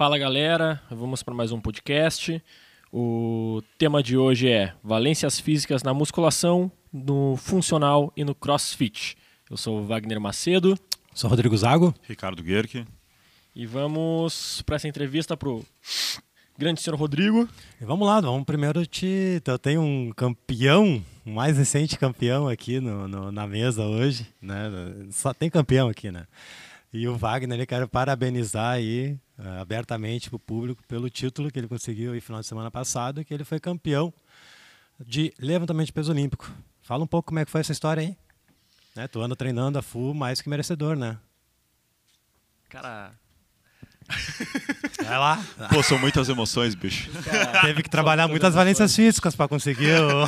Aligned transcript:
Fala 0.00 0.16
galera, 0.16 0.80
vamos 0.90 1.22
para 1.22 1.34
mais 1.34 1.52
um 1.52 1.60
podcast. 1.60 2.42
O 2.90 3.60
tema 3.76 4.02
de 4.02 4.16
hoje 4.16 4.48
é 4.48 4.72
valências 4.82 5.38
físicas 5.38 5.82
na 5.82 5.92
musculação, 5.92 6.72
no 6.90 7.36
funcional 7.36 8.10
e 8.16 8.24
no 8.24 8.34
crossfit. 8.34 9.14
Eu 9.50 9.58
sou 9.58 9.80
o 9.80 9.84
Wagner 9.84 10.18
Macedo. 10.18 10.74
Sou 11.12 11.28
Rodrigo 11.28 11.54
Zago. 11.54 11.94
Ricardo 12.08 12.42
Guerque. 12.42 12.86
E 13.54 13.66
vamos 13.66 14.62
para 14.62 14.76
essa 14.76 14.88
entrevista 14.88 15.36
pro 15.36 15.62
grande 16.56 16.80
senhor 16.80 16.96
Rodrigo. 16.98 17.46
E 17.78 17.84
vamos 17.84 18.08
lá, 18.08 18.22
vamos 18.22 18.46
primeiro 18.46 18.86
te. 18.86 19.42
Eu 19.46 19.58
tenho 19.58 19.82
um 19.82 20.12
campeão, 20.16 21.04
um 21.26 21.34
mais 21.34 21.58
recente 21.58 21.98
campeão 21.98 22.48
aqui 22.48 22.80
no, 22.80 23.06
no, 23.06 23.30
na 23.30 23.46
mesa 23.46 23.84
hoje. 23.84 24.26
Né? 24.40 24.70
Só 25.10 25.34
tem 25.34 25.50
campeão 25.50 25.90
aqui, 25.90 26.10
né? 26.10 26.26
E 26.92 27.06
o 27.06 27.16
Wagner, 27.16 27.56
ele 27.56 27.66
quero 27.66 27.88
parabenizar 27.88 28.72
aí 28.72 29.16
uh, 29.38 29.60
abertamente 29.60 30.28
para 30.28 30.36
o 30.36 30.40
público 30.40 30.82
pelo 30.88 31.08
título 31.08 31.50
que 31.50 31.58
ele 31.58 31.68
conseguiu 31.68 32.14
no 32.14 32.20
final 32.20 32.40
de 32.40 32.46
semana 32.46 32.70
passado, 32.70 33.24
que 33.24 33.32
ele 33.32 33.44
foi 33.44 33.60
campeão 33.60 34.12
de 34.98 35.32
levantamento 35.38 35.86
de 35.86 35.92
peso 35.92 36.10
olímpico. 36.10 36.50
Fala 36.82 37.04
um 37.04 37.06
pouco 37.06 37.28
como 37.28 37.38
é 37.38 37.44
que 37.44 37.50
foi 37.50 37.60
essa 37.60 37.72
história 37.72 38.02
aí. 38.02 38.16
Né? 38.96 39.06
Tu 39.06 39.20
anda 39.20 39.36
treinando 39.36 39.78
a 39.78 39.82
full 39.82 40.12
mais 40.14 40.40
que 40.40 40.48
merecedor, 40.48 40.96
né? 40.96 41.16
Cara. 42.68 43.12
Vai 45.04 45.18
lá. 45.18 45.38
Pô, 45.72 45.82
são 45.82 45.98
muitas 45.98 46.28
emoções, 46.28 46.74
bicho. 46.74 47.10
Cara, 47.22 47.60
Teve 47.62 47.82
que 47.82 47.90
trabalhar 47.90 48.28
muitas 48.28 48.54
valências 48.54 48.94
físicas 48.94 49.34
para 49.34 49.48
conseguir 49.48 50.00
o... 50.00 50.26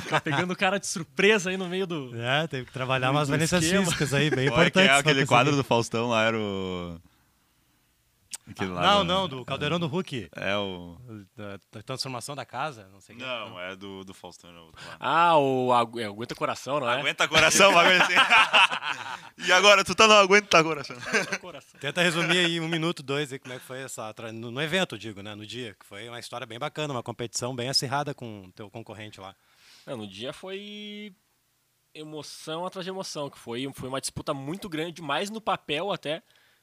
Ficar 0.00 0.20
pegando 0.20 0.52
o 0.52 0.56
cara 0.56 0.78
de 0.78 0.86
surpresa 0.86 1.50
aí 1.50 1.56
no 1.56 1.68
meio 1.68 1.86
do. 1.86 2.12
É, 2.16 2.46
teve 2.46 2.66
que 2.66 2.72
trabalhar 2.72 3.10
umas 3.10 3.28
valências 3.28 3.62
esquema. 3.62 3.84
físicas 3.84 4.14
aí, 4.14 4.30
bem 4.30 4.48
Olha, 4.48 4.66
importantes. 4.68 4.90
Que 4.90 4.96
é 4.96 5.00
aquele 5.00 5.26
quadro 5.26 5.56
do 5.56 5.64
Faustão 5.64 6.08
lá 6.08 6.22
era 6.22 6.38
o. 6.38 7.00
Ah, 8.46 8.64
não, 8.66 8.98
do... 8.98 9.04
não, 9.04 9.28
do 9.28 9.44
Caldeirão 9.44 9.80
do 9.80 9.86
Hulk. 9.86 10.28
É 10.36 10.54
o. 10.56 10.98
Da, 11.34 11.58
da 11.72 11.82
transformação 11.82 12.34
da 12.36 12.44
casa, 12.44 12.86
não 12.92 13.00
sei 13.00 13.16
Não, 13.16 13.50
não. 13.50 13.60
é 13.60 13.74
do, 13.74 14.04
do 14.04 14.12
Faustão. 14.12 14.52
Não. 14.52 14.70
Ah, 15.00 15.38
o 15.38 15.72
é, 15.98 16.04
Aguenta 16.04 16.34
Coração, 16.34 16.78
não 16.78 16.90
é? 16.90 17.00
Aguenta 17.00 17.26
Coração, 17.26 17.72
assim. 17.78 18.12
E 19.46 19.52
agora, 19.52 19.84
tu 19.84 19.94
tá 19.94 20.06
no 20.06 20.14
Aguenta 20.14 20.62
Coração. 20.62 20.96
coração. 21.40 21.78
Tenta 21.78 22.02
resumir 22.02 22.38
aí 22.38 22.60
um 22.60 22.68
minuto, 22.68 23.02
dois, 23.02 23.32
aí, 23.32 23.38
como 23.38 23.54
é 23.54 23.58
que 23.58 23.64
foi 23.64 23.82
essa. 23.82 24.14
No, 24.32 24.50
no 24.50 24.62
evento, 24.62 24.98
digo, 24.98 25.22
né? 25.22 25.34
No 25.34 25.46
dia, 25.46 25.76
que 25.78 25.84
foi 25.84 26.08
uma 26.08 26.18
história 26.18 26.46
bem 26.46 26.58
bacana, 26.58 26.94
uma 26.94 27.02
competição 27.02 27.54
bem 27.54 27.68
acirrada 27.68 28.14
com 28.14 28.46
o 28.46 28.52
teu 28.52 28.70
concorrente 28.70 29.20
lá. 29.20 29.34
Não, 29.86 29.98
no 29.98 30.06
dia 30.06 30.32
foi 30.32 31.14
emoção 31.94 32.64
atrás 32.64 32.84
de 32.84 32.90
emoção, 32.90 33.28
que 33.28 33.38
foi, 33.38 33.70
foi 33.74 33.88
uma 33.88 34.00
disputa 34.00 34.32
muito 34.32 34.68
grande, 34.68 35.02
mais 35.02 35.30
no 35.30 35.40
papel 35.40 35.92
até 35.92 36.22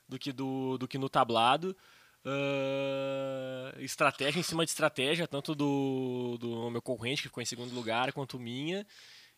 do 0.10 0.18
que, 0.20 0.32
do, 0.32 0.78
do 0.78 0.88
que 0.88 0.98
no 0.98 1.08
tablado. 1.08 1.76
Uh, 2.24 3.80
estratégia 3.80 4.40
em 4.40 4.44
cima 4.44 4.64
de 4.66 4.72
estratégia, 4.72 5.28
tanto 5.28 5.56
do, 5.56 6.38
do 6.40 6.70
meu 6.70 6.82
concorrente, 6.82 7.22
que 7.22 7.30
ficou 7.30 7.42
em 7.42 7.46
segundo 7.46 7.74
lugar, 7.74 8.12
quanto 8.12 8.40
minha. 8.40 8.86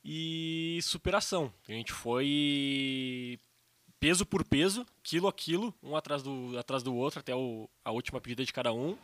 E 0.03 0.79
superação. 0.81 1.53
A 1.67 1.71
gente 1.71 1.91
foi 1.91 3.39
peso 3.99 4.25
por 4.25 4.43
peso, 4.43 4.85
quilo 5.01 5.27
a 5.29 5.33
quilo, 5.33 5.73
um 5.81 5.95
atrás 5.95 6.21
do, 6.21 6.57
atrás 6.57 6.83
do 6.83 6.93
outro, 6.93 7.21
até 7.21 7.33
o, 7.33 7.69
a 7.85 7.91
última 7.91 8.19
pedida 8.19 8.43
de 8.43 8.51
cada 8.51 8.73
um. 8.73 8.97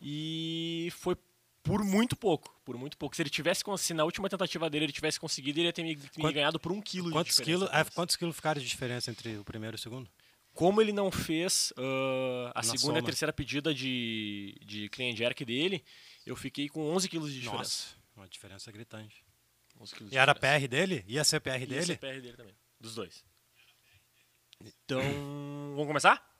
E 0.00 0.88
foi 0.96 1.16
por 1.62 1.84
muito 1.84 2.16
pouco, 2.16 2.52
por 2.64 2.76
muito 2.76 2.98
pouco. 2.98 3.14
Se 3.14 3.22
ele 3.22 3.30
tivesse, 3.30 3.62
se 3.78 3.94
na 3.94 4.04
última 4.04 4.28
tentativa 4.28 4.68
dele 4.68 4.86
ele 4.86 4.92
tivesse 4.92 5.20
conseguido, 5.20 5.60
ele 5.60 5.66
ia 5.68 5.72
ter 5.72 5.84
me, 5.84 5.96
me 6.16 6.32
ganhado 6.32 6.58
por 6.58 6.72
um 6.72 6.80
quilo 6.80 7.10
quantos 7.12 7.36
de. 7.36 7.42
Quilo, 7.44 7.66
é, 7.66 7.84
quantos 7.84 8.16
quilos 8.16 8.34
ficaram 8.34 8.60
de 8.60 8.66
diferença 8.66 9.10
entre 9.12 9.36
o 9.36 9.44
primeiro 9.44 9.76
e 9.76 9.78
o 9.78 9.80
segundo? 9.80 10.10
Como 10.52 10.82
ele 10.82 10.92
não 10.92 11.10
fez 11.10 11.72
uh, 11.78 12.50
a 12.52 12.56
Na 12.56 12.62
segunda 12.62 12.80
soma. 12.80 12.98
e 12.98 13.00
a 13.00 13.04
terceira 13.04 13.32
pedida 13.32 13.72
de, 13.72 14.58
de 14.66 14.88
clean 14.90 15.14
jerk 15.16 15.44
dele, 15.44 15.82
eu 16.26 16.36
fiquei 16.36 16.68
com 16.68 16.92
11 16.94 17.08
quilos 17.08 17.32
de 17.32 17.40
diferença. 17.40 17.58
Nossa, 17.58 17.94
uma 18.16 18.28
diferença 18.28 18.70
gritante. 18.70 19.24
E 20.10 20.16
era 20.16 20.34
PR 20.34 20.66
dele? 20.68 21.04
Ia 21.06 21.24
ser 21.24 21.40
PR 21.40 21.58
dele? 21.58 21.74
Ia 21.74 21.82
ser 21.82 21.98
PR 21.98 22.20
dele 22.20 22.36
também, 22.36 22.54
dos 22.80 22.94
dois. 22.94 23.24
Então, 24.60 25.02
vamos 25.74 25.86
começar? 25.86 26.32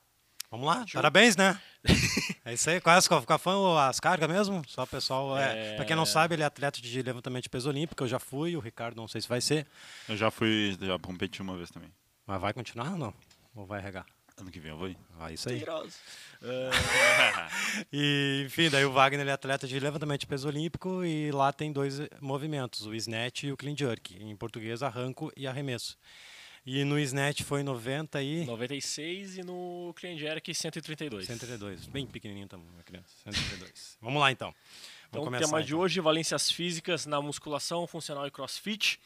Vamos 0.49 0.67
lá, 0.67 0.85
Show. 0.85 0.99
parabéns, 1.01 1.35
né? 1.35 1.59
é 2.45 2.53
isso 2.53 2.69
aí, 2.69 2.79
quais 2.79 3.07
qual 3.07 3.39
foi 3.39 3.53
as 3.79 3.99
cargas 3.99 4.29
mesmo? 4.29 4.61
Só 4.67 4.83
o 4.83 4.87
pessoal. 4.87 5.35
É... 5.35 5.73
é... 5.73 5.75
Pra 5.75 5.83
quem 5.83 5.95
não 5.95 6.05
sabe, 6.05 6.35
ele 6.35 6.43
é 6.43 6.45
atleta 6.45 6.79
de 6.79 7.01
levantamento 7.01 7.43
de 7.43 7.49
peso 7.49 7.69
olímpico, 7.69 8.03
eu 8.03 8.07
já 8.07 8.19
fui, 8.19 8.55
o 8.55 8.59
Ricardo 8.59 8.95
não 8.95 9.07
sei 9.07 9.19
se 9.19 9.27
vai 9.27 9.41
ser. 9.41 9.65
Eu 10.07 10.15
já 10.15 10.29
fui, 10.29 10.77
já 10.79 10.99
competi 10.99 11.41
uma 11.41 11.57
vez 11.57 11.71
também. 11.71 11.89
Mas 12.27 12.39
vai 12.39 12.53
continuar 12.53 12.91
ou 12.91 12.97
não? 12.97 13.13
Ou 13.55 13.65
vai 13.65 13.81
regar? 13.81 14.05
Ano 14.43 14.51
que 14.51 14.59
vem 14.59 14.71
eu 14.71 14.77
vou 14.77 14.89
ir. 14.89 14.97
Ah, 15.17 15.31
isso 15.31 15.47
aí. 15.47 15.63
e, 17.93 18.43
enfim, 18.45 18.69
daí 18.69 18.83
o 18.83 18.91
Wagner 18.91 19.21
ele 19.21 19.29
é 19.29 19.33
atleta 19.33 19.65
de 19.65 19.79
levantamento 19.79 20.19
de 20.19 20.27
peso 20.27 20.49
olímpico 20.49 21.01
e 21.05 21.31
lá 21.31 21.53
tem 21.53 21.71
dois 21.71 22.01
movimentos, 22.19 22.85
o 22.85 22.93
snatch 22.93 23.43
e 23.43 23.53
o 23.53 23.55
clean 23.55 23.73
jerk. 23.73 24.21
Em 24.21 24.35
português, 24.35 24.83
arranco 24.83 25.31
e 25.37 25.47
arremesso. 25.47 25.97
E 26.65 26.83
no 26.83 26.99
snatch 26.99 27.43
foi 27.43 27.63
90 27.63 28.21
e... 28.21 28.45
96 28.45 29.37
e 29.37 29.43
no 29.43 29.93
clean 29.95 30.17
jerk 30.17 30.53
132. 30.53 31.25
132, 31.25 31.85
bem 31.85 32.05
pequenininho 32.05 32.49
também, 32.49 32.67
minha 32.69 32.83
criança. 32.83 33.15
132. 33.23 33.97
Vamos 34.03 34.19
lá 34.19 34.29
então. 34.29 34.53
Vamos 35.09 35.27
então, 35.27 35.39
o 35.39 35.41
tema 35.41 35.59
então. 35.59 35.61
de 35.61 35.73
hoje, 35.73 36.01
valências 36.01 36.51
físicas 36.51 37.05
na 37.05 37.21
musculação, 37.21 37.87
funcional 37.87 38.27
e 38.27 38.31
crossfit. 38.31 38.99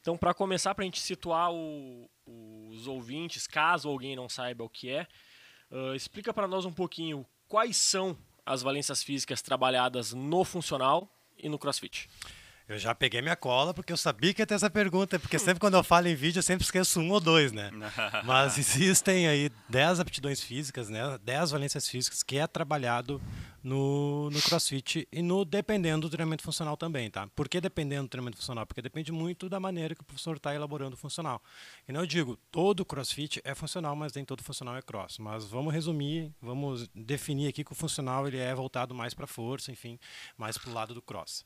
Então, 0.00 0.16
para 0.16 0.32
começar, 0.32 0.74
para 0.74 0.82
a 0.82 0.86
gente 0.86 1.00
situar 1.00 1.52
o, 1.52 2.08
os 2.26 2.86
ouvintes, 2.86 3.46
caso 3.46 3.88
alguém 3.88 4.16
não 4.16 4.28
saiba 4.28 4.64
o 4.64 4.68
que 4.68 4.90
é, 4.90 5.06
uh, 5.70 5.94
explica 5.94 6.32
para 6.32 6.48
nós 6.48 6.64
um 6.64 6.72
pouquinho 6.72 7.26
quais 7.46 7.76
são 7.76 8.16
as 8.46 8.62
valências 8.62 9.02
físicas 9.02 9.42
trabalhadas 9.42 10.12
no 10.12 10.44
funcional 10.44 11.08
e 11.36 11.48
no 11.48 11.58
crossfit. 11.58 12.08
Eu 12.70 12.78
já 12.78 12.94
peguei 12.94 13.20
minha 13.20 13.34
cola 13.34 13.74
porque 13.74 13.92
eu 13.92 13.96
sabia 13.96 14.32
que 14.32 14.40
ia 14.40 14.46
ter 14.46 14.54
essa 14.54 14.70
pergunta, 14.70 15.18
porque 15.18 15.40
sempre 15.40 15.58
quando 15.58 15.74
eu 15.74 15.82
falo 15.82 16.06
em 16.06 16.14
vídeo 16.14 16.38
eu 16.38 16.42
sempre 16.42 16.62
esqueço 16.64 17.00
um 17.00 17.10
ou 17.10 17.18
dois, 17.18 17.50
né? 17.50 17.68
Mas 18.24 18.58
existem 18.58 19.26
aí 19.26 19.50
10 19.68 19.98
aptidões 19.98 20.40
físicas, 20.40 20.88
né? 20.88 21.18
10 21.24 21.50
valências 21.50 21.88
físicas 21.88 22.22
que 22.22 22.38
é 22.38 22.46
trabalhado 22.46 23.20
no, 23.60 24.30
no 24.30 24.40
crossfit 24.40 25.08
e 25.10 25.20
no 25.20 25.44
dependendo 25.44 26.06
do 26.06 26.10
treinamento 26.10 26.44
funcional 26.44 26.76
também, 26.76 27.10
tá? 27.10 27.26
Por 27.34 27.48
que 27.48 27.60
dependendo 27.60 28.04
do 28.04 28.08
treinamento 28.08 28.36
funcional? 28.36 28.64
Porque 28.64 28.80
depende 28.80 29.10
muito 29.10 29.48
da 29.48 29.58
maneira 29.58 29.92
que 29.92 30.02
o 30.02 30.04
professor 30.04 30.36
está 30.36 30.54
elaborando 30.54 30.94
o 30.94 30.96
funcional. 30.96 31.42
E 31.88 31.92
não 31.92 32.02
eu 32.02 32.06
digo, 32.06 32.38
todo 32.52 32.84
crossfit 32.84 33.40
é 33.42 33.52
funcional, 33.52 33.96
mas 33.96 34.12
nem 34.12 34.24
todo 34.24 34.44
funcional 34.44 34.76
é 34.76 34.82
cross. 34.82 35.18
Mas 35.18 35.44
vamos 35.44 35.74
resumir, 35.74 36.32
vamos 36.40 36.88
definir 36.94 37.48
aqui 37.48 37.64
que 37.64 37.72
o 37.72 37.74
funcional 37.74 38.28
ele 38.28 38.38
é 38.38 38.54
voltado 38.54 38.94
mais 38.94 39.12
para 39.12 39.26
força, 39.26 39.72
enfim, 39.72 39.98
mais 40.38 40.56
para 40.56 40.70
o 40.70 40.72
lado 40.72 40.94
do 40.94 41.02
cross. 41.02 41.44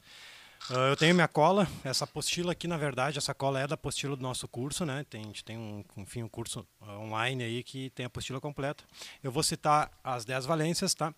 Uh, 0.70 0.88
eu 0.88 0.96
tenho 0.96 1.14
minha 1.14 1.28
cola, 1.28 1.68
essa 1.84 2.04
apostila 2.04 2.52
aqui, 2.52 2.66
na 2.66 2.78
verdade, 2.78 3.18
essa 3.18 3.34
cola 3.34 3.60
é 3.60 3.66
da 3.66 3.74
apostila 3.74 4.16
do 4.16 4.22
nosso 4.22 4.48
curso, 4.48 4.86
né? 4.86 5.04
Tem, 5.10 5.20
a 5.20 5.24
gente 5.24 5.44
tem 5.44 5.58
um, 5.58 5.84
enfim, 5.98 6.22
um 6.22 6.28
curso 6.28 6.66
uh, 6.80 6.90
online 7.00 7.44
aí 7.44 7.62
que 7.62 7.90
tem 7.90 8.04
a 8.04 8.06
apostila 8.06 8.40
completa. 8.40 8.82
Eu 9.22 9.30
vou 9.30 9.42
citar 9.42 9.90
as 10.02 10.24
10 10.24 10.46
valências, 10.46 10.94
tá? 10.94 11.14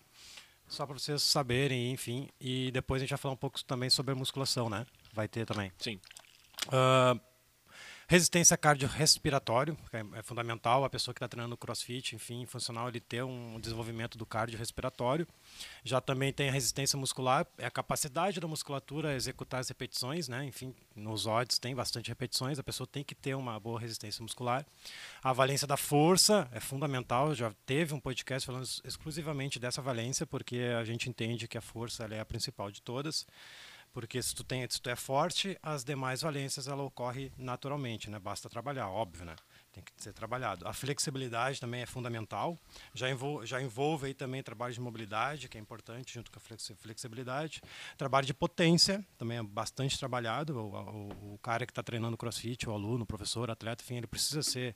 Só 0.67 0.85
para 0.85 0.99
vocês 0.99 1.23
saberem, 1.23 1.91
enfim. 1.91 2.27
E 2.41 2.71
depois 2.71 3.01
a 3.01 3.05
gente 3.05 3.11
vai 3.11 3.17
falar 3.17 3.35
um 3.35 3.37
pouco 3.37 3.63
também 3.63 3.89
sobre 3.89 4.11
a 4.11 4.15
musculação, 4.15 4.69
né? 4.69 4.85
Vai 5.13 5.29
ter 5.29 5.45
também. 5.45 5.71
Sim. 5.79 5.97
Uh, 6.67 7.17
Resistência 8.09 8.55
cardiorrespiratório, 8.55 9.77
é, 9.91 10.19
é 10.19 10.23
fundamental 10.23 10.85
a 10.85 10.89
pessoa 10.89 11.13
que 11.13 11.17
está 11.17 11.27
treinando 11.27 11.57
crossfit, 11.57 12.15
enfim, 12.15 12.45
funcional, 12.45 12.87
ele 12.87 13.01
ter 13.01 13.21
um 13.21 13.59
desenvolvimento 13.59 14.17
do 14.17 14.25
cardiorrespiratório. 14.25 15.27
Já 15.83 15.99
também 15.99 16.31
tem 16.31 16.47
a 16.47 16.51
resistência 16.53 16.97
muscular, 16.97 17.45
é 17.57 17.65
a 17.65 17.69
capacidade 17.69 18.39
da 18.39 18.47
musculatura 18.47 19.09
a 19.09 19.13
executar 19.13 19.59
as 19.59 19.67
repetições, 19.67 20.29
né? 20.29 20.45
Enfim, 20.45 20.73
nos 20.95 21.25
odds 21.25 21.59
tem 21.59 21.75
bastante 21.75 22.07
repetições, 22.07 22.57
a 22.57 22.63
pessoa 22.63 22.87
tem 22.87 23.03
que 23.03 23.13
ter 23.13 23.35
uma 23.35 23.59
boa 23.59 23.77
resistência 23.77 24.23
muscular. 24.23 24.65
A 25.21 25.33
valência 25.33 25.67
da 25.67 25.75
força 25.75 26.47
é 26.53 26.61
fundamental, 26.61 27.35
já 27.35 27.51
teve 27.65 27.93
um 27.93 27.99
podcast 27.99 28.45
falando 28.45 28.65
exclusivamente 28.85 29.59
dessa 29.59 29.81
valência, 29.81 30.25
porque 30.25 30.59
a 30.79 30.85
gente 30.85 31.09
entende 31.09 31.45
que 31.45 31.57
a 31.57 31.61
força 31.61 32.05
é 32.05 32.21
a 32.21 32.25
principal 32.25 32.71
de 32.71 32.81
todas. 32.81 33.27
Porque 33.97 34.21
se 34.21 34.35
tu, 34.35 34.43
tem, 34.43 34.63
se 34.69 34.79
tu 34.79 34.91
é 34.91 34.95
forte, 34.95 35.57
as 35.59 35.83
demais 35.83 36.21
valências 36.21 36.67
ela 36.67 36.83
ocorre 36.83 37.31
naturalmente, 37.35 38.11
né? 38.11 38.19
Basta 38.19 38.47
trabalhar, 38.47 38.89
óbvio, 38.89 39.25
né? 39.25 39.35
Tem 39.73 39.83
que 39.83 39.91
ser 39.97 40.13
trabalhado. 40.13 40.67
A 40.67 40.71
flexibilidade 40.71 41.59
também 41.59 41.81
é 41.81 41.85
fundamental. 41.87 42.55
Já 42.93 43.09
envolve, 43.09 43.47
já 43.47 43.59
envolve 43.59 44.05
aí 44.05 44.13
também 44.13 44.43
trabalho 44.43 44.71
de 44.71 44.79
mobilidade, 44.79 45.49
que 45.49 45.57
é 45.57 45.59
importante 45.59 46.13
junto 46.13 46.29
com 46.29 46.37
a 46.37 46.75
flexibilidade. 46.75 47.59
Trabalho 47.97 48.27
de 48.27 48.35
potência 48.35 49.03
também 49.17 49.39
é 49.39 49.43
bastante 49.43 49.97
trabalhado. 49.97 50.55
O, 50.59 50.75
o, 50.75 51.33
o 51.33 51.39
cara 51.39 51.65
que 51.65 51.71
está 51.71 51.81
treinando 51.81 52.15
CrossFit, 52.15 52.69
o 52.69 52.73
aluno, 52.73 53.03
o 53.03 53.07
professor, 53.07 53.49
o 53.49 53.51
atleta, 53.51 53.83
enfim, 53.83 53.95
ele 53.95 54.05
precisa 54.05 54.43
ser 54.43 54.75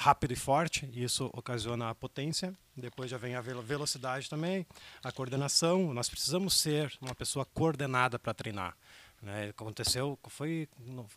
rápido 0.00 0.32
e 0.32 0.36
forte, 0.36 0.88
e 0.92 1.02
isso 1.02 1.28
ocasiona 1.32 1.90
a 1.90 1.94
potência. 1.94 2.54
Depois 2.76 3.10
já 3.10 3.18
vem 3.18 3.34
a 3.34 3.40
velocidade 3.40 4.30
também, 4.30 4.64
a 5.02 5.10
coordenação. 5.10 5.92
Nós 5.92 6.08
precisamos 6.08 6.54
ser 6.54 6.96
uma 7.00 7.16
pessoa 7.16 7.44
coordenada 7.44 8.16
para 8.16 8.32
treinar. 8.32 8.76
Né? 9.20 9.48
Aconteceu, 9.48 10.16
foi 10.28 10.68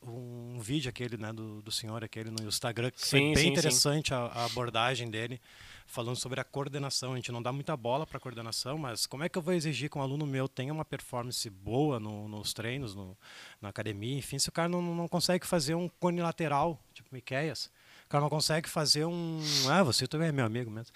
um 0.02 0.60
vídeo 0.60 0.90
aquele 0.90 1.16
né, 1.16 1.32
do, 1.32 1.62
do 1.62 1.72
senhor 1.72 2.04
aquele 2.04 2.32
no 2.32 2.48
Instagram, 2.48 2.90
que 2.90 3.00
sim, 3.00 3.10
foi 3.10 3.20
bem 3.20 3.36
sim, 3.36 3.48
interessante 3.50 4.08
sim. 4.08 4.16
A, 4.16 4.18
a, 4.18 4.46
abordagem 4.46 5.12
dele, 5.12 5.40
falando 5.86 6.16
sobre 6.16 6.40
a 6.40 6.44
coordenação. 6.44 7.14
A 7.14 7.18
gente 7.18 7.32
não 7.32 7.40
dá 7.44 7.52
muita 7.52 7.78
bola 7.78 8.08
para 8.08 8.20
coordenação, 8.20 8.80
mas 8.80 9.06
como 9.06 9.24
é 9.24 9.30
que 9.30 9.38
eu 9.38 9.44
vou 9.44 9.54
exigir 9.54 9.92
que 9.92 9.98
um 10.00 10.02
aluno 10.02 10.26
meu 10.26 10.50
tenha 10.50 10.74
uma 10.74 10.84
performance 10.84 11.48
boa 11.52 12.00
no, 12.00 12.28
nos 12.28 12.52
treinos, 12.52 12.96
no, 12.96 13.16
na 13.62 13.70
academia, 13.70 14.18
enfim, 14.18 14.40
se 14.40 14.50
o 14.50 14.52
cara 14.52 14.68
não, 14.68 14.82
não 14.82 15.08
consegue 15.08 15.46
fazer 15.46 15.76
um 15.76 15.88
cone 15.88 16.20
lateral, 16.20 16.84
tipo 16.96 17.10
Miqueias, 17.12 17.70
cara 18.12 18.22
não 18.22 18.30
consegue 18.30 18.70
fazer 18.70 19.06
um. 19.06 19.42
Ah, 19.70 19.84
você 19.84 20.08
também 20.08 20.28
é 20.28 20.32
meu 20.32 20.46
amigo 20.46 20.70
mesmo. 20.70 20.94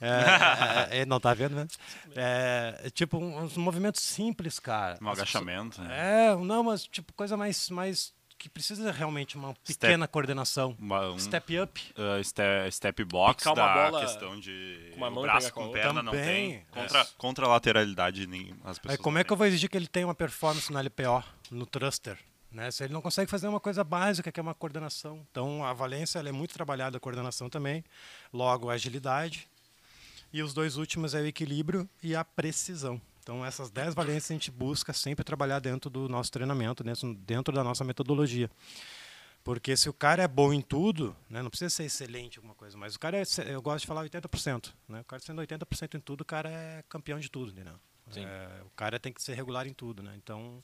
É, 0.00 0.08
é, 0.98 0.98
é, 1.00 1.06
não 1.06 1.18
tá 1.18 1.34
vendo 1.34 1.54
mesmo? 1.54 1.70
É, 2.14 2.90
tipo, 2.94 3.18
uns 3.18 3.56
movimentos 3.56 4.02
simples, 4.02 4.58
cara. 4.58 4.98
Um 5.02 5.08
agachamento. 5.08 5.80
Né? 5.82 6.28
É, 6.28 6.36
não, 6.36 6.62
mas 6.62 6.84
tipo, 6.84 7.12
coisa 7.14 7.36
mais, 7.36 7.68
mais 7.68 8.14
que 8.38 8.48
precisa 8.48 8.90
realmente 8.90 9.36
uma 9.36 9.54
pequena 9.54 10.04
step, 10.04 10.12
coordenação. 10.12 10.76
Uma, 10.78 11.10
um, 11.10 11.18
step 11.18 11.60
up. 11.60 11.80
Uh, 11.96 12.22
step, 12.24 12.72
step 12.72 13.04
box 13.04 13.44
Picar 13.44 13.54
da 13.54 13.74
bola 13.74 14.00
questão 14.00 14.38
de 14.38 14.90
com 14.90 14.96
uma 14.96 15.10
mão 15.10 15.22
o 15.22 15.26
braço 15.26 15.52
com 15.52 15.70
perna 15.70 16.02
não 16.02 16.12
tem. 16.12 16.64
Contra, 16.70 17.00
é. 17.00 17.06
contra 17.16 17.46
a 17.46 17.48
lateralidade 17.48 18.26
nem 18.26 18.54
as 18.64 18.78
pessoas. 18.78 18.98
Aí, 18.98 18.98
como 18.98 19.18
é 19.18 19.24
que 19.24 19.32
eu 19.32 19.36
vou 19.36 19.46
exigir 19.46 19.70
que 19.70 19.76
ele 19.76 19.86
tenha 19.86 20.06
uma 20.06 20.14
performance 20.14 20.72
no 20.72 20.78
LPO, 20.80 21.22
no 21.52 21.66
thruster? 21.66 22.18
Né? 22.52 22.70
Se 22.70 22.84
ele 22.84 22.92
não 22.92 23.00
consegue 23.00 23.30
fazer 23.30 23.48
uma 23.48 23.60
coisa 23.60 23.82
básica, 23.82 24.30
que 24.30 24.38
é 24.38 24.42
uma 24.42 24.54
coordenação. 24.54 25.26
Então, 25.30 25.64
a 25.64 25.72
valência 25.72 26.18
é 26.18 26.32
muito 26.32 26.52
trabalhada, 26.52 26.96
a 26.96 27.00
coordenação 27.00 27.48
também. 27.48 27.84
Logo, 28.32 28.70
a 28.70 28.74
agilidade. 28.74 29.48
E 30.32 30.42
os 30.42 30.54
dois 30.54 30.76
últimos 30.76 31.14
é 31.14 31.20
o 31.20 31.26
equilíbrio 31.26 31.88
e 32.02 32.14
a 32.14 32.24
precisão. 32.24 33.00
Então, 33.22 33.44
essas 33.44 33.70
10 33.70 33.94
valências 33.94 34.30
a 34.30 34.34
gente 34.34 34.50
busca 34.50 34.92
sempre 34.92 35.24
trabalhar 35.24 35.60
dentro 35.60 35.88
do 35.88 36.08
nosso 36.08 36.30
treinamento, 36.32 36.82
dentro, 36.82 37.14
dentro 37.14 37.54
da 37.54 37.62
nossa 37.62 37.84
metodologia. 37.84 38.50
Porque 39.44 39.76
se 39.76 39.88
o 39.88 39.92
cara 39.92 40.22
é 40.22 40.28
bom 40.28 40.52
em 40.52 40.60
tudo, 40.60 41.16
né, 41.28 41.42
não 41.42 41.50
precisa 41.50 41.70
ser 41.70 41.84
excelente 41.84 42.38
alguma 42.38 42.54
coisa, 42.54 42.76
mas 42.76 42.94
o 42.94 42.98
cara 42.98 43.18
é, 43.18 43.24
eu 43.48 43.60
gosto 43.60 43.80
de 43.80 43.86
falar 43.86 44.04
80%. 44.04 44.72
Né? 44.88 45.00
O 45.00 45.04
cara 45.04 45.22
sendo 45.22 45.42
80% 45.42 45.94
em 45.94 46.00
tudo, 46.00 46.20
o 46.20 46.24
cara 46.24 46.48
é 46.48 46.84
campeão 46.88 47.18
de 47.18 47.28
tudo. 47.28 47.50
Entendeu? 47.50 47.74
É, 48.16 48.62
o 48.64 48.70
cara 48.70 48.98
tem 48.98 49.12
que 49.12 49.22
ser 49.22 49.34
regular 49.34 49.66
em 49.66 49.72
tudo. 49.72 50.02
Né? 50.02 50.14
Então, 50.16 50.62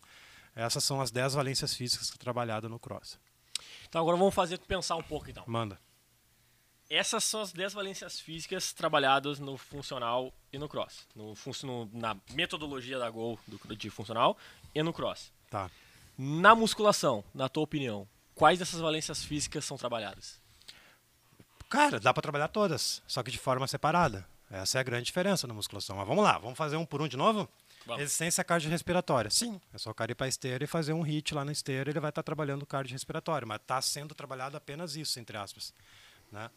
essas 0.55 0.85
são 0.85 1.01
as 1.01 1.11
10 1.11 1.35
valências 1.35 1.75
físicas 1.75 2.11
trabalhadas 2.11 2.71
no 2.71 2.79
cross. 2.79 3.19
Então, 3.89 4.01
agora 4.01 4.17
vamos 4.17 4.35
fazer 4.35 4.59
pensar 4.59 4.97
um 4.97 5.03
pouco. 5.03 5.31
então. 5.31 5.45
Manda. 5.47 5.79
Essas 6.91 7.25
são 7.25 7.43
as 7.43 7.53
10 7.53 7.75
valências 7.75 8.19
físicas 8.19 8.73
trabalhadas 8.73 9.39
no 9.39 9.59
funcional 9.59 10.33
e 10.53 10.59
no 10.59 10.69
cross. 10.69 11.07
No, 11.15 11.35
no, 11.63 11.91
na 11.93 12.17
metodologia 12.33 12.99
da 12.99 13.11
Gol 13.11 13.39
do, 13.47 13.77
de 13.77 13.91
funcional 13.91 14.37
e 14.75 14.83
no 14.83 14.93
cross. 14.93 15.31
Tá. 15.51 15.71
Na 16.17 16.55
musculação, 16.55 17.23
na 17.35 17.49
tua 17.49 17.63
opinião, 17.63 18.09
quais 18.35 18.59
dessas 18.59 18.81
valências 18.81 19.23
físicas 19.23 19.65
são 19.65 19.77
trabalhadas? 19.77 20.41
Cara, 21.69 22.01
dá 22.01 22.15
para 22.15 22.23
trabalhar 22.23 22.49
todas, 22.49 23.03
só 23.07 23.23
que 23.23 23.31
de 23.31 23.39
forma 23.39 23.69
separada. 23.69 24.27
Essa 24.51 24.79
é 24.79 24.81
a 24.81 24.85
grande 24.85 25.05
diferença 25.05 25.47
na 25.47 25.53
musculação. 25.53 25.97
Mas 25.97 26.09
vamos 26.09 26.25
lá, 26.25 26.39
vamos 26.39 26.57
fazer 26.57 26.77
um 26.77 26.87
por 26.87 27.03
um 27.03 27.09
de 27.09 27.19
novo? 27.19 27.47
Vamos. 27.87 28.01
Resistência 28.01 28.45
cardiorrespiratória. 28.45 29.31
Sim, 29.31 29.61
é 29.73 29.79
só 29.79 29.91
o 29.91 29.95
cara 29.95 30.13
ir 30.13 30.15
para 30.15 30.27
a 30.27 30.29
esteira 30.29 30.63
e 30.63 30.67
fazer 30.67 30.93
um 30.93 31.03
hit 31.03 31.35
lá 31.35 31.45
na 31.45 31.53
esteira, 31.53 31.91
ele 31.91 32.01
vai 32.01 32.11
estar 32.11 32.23
tá 32.23 32.27
trabalhando 32.27 32.67
cardiorrespiratório, 32.67 33.47
mas 33.47 33.61
está 33.61 33.81
sendo 33.81 34.15
trabalhado 34.15 34.57
apenas 34.57 34.97
isso, 34.97 35.19
entre 35.19 35.37
aspas. 35.37 35.73
Né? 36.31 36.51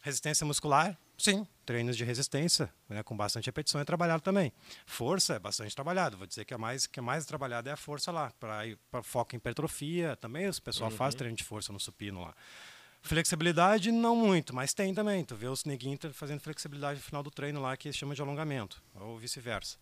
Resistência 0.00 0.46
muscular, 0.46 0.96
sim. 1.16 1.46
Treinos 1.66 1.96
de 1.96 2.04
resistência, 2.04 2.72
né, 2.88 3.02
com 3.02 3.16
bastante 3.16 3.46
repetição 3.46 3.80
é 3.80 3.84
trabalhado 3.84 4.22
também. 4.22 4.52
Força 4.86 5.34
é 5.34 5.38
bastante 5.38 5.74
trabalhado. 5.74 6.16
Vou 6.16 6.26
dizer 6.26 6.44
que 6.44 6.54
a 6.54 6.58
mais 6.58 6.86
que 6.86 7.00
é 7.00 7.02
mais 7.02 7.26
trabalhada 7.26 7.68
é 7.68 7.72
a 7.72 7.76
força 7.76 8.12
lá, 8.12 8.32
para 8.38 9.02
foco 9.02 9.34
em 9.34 9.38
hipertrofia. 9.38 10.16
Também 10.16 10.48
o 10.48 10.62
pessoal 10.62 10.90
uhum. 10.90 10.96
faz 10.96 11.14
treino 11.14 11.36
de 11.36 11.42
força 11.42 11.72
no 11.72 11.80
supino 11.80 12.22
lá. 12.22 12.34
Flexibilidade, 13.00 13.90
não 13.90 14.14
muito, 14.14 14.54
mas 14.54 14.74
tem 14.74 14.92
também. 14.92 15.24
Tu 15.24 15.34
vê 15.34 15.46
os 15.46 15.64
neguinhos 15.64 15.98
fazendo 16.12 16.40
flexibilidade 16.40 16.98
no 16.98 17.04
final 17.04 17.22
do 17.22 17.30
treino 17.30 17.60
lá, 17.60 17.76
que 17.76 17.92
chama 17.92 18.14
de 18.14 18.20
alongamento, 18.20 18.82
ou 18.94 19.16
vice-versa. 19.16 19.78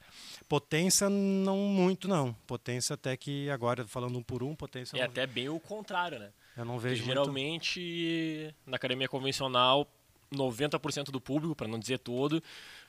Potência, 0.48 1.08
não 1.08 1.56
muito, 1.56 2.06
não. 2.06 2.32
Potência, 2.46 2.94
até 2.94 3.16
que 3.16 3.50
agora, 3.50 3.86
falando 3.86 4.18
um 4.18 4.22
por 4.22 4.42
um, 4.42 4.54
potência. 4.54 4.96
É 4.98 5.02
até 5.02 5.26
bem 5.26 5.48
o 5.48 5.58
contrário, 5.58 6.18
né? 6.18 6.30
Eu 6.56 6.64
não 6.64 6.78
vejo. 6.78 7.02
Porque, 7.02 7.10
geralmente, 7.10 8.42
muito... 8.44 8.70
na 8.70 8.76
academia 8.76 9.08
convencional, 9.08 9.88
90% 10.32 11.10
do 11.10 11.20
público, 11.20 11.54
para 11.54 11.68
não 11.68 11.78
dizer 11.78 11.98
todo, 11.98 12.42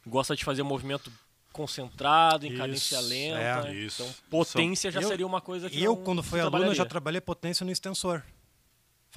gosta 0.06 0.35
de 0.35 0.44
fazer 0.44 0.62
um 0.62 0.65
movimento 0.65 1.12
concentrado, 1.51 2.45
em 2.45 2.50
isso, 2.50 2.57
cadência 2.57 3.00
lenta. 3.00 3.68
É, 3.69 3.74
isso. 3.74 4.03
Então, 4.03 4.15
potência 4.29 4.91
já 4.91 5.01
eu, 5.01 5.07
seria 5.07 5.25
uma 5.25 5.41
coisa 5.41 5.69
que 5.69 5.81
Eu, 5.81 5.95
não, 5.95 6.03
quando 6.03 6.21
fui 6.21 6.39
aluno, 6.39 6.74
já 6.74 6.85
trabalhei 6.85 7.19
potência 7.19 7.65
no 7.65 7.71
extensor. 7.71 8.24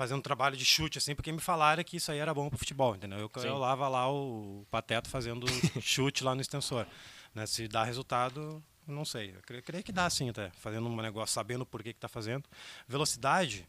Fazendo 0.01 0.23
trabalho 0.23 0.57
de 0.57 0.65
chute, 0.65 0.97
assim, 0.97 1.15
porque 1.15 1.31
me 1.31 1.41
falaram 1.41 1.85
que 1.85 1.99
isso 1.99 2.11
aí 2.11 2.19
era 2.19 2.33
bom 2.33 2.49
pro 2.49 2.59
futebol, 2.59 2.97
entendeu? 2.97 3.19
Eu, 3.19 3.43
eu 3.43 3.59
lava 3.59 3.87
lá 3.87 4.11
o 4.11 4.67
pateto 4.71 5.11
fazendo 5.11 5.47
chute 5.83 6.25
lá 6.25 6.35
no 6.35 6.41
extensor. 6.41 6.87
Né? 7.35 7.45
Se 7.45 7.69
dá 7.69 7.85
resultado, 7.85 8.65
não 8.87 9.05
sei. 9.05 9.35
Eu 9.37 9.43
creio, 9.43 9.63
creio 9.63 9.85
que 9.85 9.93
dá 9.93 10.09
sim 10.09 10.31
até, 10.31 10.51
fazendo 10.53 10.89
um 10.89 10.97
negócio, 10.97 11.35
sabendo 11.35 11.67
por 11.67 11.83
que 11.83 11.91
está 11.91 12.09
fazendo. 12.09 12.49
Velocidade, 12.89 13.69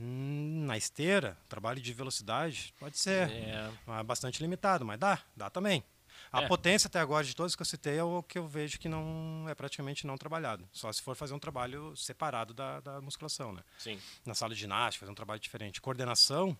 Hum, 0.00 0.64
na 0.66 0.76
esteira, 0.76 1.36
trabalho 1.48 1.80
de 1.80 1.92
velocidade, 1.92 2.74
pode 2.78 2.98
ser 2.98 3.30
é. 3.30 4.02
bastante 4.04 4.40
limitado, 4.42 4.84
mas 4.84 4.98
dá, 4.98 5.18
dá 5.36 5.50
também. 5.50 5.84
A 6.32 6.42
é. 6.42 6.48
potência 6.48 6.88
até 6.88 6.98
agora 6.98 7.22
de 7.24 7.36
todos 7.36 7.54
que 7.54 7.60
eu 7.60 7.66
citei 7.66 7.98
é 7.98 8.02
o 8.02 8.22
que 8.22 8.38
eu 8.38 8.48
vejo 8.48 8.78
que 8.78 8.88
não 8.88 9.44
é 9.48 9.54
praticamente 9.54 10.06
não 10.06 10.16
trabalhado. 10.16 10.66
Só 10.72 10.90
se 10.90 11.02
for 11.02 11.14
fazer 11.14 11.34
um 11.34 11.38
trabalho 11.38 11.94
separado 11.94 12.54
da, 12.54 12.80
da 12.80 13.00
musculação, 13.02 13.52
né? 13.52 13.62
Sim. 13.76 13.98
Na 14.24 14.34
sala 14.34 14.54
de 14.54 14.60
ginástica, 14.60 15.00
fazer 15.00 15.12
um 15.12 15.14
trabalho 15.14 15.38
diferente. 15.38 15.78
Coordenação, 15.78 16.56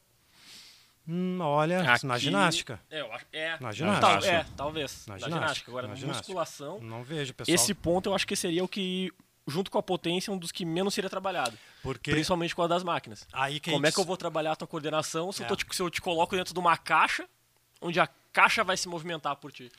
hum, 1.08 1.38
olha, 1.40 1.90
Aqui, 1.90 2.04
na 2.04 2.18
ginástica. 2.18 2.78
É, 2.90 3.00
eu 3.00 3.10
acho, 3.14 3.26
é. 3.32 3.58
Na 3.60 3.72
ginástica. 3.72 4.20
Tal, 4.20 4.24
é, 4.24 4.46
talvez. 4.54 5.06
Na, 5.06 5.14
na 5.14 5.18
ginástica. 5.18 5.40
ginástica. 5.40 5.70
Agora, 5.70 5.86
na, 5.86 5.94
na 5.94 6.00
ginástica. 6.00 6.26
musculação. 6.28 6.78
Não 6.80 7.02
vejo, 7.02 7.32
pessoal. 7.32 7.54
Esse 7.54 7.72
ponto 7.72 8.10
eu 8.10 8.14
acho 8.14 8.26
que 8.26 8.36
seria 8.36 8.62
o 8.62 8.68
que 8.68 9.10
junto 9.46 9.70
com 9.70 9.78
a 9.78 9.82
potência, 9.82 10.32
um 10.32 10.38
dos 10.38 10.52
que 10.52 10.64
menos 10.64 10.94
seria 10.94 11.10
trabalhado. 11.10 11.58
Porque... 11.82 12.10
Principalmente 12.10 12.54
com 12.54 12.62
a 12.62 12.66
das 12.66 12.84
máquinas. 12.84 13.26
Aí 13.32 13.58
Como 13.58 13.86
é 13.86 13.90
que 13.90 13.98
eu 13.98 14.04
vou 14.04 14.16
trabalhar 14.16 14.52
a 14.52 14.56
tua 14.56 14.68
coordenação 14.68 15.32
se, 15.32 15.42
é. 15.42 15.50
eu, 15.50 15.56
te, 15.56 15.66
se 15.70 15.82
eu 15.82 15.90
te 15.90 16.00
coloco 16.00 16.36
dentro 16.36 16.54
de 16.54 16.60
uma 16.60 16.76
caixa, 16.76 17.26
onde 17.80 17.98
a 17.98 18.08
caixa 18.32 18.64
vai 18.64 18.76
se 18.76 18.88
movimentar 18.88 19.36
por 19.36 19.52
ti? 19.52 19.70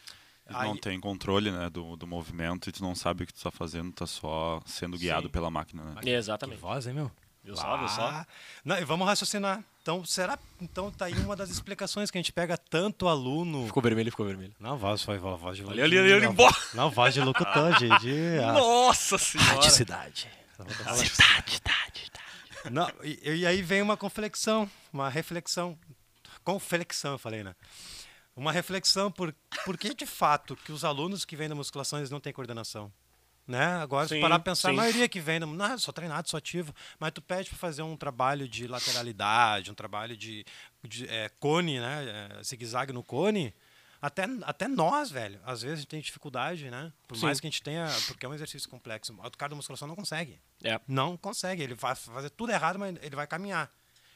Aí... 0.48 0.68
Não 0.68 0.78
tem 0.78 1.00
controle 1.00 1.52
né, 1.52 1.70
do, 1.70 1.96
do 1.96 2.06
movimento 2.06 2.70
e 2.70 2.72
tu 2.72 2.84
não 2.84 2.94
sabe 2.94 3.24
o 3.24 3.28
que 3.28 3.34
tu 3.34 3.38
está 3.38 3.52
fazendo, 3.52 3.92
tu 3.92 4.00
tá 4.00 4.08
só 4.08 4.62
sendo 4.66 4.98
guiado 4.98 5.28
Sim. 5.28 5.32
pela 5.32 5.50
máquina. 5.50 5.84
Né? 5.84 6.02
Exatamente. 6.06 6.58
Que 6.58 6.62
voz, 6.62 6.86
hein, 6.86 6.94
meu? 6.94 7.12
Viu 7.44 7.58
só, 7.58 7.78
viu 7.78 7.90
só? 7.90 8.26
Não, 8.64 8.78
e 8.78 8.86
vamos 8.86 9.06
raciocinar. 9.06 9.62
Então, 9.82 10.06
será? 10.06 10.40
Então 10.62 10.90
tá 10.90 11.06
aí 11.06 11.14
uma 11.16 11.36
das 11.36 11.50
explicações 11.50 12.10
que 12.10 12.18
a 12.18 12.22
gente 12.22 12.32
pega 12.32 12.58
tanto 12.58 13.06
aluno. 13.06 13.66
Ficou 13.66 13.84
vermelho, 13.84 14.10
ficou 14.10 14.26
vermelho. 14.26 14.56
Não, 14.58 14.78
voz 14.78 15.04
foi 15.04 15.18
voz 15.18 15.58
de 15.58 15.64
locutor. 15.64 15.84
Ali, 15.84 15.98
ali, 15.98 16.14
ali, 16.14 16.26
embora. 16.26 16.56
Não, 16.74 16.90
voz 16.90 17.14
de 17.14 17.20
locutor, 17.20 17.78
de. 17.78 17.90
de 18.00 18.38
Nossa 18.54 19.18
senhora. 19.18 19.70
Cidade. 19.70 20.30
Cidade, 20.56 21.10
cidade, 21.10 21.52
cidade. 21.52 22.72
Não, 22.72 22.90
e, 23.04 23.40
e 23.40 23.46
aí 23.46 23.62
vem 23.62 23.82
uma 23.82 23.98
conflexão, 23.98 24.70
uma 24.94 25.10
reflexão. 25.10 25.78
Conflexão, 26.46 27.14
eu 27.14 27.20
falei, 27.20 27.44
né? 27.44 27.54
Uma 28.36 28.52
reflexão 28.52 29.12
por, 29.12 29.34
por 29.64 29.78
que 29.78 29.94
de 29.94 30.06
fato 30.06 30.56
que 30.56 30.72
os 30.72 30.84
alunos 30.84 31.24
que 31.24 31.36
vêm 31.36 31.48
da 31.48 31.56
musculação 31.56 32.00
eles 32.00 32.10
não 32.10 32.20
têm 32.20 32.34
coordenação? 32.34 32.92
Né? 33.46 33.66
Agora, 33.76 34.08
sim, 34.08 34.16
se 34.16 34.22
parar 34.22 34.40
pensar, 34.40 34.70
sim. 34.70 34.74
a 34.74 34.78
maioria 34.78 35.10
que 35.10 35.20
vem, 35.20 35.40
não, 35.40 35.78
sou 35.78 35.94
treinado, 35.94 36.30
sou 36.30 36.38
ativo, 36.38 36.74
mas 36.98 37.12
tu 37.12 37.22
pede 37.22 37.50
para 37.50 37.60
fazer 37.60 37.82
um 37.82 37.98
trabalho 37.98 38.48
de 38.48 38.68
lateralidade, 38.68 39.70
um 39.70 39.74
trabalho 39.74 40.16
de, 40.16 40.46
de 40.82 41.08
é, 41.10 41.30
cone, 41.40 41.80
né? 41.80 42.38
É, 42.40 42.44
zigue-zague 42.44 42.94
no 42.94 43.04
cone. 43.04 43.54
Até, 44.02 44.24
até 44.44 44.68
nós, 44.68 45.12
velho, 45.12 45.40
às 45.46 45.62
vezes 45.62 45.74
a 45.74 45.82
gente 45.82 45.88
tem 45.88 46.02
dificuldade, 46.02 46.70
né? 46.70 46.92
Por 47.08 47.18
sim. 47.18 47.26
mais 47.26 47.40
que 47.40 47.48
a 47.48 47.50
gente 47.50 47.62
tenha. 47.62 47.88
Porque 48.08 48.26
é 48.26 48.30
um 48.30 48.34
exercício 48.34 48.70
complexo. 48.70 49.14
O 49.14 49.38
cara 49.38 49.50
da 49.50 49.56
musculação 49.56 49.88
não 49.88 49.96
consegue. 49.96 50.40
É. 50.64 50.80
Não 50.88 51.16
consegue. 51.16 51.64
Ele 51.64 51.74
vai 51.74 51.96
fazer 51.96 52.30
tudo 52.30 52.52
errado, 52.52 52.80
mas 52.80 52.96
ele 53.02 53.16
vai 53.16 53.28
caminhar. 53.28 53.72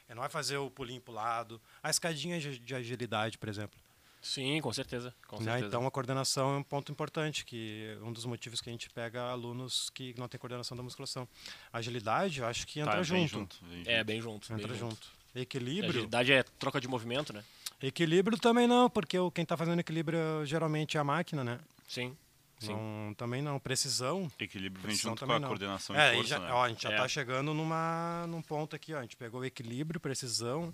Ele 0.07 0.15
não 0.15 0.21
vai 0.21 0.29
fazer 0.29 0.57
o 0.57 0.69
pulinho 0.69 1.01
pro 1.01 1.13
lado. 1.13 1.61
A 1.81 1.89
escadinha 1.89 2.39
de 2.39 2.75
agilidade, 2.75 3.37
por 3.37 3.47
exemplo. 3.47 3.79
Sim, 4.21 4.59
com 4.61 4.73
certeza. 4.73 5.13
Com 5.27 5.37
né? 5.37 5.43
certeza. 5.45 5.67
Então 5.67 5.87
a 5.87 5.91
coordenação 5.91 6.55
é 6.55 6.57
um 6.57 6.63
ponto 6.63 6.91
importante, 6.91 7.45
que 7.45 7.97
um 8.01 8.11
dos 8.11 8.25
motivos 8.25 8.59
que 8.59 8.69
a 8.69 8.71
gente 8.71 8.89
pega 8.89 9.21
alunos 9.31 9.89
que 9.91 10.13
não 10.17 10.27
têm 10.27 10.39
coordenação 10.39 10.75
da 10.75 10.83
musculação. 10.83 11.27
Agilidade, 11.71 12.39
eu 12.39 12.45
acho 12.45 12.65
que 12.67 12.79
entra 12.79 12.97
tá, 12.97 13.03
junto. 13.03 13.27
junto 13.29 13.57
bem 13.65 13.83
É, 13.85 14.03
bem 14.03 14.21
junto. 14.21 14.51
Entra 14.51 14.67
bem 14.67 14.77
junto. 14.77 14.95
junto. 14.95 15.17
Equilíbrio. 15.35 15.89
agilidade 15.91 16.33
é 16.33 16.43
troca 16.57 16.81
de 16.81 16.87
movimento, 16.87 17.31
né? 17.31 17.43
Equilíbrio 17.81 18.37
também 18.39 18.65
não, 18.67 18.89
porque 18.89 19.17
quem 19.35 19.43
está 19.43 19.55
fazendo 19.55 19.79
equilíbrio 19.79 20.19
geralmente 20.45 20.97
é 20.97 20.99
a 20.99 21.03
máquina, 21.03 21.43
né? 21.43 21.59
Sim. 21.87 22.17
Sim. 22.59 22.73
Não, 22.73 23.13
também 23.13 23.39
não. 23.39 23.59
Precisão. 23.59 24.31
Equilíbrio 24.39 24.83
vem 24.83 24.95
junto 24.95 25.23
com 25.27 25.31
a 25.31 25.39
não. 25.39 25.47
coordenação 25.47 25.95
é, 25.95 26.13
e 26.13 26.15
força, 26.15 26.29
já, 26.29 26.39
né? 26.39 26.51
ó, 26.51 26.63
a 26.63 26.69
gente 26.69 26.81
já 26.81 26.89
está 26.89 27.05
É. 27.05 27.07
chegando 27.07 27.53
numa, 27.53 28.25
num 28.27 28.41
ponto 28.41 28.75
aqui. 28.75 28.95
Ó. 28.95 28.97
A 28.97 29.01
gente 29.03 29.15
pegou 29.15 29.45
equilíbrio, 29.45 29.99
precisão, 29.99 30.73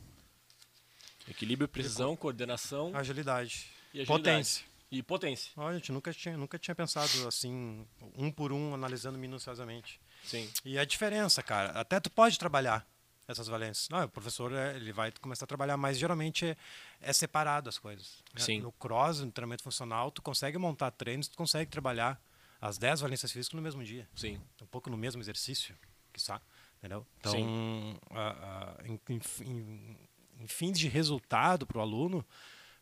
Equilíbrio, 1.27 1.67
precisão, 1.67 2.15
coordenação 2.15 2.95
agilidade. 2.95 3.67
e 3.93 4.01
agilidade. 4.01 4.07
Potência. 4.07 4.65
E 4.91 5.01
potência. 5.01 5.51
Olha, 5.57 5.75
a 5.75 5.77
gente 5.79 5.91
nunca 5.91 6.13
tinha, 6.13 6.37
nunca 6.37 6.59
tinha 6.59 6.75
pensado 6.75 7.27
assim, 7.27 7.85
um 8.15 8.31
por 8.31 8.51
um, 8.53 8.73
analisando 8.75 9.17
minuciosamente. 9.17 9.99
Sim. 10.23 10.47
E 10.63 10.77
a 10.77 10.85
diferença, 10.85 11.41
cara, 11.41 11.71
até 11.71 11.99
tu 11.99 12.09
pode 12.11 12.37
trabalhar. 12.37 12.85
essas 13.27 13.47
valências. 13.47 13.87
Não, 13.89 14.03
o 14.03 14.09
professor 14.09 14.51
é, 14.53 14.75
ele 14.75 14.91
vai 14.91 15.09
começar 15.13 15.45
a 15.45 15.47
trabalhar, 15.47 15.77
mas 15.77 15.97
geralmente 15.97 16.45
é, 16.45 16.57
é 17.01 17.13
separado 17.13 17.69
as 17.69 17.79
coisas. 17.79 18.21
né? 18.33 18.41
Sim. 18.41 18.59
No 18.59 18.71
cross, 18.73 19.21
no 19.21 19.31
treinamento 19.31 19.63
funcional, 19.63 20.11
tu 20.11 20.21
consegue 20.21 20.57
montar 20.57 20.91
treinos, 20.91 21.27
tu 21.29 21.37
consegue 21.37 21.71
trabalhar 21.71 22.21
as 22.61 22.77
10 22.77 22.99
valências 22.99 23.31
físicas 23.31 23.55
no 23.55 23.61
mesmo 23.61 23.81
dia. 23.83 24.07
Sim. 24.13 24.39
Um 24.61 24.65
pouco 24.67 24.89
no 24.89 24.97
mesmo 24.97 25.21
exercício, 25.21 25.73
quiçá. 26.11 26.41
Entendeu? 26.79 27.07
Então, 27.19 27.31
Sim. 27.31 27.97
a- 28.11 28.75
a- 28.77 28.87
em, 28.87 28.99
em- 29.39 29.97
em- 30.39 30.47
fins 30.47 30.77
de 30.79 30.87
resultado 30.87 31.65
para 31.65 31.77
o 31.77 31.81
aluno, 31.81 32.25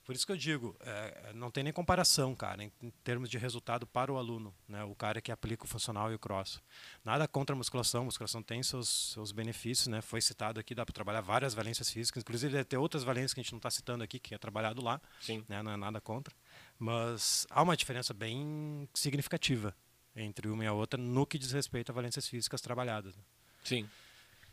por 0.03 0.15
isso 0.15 0.25
que 0.25 0.31
eu 0.31 0.37
digo, 0.37 0.75
é, 0.81 1.31
não 1.35 1.51
tem 1.51 1.63
nem 1.63 1.71
comparação, 1.71 2.33
cara, 2.35 2.63
em, 2.63 2.71
em 2.81 2.89
termos 3.03 3.29
de 3.29 3.37
resultado 3.37 3.85
para 3.85 4.11
o 4.11 4.17
aluno, 4.17 4.53
né? 4.67 4.83
O 4.83 4.95
cara 4.95 5.21
que 5.21 5.31
aplica 5.31 5.63
o 5.63 5.67
funcional 5.67 6.11
e 6.11 6.15
o 6.15 6.19
cross. 6.19 6.59
Nada 7.05 7.27
contra 7.27 7.53
a 7.53 7.57
musculação, 7.57 8.01
a 8.01 8.05
musculação 8.05 8.41
tem 8.41 8.63
seus, 8.63 9.11
seus 9.13 9.31
benefícios, 9.31 9.87
né? 9.87 10.01
Foi 10.01 10.19
citado 10.19 10.59
aqui, 10.59 10.73
dá 10.73 10.83
para 10.85 10.91
trabalhar 10.93 11.21
várias 11.21 11.53
valências 11.53 11.89
físicas, 11.91 12.21
inclusive 12.23 12.51
deve 12.51 12.65
ter 12.65 12.77
outras 12.77 13.03
valências 13.03 13.33
que 13.33 13.39
a 13.41 13.43
gente 13.43 13.51
não 13.53 13.57
está 13.59 13.69
citando 13.69 14.03
aqui, 14.03 14.19
que 14.19 14.33
é 14.33 14.37
trabalhado 14.39 14.81
lá, 14.83 14.99
Sim. 15.21 15.45
né? 15.47 15.61
Não 15.61 15.71
é 15.71 15.77
nada 15.77 16.01
contra, 16.01 16.33
mas 16.79 17.45
há 17.51 17.61
uma 17.61 17.77
diferença 17.77 18.11
bem 18.13 18.89
significativa 18.95 19.75
entre 20.15 20.49
uma 20.49 20.63
e 20.63 20.67
a 20.67 20.73
outra 20.73 20.99
no 21.01 21.25
que 21.27 21.37
diz 21.37 21.51
respeito 21.51 21.91
a 21.91 21.93
valências 21.93 22.27
físicas 22.27 22.59
trabalhadas. 22.59 23.15
né? 23.15 23.23
Sim. 23.63 23.87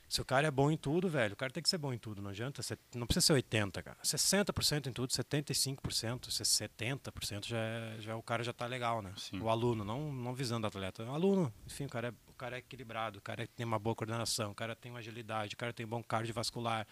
Se 0.09 0.23
o 0.23 0.25
cara 0.25 0.47
é 0.47 0.51
bom 0.51 0.71
em 0.71 0.77
tudo, 0.77 1.09
velho, 1.09 1.35
o 1.35 1.37
cara 1.37 1.53
tem 1.53 1.63
que 1.63 1.69
ser 1.69 1.77
bom 1.77 1.93
em 1.93 1.99
tudo, 1.99 2.23
não 2.23 2.31
adianta. 2.31 2.63
Você- 2.63 2.79
Não 2.95 3.07
precisa 3.07 3.27
ser 3.27 3.33
80, 3.35 3.83
cara. 3.83 3.99
60% 4.03 4.89
em 4.89 4.93
tudo, 4.93 5.13
75%, 5.13 6.31
se 6.31 6.43
70% 6.45 7.47
já 7.47 7.59
é, 7.59 7.97
já 8.01 8.17
o 8.17 8.23
cara 8.23 8.43
já 8.43 8.53
tá 8.55 8.65
legal, 8.67 9.03
né? 9.03 9.13
Sim. 9.19 9.39
O 9.41 9.51
aluno, 9.51 9.85
não, 9.85 10.11
não 10.11 10.33
visando 10.35 10.65
o 10.65 10.69
atleta. 10.69 11.05
O 11.05 11.11
aluno, 11.13 11.53
enfim, 11.67 11.85
o 11.85 11.89
cara, 11.91 12.09
é, 12.09 12.13
o 12.31 12.33
cara 12.33 12.57
é 12.57 12.59
equilibrado, 12.61 13.19
o 13.19 13.23
cara 13.23 13.47
tem 13.47 13.67
uma 13.67 13.79
boa 13.79 13.95
coordenação, 13.95 14.51
o 14.53 14.55
cara 14.55 14.75
tem 14.75 14.91
uma 14.91 15.01
agilidade, 15.01 15.55
o 15.55 15.59
cara 15.59 15.75
tem 15.75 15.87
bom 15.87 16.03
cardiovascular. 16.03 16.87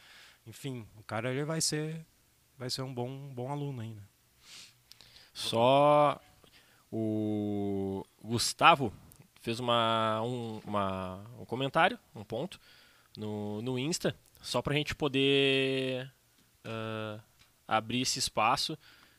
Enfim, 0.46 0.86
o 0.98 1.02
cara 1.02 1.30
ele 1.32 1.44
vai 1.44 1.60
ser 1.62 2.04
vai 2.58 2.68
ser 2.70 2.82
um 2.82 2.92
bom, 2.92 3.08
um 3.08 3.34
bom 3.34 3.50
aluno 3.50 3.80
ainda. 3.80 4.02
Só 5.32 6.20
o 6.90 8.04
Gustavo 8.22 8.92
fez 9.40 9.60
uma, 9.60 10.20
um, 10.22 10.58
uma- 10.64 11.24
um 11.38 11.44
comentário, 11.44 11.98
um 12.14 12.24
ponto, 12.24 12.58
no, 13.16 13.60
no 13.62 13.78
Insta, 13.78 14.16
só 14.42 14.60
pra 14.62 14.74
gente 14.74 14.94
poder 14.94 16.10
ah, 16.64 17.18
abrir 17.66 18.02
esse 18.02 18.18
espaço 18.18 18.76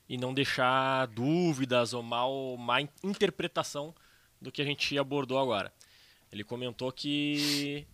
e 0.10 0.18
não 0.18 0.34
deixar 0.34 1.08
dúvidas 1.08 1.94
ou 1.94 2.02
mal, 2.02 2.56
má 2.58 2.82
in- 2.82 2.90
interpretação 3.04 3.94
do 4.42 4.52
que 4.52 4.62
a 4.62 4.66
gente 4.66 4.98
abordou 4.98 5.40
agora. 5.40 5.74
Ele 6.32 6.44
comentou 6.44 6.92
que 6.92 7.86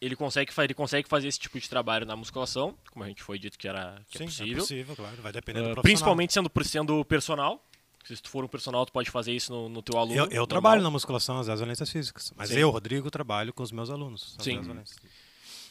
ele 0.00 0.14
consegue, 0.14 0.52
ele 0.58 0.74
consegue 0.74 1.08
fazer 1.08 1.28
esse 1.28 1.38
tipo 1.38 1.58
de 1.58 1.68
trabalho 1.68 2.04
na 2.06 2.14
musculação, 2.14 2.76
como 2.90 3.04
a 3.04 3.08
gente 3.08 3.22
foi 3.22 3.38
dito 3.38 3.58
que, 3.58 3.66
era, 3.66 4.00
que 4.10 4.22
é 4.22 4.26
possível. 4.26 4.56
é 4.56 4.60
possível, 4.60 4.96
claro. 4.96 5.22
Vai 5.22 5.32
depender 5.32 5.62
do 5.62 5.80
Uh, 5.80 5.82
principalmente 5.82 6.32
sendo, 6.32 6.50
sendo 6.64 7.04
personal. 7.04 7.64
Se 8.04 8.22
tu 8.22 8.28
for 8.28 8.44
um 8.44 8.48
personal, 8.48 8.84
tu 8.84 8.92
pode 8.92 9.10
fazer 9.10 9.32
isso 9.32 9.50
no, 9.50 9.68
no 9.68 9.82
teu 9.82 9.98
aluno. 9.98 10.14
Eu, 10.14 10.28
eu 10.28 10.46
trabalho 10.46 10.82
na 10.82 10.90
musculação 10.90 11.38
às 11.38 11.46
valências 11.46 11.90
físicas, 11.90 12.32
mas 12.36 12.50
Sim. 12.50 12.58
eu, 12.58 12.68
Rodrigo, 12.68 13.10
trabalho 13.10 13.52
com 13.52 13.62
os 13.62 13.72
meus 13.72 13.88
alunos. 13.88 14.36
Sim. 14.38 14.60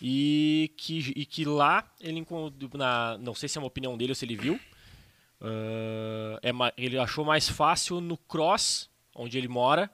E 0.01 0.73
que, 0.75 1.13
e 1.15 1.25
que 1.25 1.45
lá, 1.45 1.87
ele 2.01 2.25
na, 2.73 3.17
não 3.19 3.35
sei 3.35 3.47
se 3.47 3.57
é 3.57 3.61
uma 3.61 3.67
opinião 3.67 3.95
dele 3.95 4.11
ou 4.11 4.15
se 4.15 4.25
ele 4.25 4.35
viu, 4.35 4.55
uh, 4.55 6.39
é, 6.41 6.51
ele 6.75 6.97
achou 6.97 7.23
mais 7.23 7.47
fácil 7.47 8.01
no 8.01 8.17
cross, 8.17 8.89
onde 9.15 9.37
ele 9.37 9.47
mora, 9.47 9.89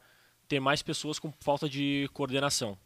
ter 0.48 0.62
mais 0.62 0.82
pessoas 0.82 1.20
com 1.20 1.32
falta 1.42 1.68
de 1.68 2.10
coordenação. 2.14 2.78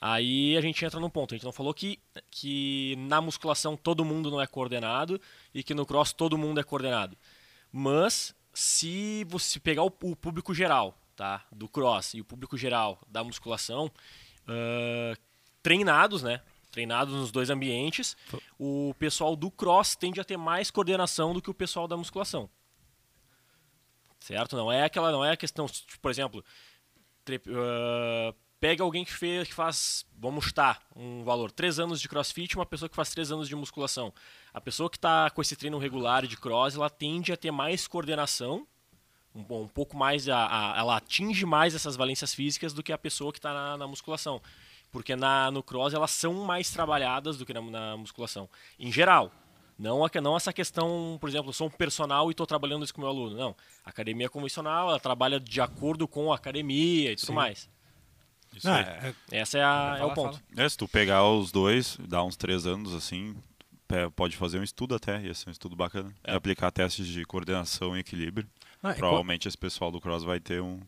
Aí 0.00 0.56
a 0.56 0.60
gente 0.60 0.84
entra 0.84 1.00
num 1.00 1.10
ponto. 1.10 1.34
A 1.34 1.36
gente 1.36 1.44
não 1.44 1.52
falou 1.52 1.74
que, 1.74 1.98
que 2.30 2.94
na 2.96 3.20
musculação 3.20 3.76
todo 3.76 4.04
mundo 4.04 4.30
não 4.30 4.40
é 4.40 4.46
coordenado 4.46 5.20
e 5.52 5.62
que 5.62 5.74
no 5.74 5.84
cross 5.84 6.12
todo 6.12 6.38
mundo 6.38 6.60
é 6.60 6.62
coordenado. 6.62 7.16
Mas 7.72 8.34
se 8.52 9.24
você 9.28 9.60
pegar 9.60 9.82
o, 9.82 9.92
o 10.02 10.16
público 10.16 10.54
geral, 10.54 10.98
tá, 11.14 11.44
do 11.52 11.68
cross 11.68 12.14
e 12.14 12.20
o 12.20 12.24
público 12.24 12.56
geral 12.56 13.00
da 13.08 13.22
musculação, 13.22 13.90
ah, 14.46 15.16
treinados, 15.62 16.22
né, 16.22 16.40
treinados 16.70 17.14
nos 17.14 17.30
dois 17.30 17.50
ambientes, 17.50 18.16
o 18.58 18.94
pessoal 18.98 19.36
do 19.36 19.50
cross 19.50 19.96
tende 19.96 20.20
a 20.20 20.24
ter 20.24 20.36
mais 20.36 20.70
coordenação 20.70 21.32
do 21.32 21.42
que 21.42 21.50
o 21.50 21.54
pessoal 21.54 21.86
da 21.86 21.96
musculação. 21.96 22.48
Certo? 24.20 24.56
Não 24.56 24.70
é 24.70 24.84
aquela, 24.84 25.12
não 25.12 25.24
é 25.24 25.32
a 25.32 25.36
questão, 25.36 25.66
tipo, 25.66 26.00
por 26.00 26.10
exemplo, 26.10 26.44
ah, 27.48 28.34
pega 28.60 28.82
alguém 28.82 29.04
que, 29.04 29.12
fez, 29.12 29.46
que 29.48 29.54
faz, 29.54 30.04
vamos 30.16 30.44
chutar, 30.46 30.80
um 30.96 31.22
valor, 31.24 31.50
3 31.52 31.78
anos 31.78 32.00
de 32.00 32.08
crossfit 32.08 32.56
uma 32.56 32.66
pessoa 32.66 32.88
que 32.88 32.96
faz 32.96 33.10
3 33.10 33.30
anos 33.32 33.48
de 33.48 33.54
musculação. 33.54 34.12
A 34.52 34.60
pessoa 34.60 34.90
que 34.90 34.96
está 34.96 35.30
com 35.30 35.40
esse 35.40 35.54
treino 35.56 35.78
regular 35.78 36.26
de 36.26 36.36
cross, 36.36 36.74
ela 36.74 36.90
tende 36.90 37.32
a 37.32 37.36
ter 37.36 37.50
mais 37.52 37.86
coordenação, 37.86 38.66
um, 39.34 39.42
um 39.62 39.68
pouco 39.68 39.96
mais, 39.96 40.28
a, 40.28 40.46
a- 40.74 40.78
ela 40.78 40.96
atinge 40.96 41.46
mais 41.46 41.74
essas 41.74 41.94
valências 41.96 42.34
físicas 42.34 42.72
do 42.72 42.82
que 42.82 42.92
a 42.92 42.98
pessoa 42.98 43.32
que 43.32 43.38
está 43.38 43.52
na, 43.54 43.76
na 43.76 43.86
musculação. 43.86 44.40
Porque 44.90 45.14
na, 45.14 45.50
no 45.50 45.62
cross 45.62 45.92
elas 45.94 46.10
são 46.10 46.32
mais 46.44 46.70
trabalhadas 46.70 47.36
do 47.36 47.44
que 47.46 47.52
na, 47.54 47.60
na 47.60 47.96
musculação. 47.96 48.48
Em 48.78 48.90
geral. 48.90 49.30
Não, 49.78 50.04
a- 50.04 50.10
não 50.20 50.36
essa 50.36 50.52
questão, 50.52 51.16
por 51.20 51.28
exemplo, 51.28 51.50
eu 51.50 51.52
sou 51.52 51.68
um 51.68 51.70
personal 51.70 52.28
e 52.28 52.32
estou 52.32 52.44
trabalhando 52.46 52.82
isso 52.84 52.92
com 52.92 53.00
meu 53.02 53.10
aluno. 53.10 53.36
Não. 53.36 53.54
A 53.84 53.90
academia 53.90 54.28
convencional, 54.28 54.88
ela 54.88 54.98
trabalha 54.98 55.38
de 55.38 55.60
acordo 55.60 56.08
com 56.08 56.32
a 56.32 56.34
academia 56.34 57.12
e 57.12 57.14
tudo 57.16 57.26
Sim. 57.26 57.34
mais. 57.34 57.70
Isso 58.56 58.66
Não, 58.66 58.74
aí. 58.74 58.82
é- 58.84 59.14
Essa 59.30 59.58
é, 59.58 59.62
a- 59.64 59.96
é 60.00 60.04
o 60.04 60.12
ponto. 60.14 60.40
É, 60.56 60.68
se 60.68 60.76
tu 60.76 60.88
pegar 60.88 61.24
os 61.28 61.52
dois, 61.52 61.96
dá 62.00 62.22
uns 62.24 62.36
três 62.36 62.66
anos 62.66 62.92
assim, 62.94 63.36
pode 64.16 64.36
fazer 64.36 64.58
um 64.58 64.62
estudo 64.62 64.94
até, 64.94 65.20
ia 65.22 65.32
ser 65.34 65.48
um 65.48 65.52
estudo 65.52 65.76
bacana. 65.76 66.12
É. 66.24 66.32
E 66.32 66.36
aplicar 66.36 66.70
testes 66.70 67.06
de 67.06 67.24
coordenação 67.24 67.96
e 67.96 68.00
equilíbrio. 68.00 68.48
É 68.82 68.92
co- 68.92 68.98
Provavelmente 68.98 69.46
esse 69.48 69.56
pessoal 69.58 69.90
do 69.90 70.00
cross 70.00 70.22
vai 70.24 70.40
ter 70.40 70.60
um. 70.62 70.80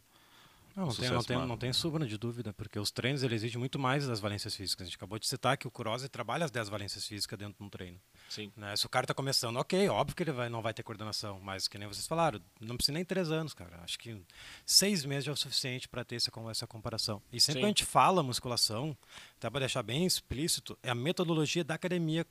Não, 0.77 0.87
não, 0.87 0.95
tem, 0.95 1.11
não, 1.11 1.23
tem, 1.23 1.47
não 1.47 1.57
tem 1.57 1.73
sombra 1.73 2.07
de 2.07 2.17
dúvida, 2.17 2.53
porque 2.53 2.79
os 2.79 2.91
treinos 2.91 3.23
ele 3.23 3.35
exigem 3.35 3.59
muito 3.59 3.79
mais 3.79 4.07
das 4.07 4.21
valências 4.21 4.55
físicas. 4.55 4.83
A 4.83 4.87
gente 4.87 4.97
acabou 4.97 5.19
de 5.19 5.27
citar 5.27 5.57
que 5.57 5.67
o 5.67 5.73
ele 5.99 6.09
trabalha 6.09 6.45
as 6.45 6.51
10 6.51 6.69
valências 6.69 7.07
físicas 7.07 7.39
dentro 7.39 7.57
de 7.59 7.65
um 7.65 7.69
treino. 7.69 7.99
Sim. 8.29 8.53
né? 8.57 8.77
Se 8.77 8.87
o 8.87 8.89
cara 8.89 9.05
está 9.05 9.15
começando, 9.15 9.57
ok, 9.57 9.89
óbvio 9.89 10.15
que 10.15 10.23
ele 10.23 10.33
vai, 10.33 10.49
não 10.49 10.63
vai 10.63 10.73
ter 10.73 10.83
coordenação, 10.83 11.41
mas 11.41 11.67
que 11.67 11.79
nem 11.79 11.89
vocês 11.89 12.07
falaram, 12.07 12.41
não 12.61 12.77
precisa 12.77 12.95
nem 12.95 13.05
três 13.05 13.31
anos, 13.31 13.53
cara. 13.53 13.81
Acho 13.83 13.99
que 13.99 14.21
seis 14.65 15.05
meses 15.05 15.25
já 15.25 15.33
é 15.33 15.35
o 15.35 15.37
suficiente 15.37 15.89
para 15.89 16.05
ter 16.05 16.17
essa, 16.17 16.31
essa 16.51 16.67
comparação. 16.67 17.23
E 17.33 17.41
sempre 17.41 17.55
Sim. 17.55 17.61
que 17.61 17.65
a 17.65 17.69
gente 17.69 17.85
fala 17.85 18.23
musculação, 18.23 18.97
até 19.37 19.51
para 19.51 19.61
deixar 19.61 19.83
bem 19.83 20.07
explícito, 20.07 20.79
é 20.83 20.91
a 20.91 20.95
metodologia 20.95 21.65
da 21.65 21.75
academia. 21.75 22.27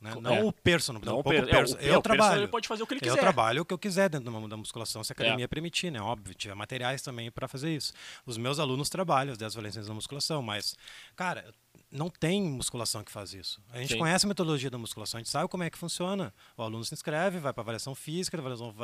Né? 0.00 0.14
Não 0.20 0.34
É. 0.34 0.42
o 0.44 0.50
personal, 0.50 1.02
Não, 1.04 1.18
o 1.18 1.22
per- 1.22 1.40
é, 1.40 1.42
o- 1.42 1.44
é, 1.44 1.50
eu 1.50 1.60
o 1.60 1.66
personal, 1.66 2.02
trabalho. 2.02 2.40
ele 2.40 2.48
pode 2.48 2.66
fazer 2.66 2.82
o 2.82 2.86
que 2.86 2.94
ele 2.94 3.00
Eu 3.02 3.08
quiser. 3.12 3.20
trabalho 3.20 3.60
o 3.60 3.64
que 3.66 3.74
eu 3.74 3.78
quiser 3.78 4.08
dentro 4.08 4.32
da- 4.32 4.46
da 4.48 4.56
musculação, 4.56 5.04
se 5.04 5.12
a 5.12 5.14
academia 5.14 5.46
permitir, 5.46 5.90
né? 5.90 6.00
Óbvio, 6.00 6.34
tiver 6.34 6.54
materiais 6.54 7.02
também 7.02 7.30
para 7.30 7.46
fazer 7.46 7.74
isso. 7.74 7.92
Os 8.24 8.38
meus 8.38 8.58
alunos 8.58 8.88
trabalham 8.88 9.32
as 9.32 9.38
10 9.38 9.52
valências 9.54 9.86
da 9.88 9.92
musculação, 9.92 10.40
mas, 10.42 10.74
cara, 11.14 11.44
não 11.90 12.08
tem 12.08 12.40
musculação 12.42 13.02
que 13.02 13.10
faz 13.10 13.32
isso. 13.34 13.60
A 13.70 13.78
gente 13.78 13.94
Sim. 13.94 13.98
conhece 13.98 14.24
a 14.24 14.28
metodologia 14.28 14.70
da 14.70 14.78
musculação, 14.78 15.18
a 15.18 15.20
gente 15.20 15.30
sabe 15.30 15.48
como 15.48 15.62
é 15.64 15.70
que 15.70 15.76
funciona. 15.78 16.32
O 16.56 16.62
aluno 16.62 16.84
se 16.84 16.94
inscreve, 16.94 17.38
vai 17.40 17.52
para 17.52 17.62
avaliação 17.62 17.94
física, 17.96 18.36
da 18.36 18.42
avaliação, 18.42 18.74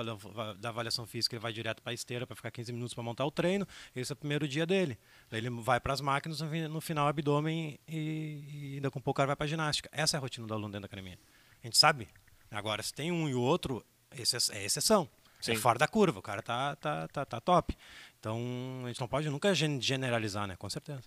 da 0.59 0.69
avaliação 0.69 1.07
física 1.07 1.35
ele 1.37 1.41
vai 1.43 1.53
direto 1.53 1.83
para 1.83 1.93
a 1.93 1.95
esteira 1.95 2.27
para 2.27 2.35
ficar 2.35 2.51
15 2.51 2.73
minutos 2.73 2.95
para 2.95 3.03
montar 3.05 3.25
o 3.25 3.31
treino. 3.31 3.67
Esse 3.95 4.13
é 4.13 4.15
o 4.15 4.17
primeiro 4.17 4.49
dia 4.49 4.67
dele. 4.67 4.99
Daí 5.31 5.39
ele 5.41 5.51
vai 5.51 5.79
para 5.79 5.93
as 5.93 6.01
máquinas, 6.01 6.41
no 6.41 6.49
fi- 6.51 6.69
no 6.69 6.81
final 6.81 7.07
abdômen 7.07 7.79
e, 7.89 8.45
e 8.53 8.75
ainda 8.75 8.91
com 8.91 9.01
pouco 9.01 9.21
ar 9.21 9.27
vai 9.29 9.37
para 9.37 9.47
ginástica. 9.47 9.89
Essa 9.93 10.17
é 10.17 10.19
a 10.19 10.21
rotina 10.21 10.47
do 10.47 10.53
aluno 10.55 10.69
dentro 10.73 10.83
da 10.83 10.87
academia. 10.87 11.19
A 11.63 11.67
gente 11.67 11.79
sabe. 11.79 12.09
Agora, 12.51 12.83
se 12.83 12.93
tem 12.93 13.13
um 13.13 13.29
e 13.29 13.35
o 13.35 13.41
outro, 13.41 13.85
esse 14.17 14.37
é 14.53 14.65
exceção. 14.65 15.09
É 15.41 15.43
Sim. 15.43 15.57
fora 15.57 15.79
da 15.79 15.87
curva, 15.87 16.19
o 16.19 16.23
cara 16.23 16.43
tá, 16.43 16.75
tá, 16.77 17.07
tá, 17.09 17.25
tá 17.25 17.41
top. 17.41 17.77
Então, 18.19 18.41
a 18.85 18.89
gente 18.89 19.01
não 19.01 19.07
pode 19.07 19.29
nunca 19.31 19.55
gen- 19.55 19.81
generalizar, 19.81 20.47
né? 20.49 20.57
Com 20.57 20.69
certeza. 20.69 21.03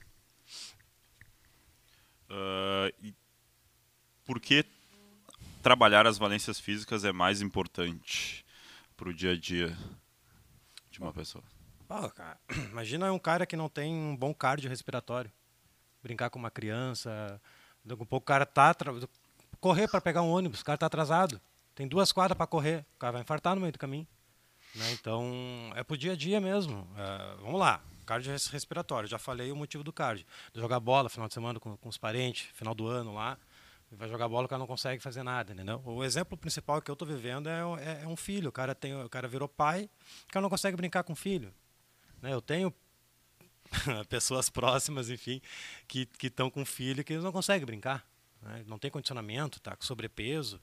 Ah, 2.30 2.92
e 3.02 3.14
por 4.26 4.40
que 4.40 4.66
trabalhar 5.64 6.06
as 6.06 6.18
valências 6.18 6.60
físicas 6.60 7.04
é 7.04 7.12
mais 7.12 7.42
importante 7.42 8.46
para 8.96 9.10
o 9.10 9.14
dia 9.14 9.32
a 9.32 9.36
dia 9.36 9.76
de 10.92 11.00
uma 11.00 11.12
pessoa? 11.12 11.44
Cara, 12.16 12.40
imagina 12.70 13.12
um 13.12 13.20
cara 13.20 13.46
que 13.46 13.56
não 13.56 13.68
tem 13.68 13.94
um 13.94 14.16
bom 14.16 14.34
cardio 14.34 14.70
respiratório. 14.70 15.32
Brincar 16.04 16.30
com 16.30 16.40
uma 16.40 16.52
criança. 16.52 17.42
A 17.90 17.98
pouco 17.98 18.18
o 18.18 18.22
cara 18.22 18.46
tá. 18.46 18.76
Correr 19.60 19.88
para 19.88 20.00
pegar 20.00 20.22
um 20.22 20.30
ônibus, 20.30 20.62
o 20.62 20.66
cara 20.66 20.78
tá 20.78 20.86
atrasado. 20.86 21.42
Tem 21.76 21.88
duas 21.88 22.12
quadras 22.12 22.38
para 22.38 22.46
correr, 22.46 22.86
o 22.96 23.00
cara 23.00 23.14
vai 23.14 23.22
infartar 23.22 23.56
no 23.56 23.62
meio 23.62 23.74
do 23.74 23.80
caminho. 23.80 24.08
né? 24.76 24.92
Então, 24.92 25.72
é 25.76 25.84
pro 25.84 25.98
dia 25.98 26.12
a 26.14 26.16
dia 26.16 26.40
mesmo. 26.40 26.88
É, 26.96 27.36
vamos 27.42 27.60
lá, 27.60 27.82
cardio 28.10 28.32
res- 28.32 28.48
respiratório. 28.48 29.08
Já 29.08 29.18
falei 29.20 29.52
o 29.52 29.56
motivo 29.56 29.84
do 29.84 29.94
cardio. 29.94 30.26
Jogar 30.54 30.80
bola 30.80 31.10
final 31.10 31.28
de 31.28 31.34
semana 31.34 31.60
com, 31.60 31.78
com 31.78 31.90
os 31.90 31.98
parentes, 31.98 32.48
final 32.54 32.74
do 32.74 32.88
ano 32.88 33.14
lá. 33.14 33.38
Vai 33.92 34.08
jogar 34.08 34.28
bola, 34.28 34.46
o 34.46 34.48
cara 34.50 34.60
não 34.60 34.68
consegue 34.68 35.02
fazer 35.02 35.24
nada, 35.24 35.52
entendeu? 35.54 35.82
O 35.84 36.04
exemplo 36.04 36.38
principal 36.38 36.80
que 36.82 36.92
eu 36.92 36.96
tô 36.96 37.06
vivendo 37.06 37.48
é, 37.50 37.60
é- 37.84 38.02
é 38.04 38.08
um 38.08 38.16
filho. 38.16 38.50
O 38.50 38.52
cara, 38.52 38.76
tem, 38.76 38.94
o 38.96 39.10
cara 39.10 39.28
virou 39.28 39.48
pai, 39.48 39.90
o 40.28 40.32
cara 40.32 40.42
não 40.44 40.50
consegue 40.50 40.78
brincar 40.78 41.04
com 41.04 41.14
o 41.14 41.16
filho. 41.16 41.52
Né? 42.22 42.32
Eu 42.34 42.42
tenho 42.42 42.74
pessoas 44.10 44.50
próximas, 44.50 45.10
enfim, 45.10 45.42
que 45.88 46.08
estão 46.24 46.50
com 46.50 46.66
filho 46.66 47.04
que 47.04 47.18
não 47.18 47.32
conseguem 47.32 47.66
brincar. 47.66 48.06
Né? 48.42 48.64
Não 48.68 48.78
tem 48.78 48.90
condicionamento, 48.92 49.60
tá 49.60 49.76
com 49.76 49.84
sobrepeso. 49.84 50.60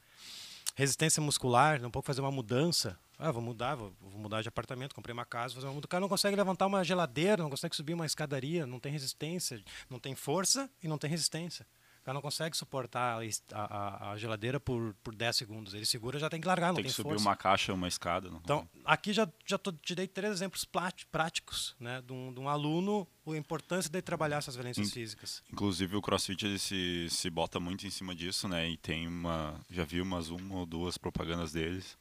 Resistência 0.77 1.23
muscular, 1.23 1.81
não 1.81 1.91
pode 1.91 2.07
fazer 2.07 2.21
uma 2.21 2.31
mudança. 2.31 2.99
Ah, 3.19 3.33
vou 3.33 3.43
mudar, 3.43 3.75
vou, 3.75 3.93
vou 3.99 4.21
mudar 4.21 4.43
de 4.43 4.49
apartamento, 4.49 4.95
comprei 4.95 5.13
uma 5.13 5.25
casa, 5.25 5.55
fazer 5.55 5.67
uma 5.67 5.73
mudança. 5.73 5.87
O 5.87 5.89
cara 5.89 6.01
não 6.03 6.09
consegue 6.09 6.37
levantar 6.37 6.67
uma 6.67 6.85
geladeira, 6.85 7.43
não 7.43 7.51
consegue 7.51 7.75
subir 7.75 7.95
uma 7.95 8.05
escadaria, 8.05 8.67
não 8.67 8.79
tem 8.79 8.93
resistência, 8.93 9.61
não 9.89 9.99
tem 9.99 10.15
força 10.15 10.71
e 10.83 10.87
não 10.87 10.99
tem 10.99 11.11
resistência 11.11 11.67
cara 12.07 12.15
não 12.15 12.23
consegue 12.23 12.57
suportar 12.57 13.21
a, 13.53 13.61
a, 13.61 14.11
a, 14.13 14.17
geladeira 14.17 14.61
por, 14.61 14.95
por 15.03 15.13
10 15.13 15.35
segundos. 15.35 15.75
Ele 15.75 15.85
segura, 15.85 16.21
já 16.21 16.31
tem 16.31 16.41
que 16.41 16.47
largar, 16.47 16.69
não 16.69 16.77
tem, 16.77 16.85
tem 16.85 16.91
que 16.91 16.97
subir 16.97 17.11
força. 17.11 17.25
uma 17.25 17.35
caixa, 17.35 17.75
uma 17.75 17.89
escada. 17.89 18.31
Não. 18.31 18.39
Então, 18.39 18.69
aqui 18.85 19.13
já, 19.13 19.29
já 19.45 19.59
tô, 19.59 19.73
te 19.73 19.93
dei 19.93 20.07
três 20.07 20.33
exemplos 20.33 20.65
práticos 21.11 21.75
né, 21.81 22.01
de, 22.07 22.13
um, 22.13 22.33
de 22.33 22.39
um 22.39 22.49
aluno, 22.49 23.09
a 23.27 23.37
importância 23.37 23.91
de 23.91 24.01
trabalhar 24.01 24.37
essas 24.37 24.55
valências 24.55 24.87
In, 24.87 24.91
físicas. 24.91 25.43
Inclusive, 25.53 25.97
o 25.97 26.01
CrossFit 26.01 26.47
ele 26.47 26.61
se, 26.61 27.09
se 27.11 27.29
bota 27.29 27.59
muito 27.59 27.85
em 27.85 27.91
cima 27.91 28.15
disso, 28.15 28.47
né? 28.47 28.69
E 28.69 28.77
tem 28.77 29.09
uma... 29.09 29.61
Já 29.69 29.83
vi 29.83 30.01
umas 30.01 30.29
uma 30.29 30.61
ou 30.61 30.67
duas 30.67 30.97
propagandas 30.97 31.51
deles 31.51 31.99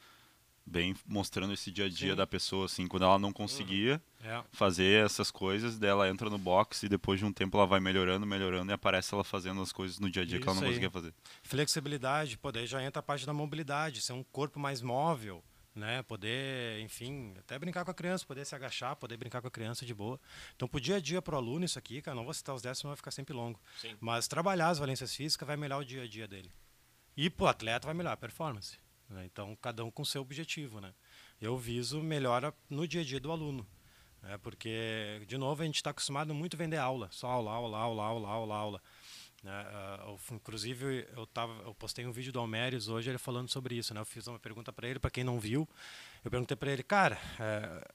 bem 0.66 0.96
mostrando 1.06 1.54
esse 1.54 1.72
dia 1.72 1.86
a 1.86 1.90
dia 1.90 2.12
Sim. 2.12 2.16
da 2.16 2.26
pessoa, 2.26 2.66
assim, 2.66 2.88
quando 2.88 3.04
ela 3.04 3.20
não 3.20 3.32
conseguia 3.32 4.02
uhum. 4.24 4.30
é. 4.30 4.44
fazer 4.52 5.06
essas 5.06 5.30
coisas, 5.30 5.78
dela 5.78 6.10
entra 6.10 6.30
no 6.30 6.38
box 6.38 6.84
e 6.84 6.90
depois 6.90 7.20
de 7.20 7.26
um 7.26 7.32
tempo 7.32 7.58
ela 7.58 7.68
vai 7.68 7.80
melhorando, 7.80 8.26
melhorando 8.26 8.72
e 8.72 8.74
aparece 8.74 9.14
ela 9.14 9.24
fazendo 9.24 9.62
as 9.62 9.72
coisas 9.72 10.00
no 10.00 10.10
dia 10.10 10.24
a 10.24 10.26
dia 10.26 10.38
Isso 10.38 10.44
que 10.44 10.50
ela 10.50 10.56
não 10.56 10.64
aí. 10.64 10.70
conseguia 10.70 10.90
fazer. 10.90 11.14
Flexibilidade, 11.44 12.38
poder 12.38 12.66
já 12.66 12.82
entra 12.84 13.00
a 13.00 13.04
parte 13.04 13.26
da 13.26 13.34
mobilidade, 13.34 14.02
ser 14.02 14.14
um 14.14 14.24
corpo 14.24 14.60
mais 14.60 14.82
móvel, 14.82 15.44
né, 15.76 16.02
poder, 16.04 16.80
enfim, 16.80 17.34
até 17.38 17.60
brincar 17.60 17.84
com 17.84 17.92
a 17.92 17.94
criança, 17.94 18.26
poder 18.26 18.46
se 18.46 18.56
agachar, 18.56 18.96
poder 18.96 19.18
brincar 19.18 19.42
com 19.42 19.48
a 19.48 19.52
criança 19.52 19.86
de 19.86 19.94
boa. 19.94 20.20
Então, 20.56 20.68
pro 20.68 20.80
dia 20.80 20.96
a 20.96 21.00
dia 21.00 21.22
pro 21.22 21.36
aluno 21.36 21.66
isso 21.66 21.78
aqui, 21.78 22.02
cara, 22.02 22.16
não 22.16 22.24
vou 22.24 22.34
citar 22.34 22.56
os 22.56 22.62
décimos, 22.62 22.92
vai 22.92 22.96
ficar 22.96 23.12
sempre 23.12 23.34
longo. 23.34 23.60
Sim. 23.82 23.96
Mas 24.00 24.28
trabalhar 24.28 24.70
as 24.70 24.80
valências 24.80 25.14
físicas 25.14 25.46
vai 25.46 25.58
melhorar 25.58 25.82
o 25.82 25.86
dia 25.86 26.04
a 26.04 26.08
dia 26.08 26.28
dele. 26.28 26.50
E 27.18 27.30
pro 27.30 27.48
atleta 27.48 27.86
vai 27.86 27.94
melhorar 27.94 28.14
a 28.14 28.18
performance. 28.18 28.78
Né? 29.10 29.26
Então, 29.26 29.56
cada 29.62 29.84
um 29.84 29.92
com 29.92 30.04
seu 30.04 30.22
objetivo. 30.22 30.80
Né? 30.80 30.94
Eu 31.40 31.58
viso 31.58 32.02
melhora 32.02 32.54
no 32.70 32.88
dia 32.88 33.02
a 33.02 33.04
dia 33.04 33.20
do 33.20 33.32
aluno. 33.32 33.68
Né? 34.22 34.38
Porque, 34.40 35.24
de 35.28 35.38
novo, 35.38 35.62
a 35.62 35.66
gente 35.66 35.76
está 35.76 35.92
acostumado 35.92 36.34
muito 36.34 36.56
a 36.56 36.58
vender 36.58 36.78
aula. 36.78 37.10
Só 37.12 37.28
aula, 37.28 37.52
aula, 37.52 37.78
aula, 37.78 38.04
aula, 38.04 38.30
aula, 38.30 38.56
aula. 38.56 38.82
Né? 39.44 39.66
Uh, 40.08 40.36
inclusive, 40.36 41.08
eu, 41.16 41.28
tava, 41.28 41.54
eu 41.64 41.76
postei 41.76 42.06
um 42.06 42.12
vídeo 42.12 42.34
do 42.34 42.40
Almeres 42.40 42.88
hoje 42.88 43.12
ele 43.12 43.18
falando 43.18 43.50
sobre 43.50 43.76
isso. 43.76 43.94
Né? 43.94 44.02
Eu 44.02 44.06
fiz 44.06 44.26
uma 44.28 44.40
pergunta 44.40 44.74
para 44.74 44.88
ele, 44.88 45.00
para 45.00 45.12
quem 45.12 45.24
não 45.24 45.40
viu. 45.40 45.70
Eu 46.24 46.32
perguntei 46.32 46.58
para 46.58 46.72
ele, 46.72 46.82
cara, 46.82 47.20
é, 47.40 47.92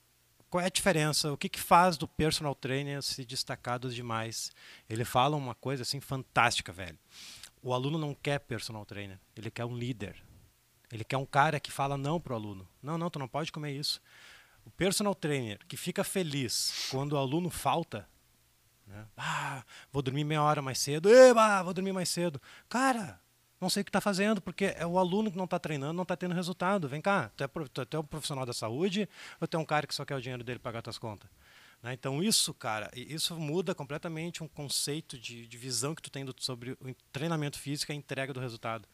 qual 0.49 0.61
é 0.61 0.67
a 0.67 0.69
diferença? 0.69 1.31
O 1.31 1.37
que, 1.37 1.47
que 1.47 1.59
faz 1.59 1.97
do 1.97 2.07
personal 2.07 2.53
trainer 2.53 3.01
se 3.01 3.23
destacar 3.23 3.79
dos 3.79 3.95
demais? 3.95 4.51
Ele 4.89 5.05
fala 5.05 5.37
uma 5.37 5.55
coisa 5.55 5.83
assim 5.83 5.99
fantástica, 5.99 6.73
velho. 6.73 6.99
O 7.63 7.73
aluno 7.73 7.97
não 7.97 8.13
quer 8.13 8.39
personal 8.39 8.85
trainer, 8.85 9.19
ele 9.35 9.51
quer 9.51 9.65
um 9.65 9.77
líder. 9.77 10.21
Ele 10.91 11.03
quer 11.03 11.17
um 11.17 11.25
cara 11.25 11.59
que 11.59 11.71
fala 11.71 11.97
não 11.97 12.19
para 12.19 12.33
o 12.33 12.35
aluno. 12.35 12.67
Não, 12.81 12.97
não, 12.97 13.09
tu 13.09 13.17
não 13.17 13.27
pode 13.27 13.51
comer 13.51 13.71
isso. 13.71 14.01
O 14.65 14.69
personal 14.71 15.15
trainer 15.15 15.59
que 15.67 15.77
fica 15.77 16.03
feliz 16.03 16.87
quando 16.91 17.13
o 17.13 17.17
aluno 17.17 17.49
falta, 17.49 18.07
né? 18.85 19.05
ah, 19.17 19.63
vou 19.91 20.01
dormir 20.01 20.23
meia 20.23 20.43
hora 20.43 20.61
mais 20.61 20.79
cedo, 20.79 21.09
Eba, 21.09 21.63
vou 21.63 21.73
dormir 21.73 21.93
mais 21.93 22.09
cedo. 22.09 22.41
Cara, 22.69 23.19
não 23.59 23.69
sei 23.69 23.81
o 23.81 23.83
que 23.85 23.89
está 23.89 24.01
fazendo, 24.01 24.41
porque 24.41 24.73
é 24.75 24.85
o 24.85 24.97
aluno 24.97 25.31
que 25.31 25.37
não 25.37 25.45
está 25.45 25.59
treinando, 25.59 25.93
não 25.93 26.03
está 26.03 26.17
tendo 26.17 26.35
resultado. 26.35 26.89
Vem 26.89 27.01
cá, 27.01 27.31
tu 27.37 27.43
é, 27.43 27.47
tu 27.47 27.97
é 27.97 27.99
um 27.99 28.03
profissional 28.03 28.45
da 28.45 28.53
saúde 28.53 29.07
ou 29.39 29.47
tu 29.47 29.55
é 29.55 29.59
um 29.59 29.65
cara 29.65 29.87
que 29.87 29.95
só 29.95 30.03
quer 30.03 30.15
o 30.15 30.21
dinheiro 30.21 30.43
dele 30.43 30.59
pagar 30.59 30.81
tuas 30.81 30.97
contas? 30.97 31.29
Né? 31.81 31.93
Então 31.93 32.23
isso, 32.23 32.53
cara, 32.53 32.91
isso 32.95 33.35
muda 33.39 33.73
completamente 33.73 34.43
um 34.43 34.47
conceito 34.47 35.17
de, 35.17 35.47
de 35.47 35.57
visão 35.57 35.95
que 35.95 36.01
tu 36.01 36.11
tem 36.11 36.25
do, 36.25 36.35
sobre 36.37 36.71
o 36.71 36.95
treinamento 37.11 37.59
físico 37.59 37.91
e 37.91 37.93
a 37.93 37.95
entrega 37.95 38.33
do 38.33 38.39
resultado. 38.39 38.87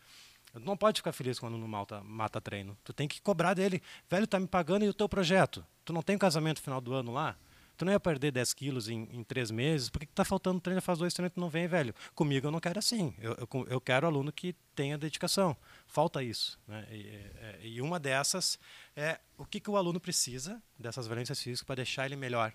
Tu 0.53 0.59
não 0.59 0.77
pode 0.77 0.99
ficar 0.99 1.11
feliz 1.11 1.39
quando 1.39 1.57
não 1.57 1.67
mata, 1.67 2.01
mata 2.03 2.41
treino. 2.41 2.77
Tu 2.83 2.93
tem 2.93 3.07
que 3.07 3.21
cobrar 3.21 3.53
dele. 3.53 3.81
Velho, 4.09 4.25
tá 4.25 4.39
me 4.39 4.47
pagando 4.47 4.85
e 4.85 4.89
o 4.89 4.93
teu 4.93 5.07
projeto? 5.07 5.65
Tu 5.85 5.93
não 5.93 6.01
tem 6.01 6.15
um 6.15 6.19
casamento 6.19 6.57
no 6.57 6.63
final 6.63 6.81
do 6.81 6.93
ano 6.93 7.11
lá? 7.11 7.37
Tu 7.77 7.85
não 7.85 7.91
ia 7.91 7.99
perder 7.99 8.31
10 8.31 8.53
quilos 8.55 8.89
em, 8.89 9.07
em 9.11 9.23
três 9.23 9.51
meses? 9.51 9.87
Por 9.87 9.99
que, 9.99 10.07
que 10.07 10.13
tá 10.13 10.25
faltando 10.25 10.59
treino? 10.59 10.81
Faz 10.81 10.97
dois 10.97 11.13
treinos 11.13 11.31
e 11.31 11.35
tu 11.35 11.39
não 11.39 11.47
vem, 11.47 11.67
velho. 11.67 11.93
Comigo 12.15 12.47
eu 12.47 12.51
não 12.51 12.59
quero 12.59 12.79
assim. 12.79 13.13
Eu, 13.19 13.33
eu, 13.33 13.67
eu 13.69 13.79
quero 13.79 14.07
aluno 14.07 14.31
que 14.31 14.55
tenha 14.73 14.97
dedicação. 14.97 15.55
Falta 15.85 16.23
isso. 16.23 16.59
Né? 16.67 16.87
E, 16.89 17.07
é, 17.07 17.59
e, 17.61 17.81
uma 17.81 17.99
dessas 17.99 18.57
é 18.95 19.19
o 19.37 19.45
que, 19.45 19.59
que 19.59 19.69
o 19.69 19.77
aluno 19.77 19.99
precisa 19.99 20.61
dessas 20.77 21.05
valências 21.05 21.39
físicas 21.39 21.67
para 21.67 21.75
deixar 21.75 22.07
ele 22.07 22.15
melhor. 22.15 22.51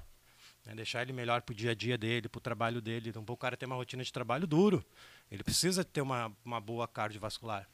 Né? 0.67 0.75
Deixar 0.75 1.03
ele 1.03 1.13
melhor 1.13 1.41
para 1.43 1.53
o 1.53 1.55
dia 1.55 1.71
a 1.71 1.75
dia 1.75 1.97
dele, 1.97 2.29
para 2.29 2.39
o 2.39 2.43
trabalho 2.43 2.81
dele. 2.83 3.11
Então, 3.11 3.25
o 3.25 3.37
cara 3.37 3.57
tem 3.57 3.69
uma 3.69 3.77
rotina 3.77 4.03
de 4.03 4.13
trabalho 4.13 4.45
duro. 4.45 4.85
Ele 5.31 5.45
precisa 5.45 5.85
ter 5.85 6.01
uma, 6.01 6.33
uma 6.45 6.61
boa 6.61 6.89
cardiovascular 6.89 7.69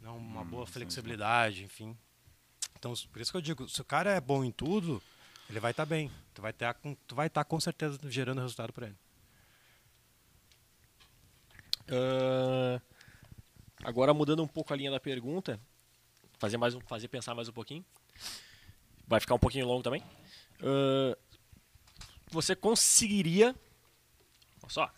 não, 0.00 0.16
uma 0.16 0.42
hum, 0.42 0.46
boa 0.46 0.66
flexibilidade, 0.66 1.64
enfim. 1.64 1.96
Então, 2.78 2.94
por 3.12 3.20
isso 3.20 3.30
que 3.30 3.36
eu 3.36 3.42
digo, 3.42 3.68
se 3.68 3.80
o 3.80 3.84
cara 3.84 4.12
é 4.12 4.20
bom 4.20 4.44
em 4.44 4.52
tudo, 4.52 5.02
ele 5.50 5.58
vai 5.58 5.72
estar 5.72 5.84
tá 5.84 5.90
bem. 5.90 6.10
Tu 6.32 6.40
vai 6.40 6.50
estar 6.52 6.74
com, 6.74 6.94
tu 6.94 7.14
vai 7.14 7.26
estar 7.26 7.42
tá, 7.42 7.48
com 7.48 7.58
certeza 7.58 7.98
gerando 8.04 8.40
resultado 8.40 8.72
para 8.72 8.86
ele. 8.86 8.96
Uh, 11.90 12.80
agora 13.82 14.12
mudando 14.12 14.42
um 14.42 14.46
pouco 14.46 14.72
a 14.72 14.76
linha 14.76 14.90
da 14.90 15.00
pergunta, 15.00 15.58
fazer 16.38 16.58
mais 16.58 16.74
um, 16.74 16.80
fazer 16.82 17.08
pensar 17.08 17.34
mais 17.34 17.48
um 17.48 17.52
pouquinho. 17.52 17.84
Vai 19.06 19.20
ficar 19.20 19.34
um 19.34 19.38
pouquinho 19.38 19.66
longo 19.66 19.82
também. 19.82 20.02
Uh, 20.60 21.16
você 22.30 22.54
conseguiria, 22.54 23.56
olha 24.62 24.70
só, 24.70 24.92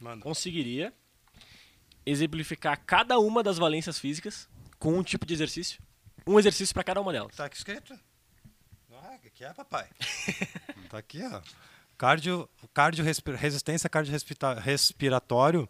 Manda. 0.00 0.20
conseguiria 0.20 0.92
exemplificar 2.06 2.80
cada 2.86 3.18
uma 3.18 3.42
das 3.42 3.58
valências 3.58 3.98
físicas 3.98 4.48
com 4.78 4.96
um 4.96 5.02
tipo 5.02 5.26
de 5.26 5.34
exercício. 5.34 5.82
Um 6.26 6.38
exercício 6.38 6.72
para 6.72 6.84
cada 6.84 7.00
uma 7.00 7.12
delas. 7.12 7.34
Tá 7.34 7.44
aqui 7.44 7.56
escrito? 7.56 7.98
Ah, 8.92 9.18
que 9.34 9.44
é, 9.44 9.52
papai? 9.52 9.88
tá 10.88 10.98
aqui, 10.98 11.22
ó. 11.22 11.42
Cardio, 11.98 12.48
cardio 12.74 13.04
resistência 13.04 13.88
cardiorrespiratório, 13.88 15.66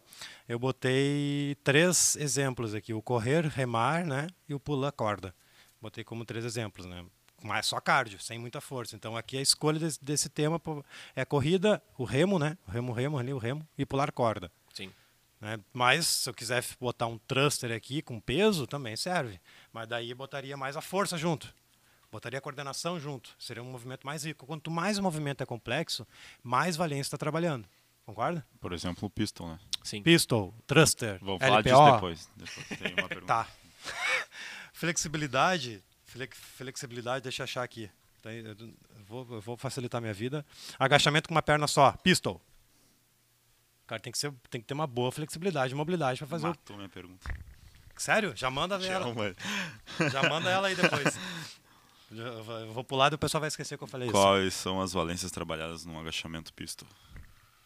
eu 0.49 0.59
botei 0.59 1.57
três 1.63 2.17
exemplos 2.17 2.75
aqui: 2.75 2.93
o 2.93 3.01
correr, 3.01 3.47
remar, 3.47 4.05
né, 4.05 4.27
e 4.49 4.55
o 4.55 4.59
pular 4.59 4.91
corda. 4.91 5.33
Botei 5.81 6.03
como 6.03 6.25
três 6.25 6.45
exemplos, 6.45 6.85
né? 6.85 7.05
Mas 7.43 7.67
só 7.67 7.81
cardio, 7.81 8.19
sem 8.19 8.39
muita 8.39 8.61
força. 8.61 8.97
Então 8.97 9.17
aqui 9.17 9.39
a 9.39 9.43
escolha 9.43 9.79
desse, 9.79 10.05
desse 10.05 10.29
tema 10.29 10.61
é 11.15 11.25
corrida, 11.25 11.81
o 11.97 12.03
remo, 12.03 12.41
né? 12.41 12.59
O 12.67 12.71
remo, 12.73 12.93
remo 12.93 13.19
ali, 13.19 13.33
o 13.33 13.39
remo 13.39 13.67
e 13.79 13.87
pular 13.87 14.11
corda. 14.11 14.51
Né? 15.47 15.61
Mas 15.73 16.09
se 16.09 16.29
eu 16.29 16.35
quiser 16.35 16.65
botar 16.81 17.07
um 17.07 17.19
thruster 17.19 17.71
aqui 17.71 18.03
com 18.03 18.19
peso, 18.19 18.67
também 18.67 18.97
serve. 18.97 19.41
Mas 19.73 19.87
daí 19.87 20.13
botaria 20.13 20.57
mais 20.57 20.77
a 20.77 20.81
força 20.81 21.17
junto. 21.17 21.55
Botaria 22.11 22.41
a 22.41 22.43
coordenação 22.43 22.99
junto. 22.99 23.31
Seria 23.39 23.63
um 23.63 23.71
movimento 23.71 24.05
mais 24.05 24.25
rico. 24.25 24.45
Quanto 24.45 24.73
mais 24.73 24.99
o 24.99 25.03
movimento 25.05 25.45
é 25.45 25.47
complexo, 25.47 26.05
mais 26.43 26.75
valência 26.77 27.03
está 27.03 27.17
trabalhando. 27.17 27.65
Concorda? 28.05 28.45
Por 28.61 28.73
exemplo, 28.73 29.07
o 29.07 29.11
pistol, 29.11 29.49
né? 29.51 29.61
Sim. 29.85 30.03
Pistol, 30.03 30.53
thruster, 30.67 31.21
Vou 31.23 31.39
falar 31.39 31.59
LPO. 31.61 31.69
disso 31.71 31.93
depois. 31.93 32.31
depois 32.37 32.67
tem 32.81 32.95
uma 32.95 33.07
pergunta. 33.09 33.27
tá. 33.27 33.49
flexibilidade. 34.73 35.81
Flexibilidade, 36.57 37.23
deixa 37.23 37.43
eu 37.43 37.45
achar 37.45 37.63
aqui. 37.63 37.89
Eu 38.25 38.57
vou, 39.07 39.27
eu 39.31 39.41
vou 39.41 39.57
facilitar 39.57 40.01
minha 40.01 40.15
vida. 40.15 40.45
Agachamento 40.77 41.29
com 41.29 41.35
uma 41.37 41.43
perna 41.43 41.69
só. 41.69 41.93
Pistol. 42.03 42.41
O 43.87 43.89
cara 43.89 44.01
tem 44.01 44.11
que, 44.11 44.19
ser, 44.19 44.35
tem 44.51 44.61
que 44.61 44.67
ter 44.67 44.75
uma 44.75 44.85
boa 44.87 45.13
flexibilidade 45.13 45.73
e 45.73 45.77
mobilidade 45.77 46.19
para 46.19 46.27
fazer 46.27 46.49
Matou 46.49 46.75
o... 46.75 46.77
minha 46.77 46.89
pergunta. 46.89 47.33
Sério? 47.97 48.33
Já 48.35 48.51
manda 48.51 48.75
ela. 48.85 49.15
Já 50.11 50.29
manda 50.29 50.51
ela 50.51 50.67
aí 50.67 50.75
depois. 50.77 51.17
Eu 52.11 52.73
vou 52.73 52.83
pular 52.83 53.13
e 53.13 53.15
o 53.15 53.19
pessoal 53.19 53.41
vai 53.41 53.47
esquecer 53.47 53.79
que 53.79 53.85
eu 53.85 53.87
falei 53.87 54.11
Quais 54.11 54.19
isso. 54.19 54.29
Quais 54.29 54.55
são 54.55 54.81
as 54.81 54.93
valências 54.93 55.31
trabalhadas 55.31 55.85
no 55.85 56.01
agachamento 56.01 56.53
pistol? 56.53 56.89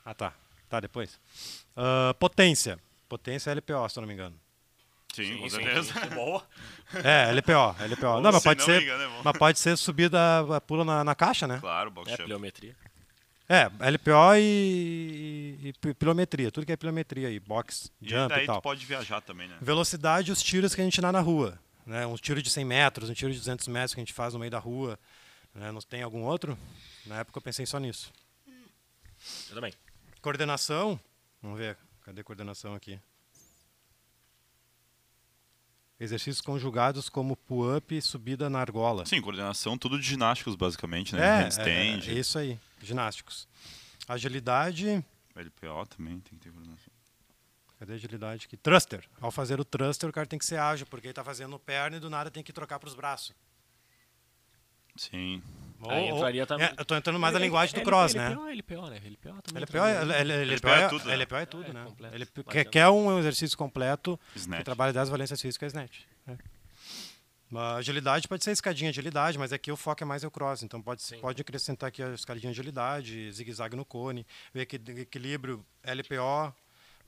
Ah, 0.05 0.13
tá. 0.13 0.35
Tá, 0.69 0.79
depois. 0.79 1.19
Uh, 1.75 2.13
potência. 2.19 2.79
Potência 3.09 3.51
é 3.51 3.55
LPO, 3.55 3.89
se 3.89 3.99
eu 3.99 4.03
não 4.03 4.09
me 4.09 4.13
engano. 4.13 4.39
Sim, 5.15 5.39
com 5.39 5.49
certeza. 5.49 5.95
Boa. 6.15 6.47
É, 7.03 7.33
LPO. 7.33 7.77
LPO. 7.79 8.21
não, 8.21 8.33
mas 8.33 8.43
pode, 8.43 8.63
ser, 8.63 8.83
engano, 8.83 9.05
é 9.05 9.23
mas 9.25 9.39
pode 9.39 9.59
ser 9.59 9.79
subida, 9.79 10.45
pula 10.67 10.85
na, 10.85 11.03
na 11.03 11.15
caixa, 11.15 11.47
né? 11.47 11.59
Claro, 11.61 11.91
box 11.91 12.11
É, 12.13 12.17
pliometria. 12.17 12.77
É, 13.53 13.65
LPO 13.65 14.37
e, 14.37 15.59
e, 15.61 15.89
e, 15.89 15.95
pilometria, 15.95 16.53
tudo 16.53 16.65
que 16.65 16.71
é 16.71 16.77
pilometria 16.77 17.27
aí, 17.27 17.41
box, 17.41 17.91
e 18.01 18.09
jump 18.09 18.29
daí 18.29 18.45
e 18.45 18.47
tal. 18.47 18.61
tu 18.61 18.63
pode 18.63 18.87
viajar 18.87 19.21
também, 19.21 19.49
né? 19.49 19.59
Velocidade, 19.61 20.31
os 20.31 20.41
tiros 20.41 20.73
que 20.73 20.81
a 20.81 20.85
gente 20.85 21.01
dá 21.01 21.11
na 21.11 21.19
rua, 21.19 21.59
né? 21.85 22.07
Um 22.07 22.15
tiro 22.15 22.41
de 22.41 22.49
100 22.49 22.65
metros, 22.65 23.11
um 23.11 23.13
tiro 23.13 23.33
de 23.33 23.39
200 23.39 23.67
metros 23.67 23.93
que 23.93 23.99
a 23.99 24.05
gente 24.05 24.13
faz 24.13 24.35
no 24.35 24.39
meio 24.39 24.53
da 24.53 24.61
rua, 24.61 24.97
né? 25.53 25.73
Não 25.73 25.81
tem 25.81 26.01
algum 26.01 26.23
outro? 26.23 26.57
Na 27.05 27.19
época 27.19 27.39
eu 27.39 27.43
pensei 27.43 27.67
só 27.67 27.81
nisso. 27.81 28.13
Eu 29.49 29.57
também. 29.57 29.75
Coordenação, 30.23 31.01
vamos 31.43 31.59
ver, 31.59 31.77
cadê 32.03 32.21
a 32.21 32.25
coordenação 32.25 32.77
aqui? 32.77 33.01
Exercícios 36.01 36.41
conjugados 36.41 37.11
como 37.11 37.37
pull-up 37.37 37.95
e 37.95 38.01
subida 38.01 38.49
na 38.49 38.59
argola. 38.59 39.05
Sim, 39.05 39.21
coordenação, 39.21 39.77
tudo 39.77 39.99
de 40.01 40.07
ginásticos, 40.07 40.57
basicamente, 40.57 41.15
né? 41.15 41.23
É, 41.23 41.43
Handstand. 41.43 42.09
É, 42.09 42.15
é, 42.15 42.19
isso 42.19 42.39
aí, 42.39 42.59
ginásticos. 42.83 43.47
Agilidade. 44.09 45.05
LPO 45.37 45.87
também 45.95 46.19
tem 46.21 46.39
que 46.39 46.45
ter 46.45 46.51
coordenação. 46.51 46.91
Cadê 47.79 47.93
a 47.93 47.97
agilidade 47.97 48.47
aqui? 48.47 48.57
Thruster. 48.57 49.05
Ao 49.21 49.31
fazer 49.31 49.61
o 49.61 49.65
thruster, 49.65 50.09
o 50.09 50.13
cara 50.13 50.27
tem 50.27 50.39
que 50.39 50.45
ser 50.45 50.59
ágil, 50.59 50.87
porque 50.87 51.07
ele 51.07 51.13
está 51.13 51.23
fazendo 51.23 51.59
perna 51.59 51.99
e 51.99 52.01
do 52.01 52.11
nada 52.11 52.31
tem 52.31 52.43
que 52.43 52.53
trocar 52.53 52.79
para 52.79 52.89
os 52.89 52.95
braços. 52.95 53.35
Sim. 54.97 55.43
Aí 55.89 56.09
entraria 56.09 56.47
também. 56.47 56.67
É, 56.67 56.75
eu 56.77 56.85
tô 56.85 56.95
entrando 56.95 57.19
mais 57.19 57.33
na 57.33 57.41
linguagem 57.41 57.75
do 57.75 57.83
cross, 57.83 58.15
né? 58.15 58.31
LPO, 58.31 58.49
LPO, 58.49 58.91
né? 58.91 58.97
LPO 58.99 59.43
também. 59.43 59.63
LPO 59.63 59.79
é, 59.79 60.45
LPO 60.45 60.69
é 60.69 60.89
tudo, 60.89 61.05
né? 61.07 61.17
LPO 61.17 61.37
é 61.37 61.47
tudo, 61.47 61.73
né? 61.73 61.87
Ele 62.13 62.27
quer, 62.27 62.65
quer 62.65 62.89
um 62.89 63.19
exercício 63.19 63.57
completo 63.57 64.19
Snatch. 64.35 64.59
que 64.59 64.65
trabalha 64.65 64.93
10 64.93 65.09
valências 65.09 65.41
físicas 65.41 65.73
snatch. 65.73 66.01
É. 66.29 66.37
A 67.53 67.77
agilidade 67.77 68.29
pode 68.29 68.45
ser 68.45 68.53
escadinha 68.53 68.93
de 68.93 69.01
agilidade, 69.01 69.37
mas 69.37 69.53
aqui 69.53 69.73
o 69.73 69.77
foco 69.77 70.03
é 70.05 70.07
mais 70.07 70.23
o 70.23 70.31
cross. 70.31 70.63
Então 70.63 70.81
pode, 70.81 71.03
pode 71.21 71.43
acrescentar 71.43 71.89
aqui 71.89 72.03
a 72.03 72.11
escadinha 72.11 72.53
de 72.53 72.61
agilidade, 72.61 73.33
zigue-zague 73.33 73.75
no 73.75 73.85
cone, 73.85 74.27
ver 74.55 74.67
que 74.67 74.77
equilíbrio, 74.77 75.65
LPO, 75.83 76.55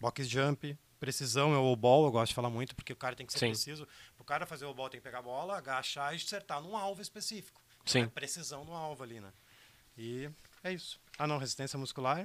box 0.00 0.26
jump, 0.26 0.76
precisão 0.98 1.54
é 1.54 1.58
o 1.58 1.76
ball, 1.76 2.06
eu 2.06 2.10
gosto 2.10 2.30
de 2.30 2.34
falar 2.34 2.50
muito, 2.50 2.74
porque 2.74 2.92
o 2.92 2.96
cara 2.96 3.14
tem 3.14 3.24
que 3.24 3.32
ser 3.32 3.38
Sim. 3.38 3.48
preciso. 3.50 3.86
O 4.18 4.24
cara 4.24 4.44
fazer 4.44 4.64
o 4.64 4.74
ball 4.74 4.88
tem 4.90 4.98
que 4.98 5.04
pegar 5.04 5.20
a 5.20 5.22
bola, 5.22 5.56
agachar 5.56 6.12
e 6.12 6.16
acertar 6.16 6.60
num 6.60 6.76
alvo 6.76 7.00
específico. 7.00 7.61
Sim. 7.84 8.02
É 8.02 8.06
precisão 8.06 8.64
no 8.64 8.74
alvo 8.74 9.02
ali, 9.02 9.20
né? 9.20 9.32
E 9.96 10.30
é 10.62 10.72
isso. 10.72 11.00
Ah, 11.18 11.26
não, 11.26 11.38
resistência 11.38 11.78
muscular, 11.78 12.24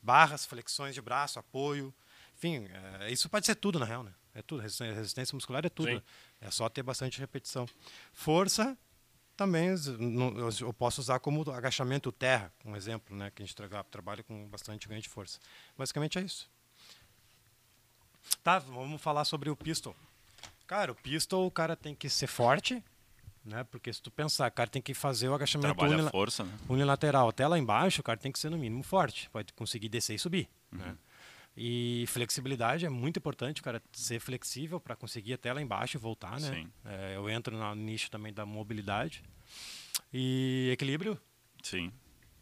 barras, 0.00 0.46
flexões 0.46 0.94
de 0.94 1.02
braço, 1.02 1.38
apoio. 1.38 1.94
Enfim, 2.36 2.68
é, 3.00 3.10
isso 3.10 3.28
pode 3.28 3.46
ser 3.46 3.54
tudo, 3.54 3.78
na 3.78 3.84
real, 3.84 4.02
né? 4.02 4.14
É 4.34 4.42
tudo. 4.42 4.60
Resistência, 4.60 5.34
muscular 5.34 5.64
é 5.64 5.68
tudo. 5.68 5.88
Sim. 5.88 6.02
É 6.40 6.50
só 6.50 6.68
ter 6.68 6.82
bastante 6.82 7.18
repetição. 7.18 7.66
Força, 8.12 8.76
também 9.36 9.68
eu 10.60 10.72
posso 10.72 11.00
usar 11.00 11.18
como 11.20 11.48
agachamento 11.50 12.12
terra, 12.12 12.52
um 12.64 12.76
exemplo, 12.76 13.16
né? 13.16 13.30
Que 13.30 13.42
a 13.42 13.46
gente 13.46 13.54
tra 13.54 13.82
trabalha 13.84 14.22
com 14.22 14.48
bastante 14.48 14.88
ganho 14.88 15.00
de 15.00 15.08
força. 15.08 15.38
Basicamente 15.76 16.18
é 16.18 16.22
isso. 16.22 16.50
Tá, 18.42 18.58
vamos 18.58 19.00
falar 19.00 19.24
sobre 19.24 19.50
o 19.50 19.56
pistol. 19.56 19.94
Cara, 20.66 20.92
o 20.92 20.94
pistol, 20.94 21.46
o 21.46 21.50
cara 21.50 21.76
tem 21.76 21.94
que 21.94 22.08
ser 22.08 22.26
forte, 22.26 22.82
né? 23.46 23.64
Porque 23.64 23.92
se 23.92 24.02
tu 24.02 24.10
pensar, 24.10 24.50
o 24.50 24.52
cara 24.52 24.68
tem 24.68 24.82
que 24.82 24.92
fazer 24.92 25.28
o 25.28 25.34
agachamento 25.34 25.82
unila 25.82 26.10
força, 26.10 26.44
né? 26.44 26.52
unilateral 26.68 27.28
até 27.28 27.46
lá 27.46 27.58
embaixo, 27.58 28.00
o 28.00 28.04
cara 28.04 28.18
tem 28.18 28.32
que 28.32 28.38
ser 28.38 28.50
no 28.50 28.58
mínimo 28.58 28.82
forte, 28.82 29.30
pode 29.30 29.52
conseguir 29.52 29.88
descer 29.88 30.14
e 30.14 30.18
subir. 30.18 30.48
Uhum. 30.72 30.78
Né? 30.78 30.96
E 31.56 32.04
flexibilidade 32.08 32.84
é 32.84 32.90
muito 32.90 33.18
importante, 33.18 33.62
o 33.62 33.64
cara 33.64 33.82
ser 33.92 34.20
flexível 34.20 34.78
para 34.78 34.94
conseguir 34.94 35.32
até 35.32 35.52
lá 35.52 35.62
embaixo 35.62 35.96
e 35.96 35.98
voltar, 35.98 36.38
né? 36.38 36.52
Sim. 36.52 36.68
É, 36.84 37.16
eu 37.16 37.30
entro 37.30 37.56
no 37.56 37.74
nicho 37.74 38.10
também 38.10 38.30
da 38.30 38.44
mobilidade. 38.44 39.24
E 40.12 40.68
equilíbrio, 40.70 41.18
Sim. 41.62 41.90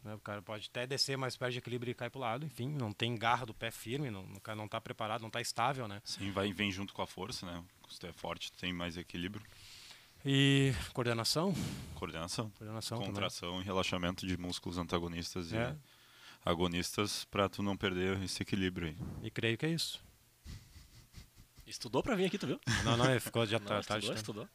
né? 0.03 0.15
O 0.15 0.19
cara 0.19 0.41
pode 0.41 0.67
até 0.69 0.85
descer, 0.85 1.17
mas 1.17 1.37
perde 1.37 1.59
equilíbrio 1.59 1.91
e 1.91 1.93
cai 1.93 2.09
para 2.09 2.17
o 2.17 2.21
lado. 2.21 2.45
Enfim, 2.45 2.67
não 2.67 2.91
tem 2.91 3.15
garra 3.15 3.45
do 3.45 3.53
pé 3.53 3.71
firme, 3.71 4.11
não, 4.11 4.25
o 4.25 4.41
cara 4.41 4.57
não 4.57 4.65
está 4.65 4.81
preparado, 4.81 5.21
não 5.21 5.27
está 5.27 5.39
estável, 5.39 5.87
né? 5.87 6.01
Sim, 6.03 6.31
vai, 6.31 6.51
vem 6.51 6.69
junto 6.69 6.93
com 6.93 7.01
a 7.01 7.07
força, 7.07 7.45
né? 7.45 7.63
Se 7.89 7.97
tu 7.97 8.07
é 8.07 8.11
forte, 8.11 8.51
tu 8.51 8.57
tem 8.57 8.73
mais 8.73 8.97
equilíbrio. 8.97 9.45
E 10.25 10.73
coordenação, 10.93 11.53
Coordenação. 11.93 12.49
coordenação 12.51 12.97
Contração 12.99 13.61
e 13.61 13.63
relaxamento 13.63 14.25
de 14.25 14.35
músculos 14.37 14.77
antagonistas 14.77 15.53
É. 15.53 15.71
e 15.71 16.49
agonistas 16.49 17.25
para 17.25 17.47
tu 17.47 17.61
não 17.61 17.77
perder 17.77 18.21
esse 18.23 18.41
equilíbrio 18.41 18.87
aí. 18.87 18.95
também. 18.95 19.25
E 19.27 19.29
creio 19.31 19.57
que 19.57 19.65
é 19.65 19.69
isso. 19.69 20.03
Estudou 21.67 22.01
pra 22.03 22.15
vir 22.15 22.25
aqui, 22.25 22.37
tu 22.37 22.47
viu? 22.47 22.59
Não, 22.83 22.97
não, 22.97 23.09
ele 23.09 23.19
ficou 23.19 23.45
já 23.45 23.59
Não, 23.59 23.65
tá, 23.65 23.79
estudou, 23.79 24.01
tarde. 24.01 24.19
estudou. 24.19 24.49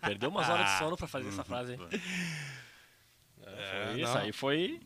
Perdeu 0.00 0.28
umas 0.30 0.48
horas 0.48 0.70
de 0.72 0.78
sono 0.78 0.96
pra 0.96 1.06
fazer 1.06 1.28
essa 1.28 1.44
frase 1.44 1.72
aí. 1.72 1.78
É, 3.50 3.86
foi 3.92 4.00
isso 4.02 4.12
não. 4.12 4.20
aí 4.20 4.32
foi. 4.32 4.80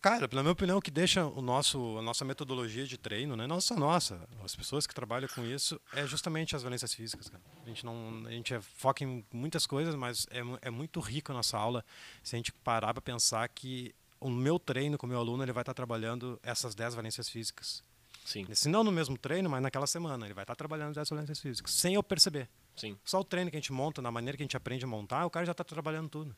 Cara, 0.00 0.28
pela 0.28 0.42
minha 0.42 0.52
opinião, 0.52 0.78
o 0.78 0.82
que 0.82 0.90
deixa 0.90 1.24
o 1.26 1.42
nosso, 1.42 1.98
a 1.98 2.02
nossa 2.02 2.24
metodologia 2.24 2.86
de 2.86 2.96
treino, 2.96 3.34
né? 3.36 3.46
Nossa, 3.46 3.74
nossa, 3.74 4.28
as 4.44 4.54
pessoas 4.54 4.86
que 4.86 4.94
trabalham 4.94 5.28
com 5.34 5.44
isso, 5.44 5.80
é 5.92 6.06
justamente 6.06 6.54
as 6.54 6.62
valências 6.62 6.94
físicas, 6.94 7.28
cara. 7.28 7.42
A 7.64 7.68
gente 7.68 7.84
não, 7.84 8.24
a 8.26 8.30
gente 8.30 8.54
é, 8.54 8.60
foca 8.60 9.02
em 9.02 9.24
muitas 9.32 9.66
coisas, 9.66 9.94
mas 9.94 10.26
é, 10.30 10.40
é 10.62 10.70
muito 10.70 11.00
rico 11.00 11.32
a 11.32 11.34
nossa 11.34 11.58
aula 11.58 11.84
se 12.22 12.36
a 12.36 12.38
gente 12.38 12.52
parar 12.52 12.94
para 12.94 13.02
pensar 13.02 13.48
que 13.48 13.94
o 14.20 14.30
meu 14.30 14.58
treino 14.58 14.96
com 14.98 15.06
o 15.06 15.08
meu 15.08 15.18
aluno, 15.18 15.42
ele 15.42 15.52
vai 15.52 15.62
estar 15.62 15.74
trabalhando 15.74 16.38
essas 16.42 16.74
10 16.74 16.94
valências 16.94 17.28
físicas. 17.28 17.82
Sim, 18.24 18.46
Se 18.52 18.68
não 18.68 18.84
no 18.84 18.92
mesmo 18.92 19.16
treino, 19.16 19.48
mas 19.48 19.62
naquela 19.62 19.86
semana, 19.86 20.26
ele 20.26 20.34
vai 20.34 20.44
estar 20.44 20.54
trabalhando 20.54 20.94
10 20.94 21.08
valências 21.08 21.40
físicas, 21.40 21.72
sem 21.72 21.94
eu 21.94 22.02
perceber. 22.02 22.48
sim. 22.76 22.98
Só 23.04 23.20
o 23.20 23.24
treino 23.24 23.50
que 23.50 23.56
a 23.56 23.60
gente 23.60 23.72
monta, 23.72 24.02
na 24.02 24.10
maneira 24.10 24.36
que 24.36 24.42
a 24.42 24.44
gente 24.44 24.56
aprende 24.56 24.84
a 24.84 24.88
montar, 24.88 25.24
o 25.24 25.30
cara 25.30 25.46
já 25.46 25.52
está 25.52 25.64
trabalhando 25.64 26.08
tudo. 26.10 26.36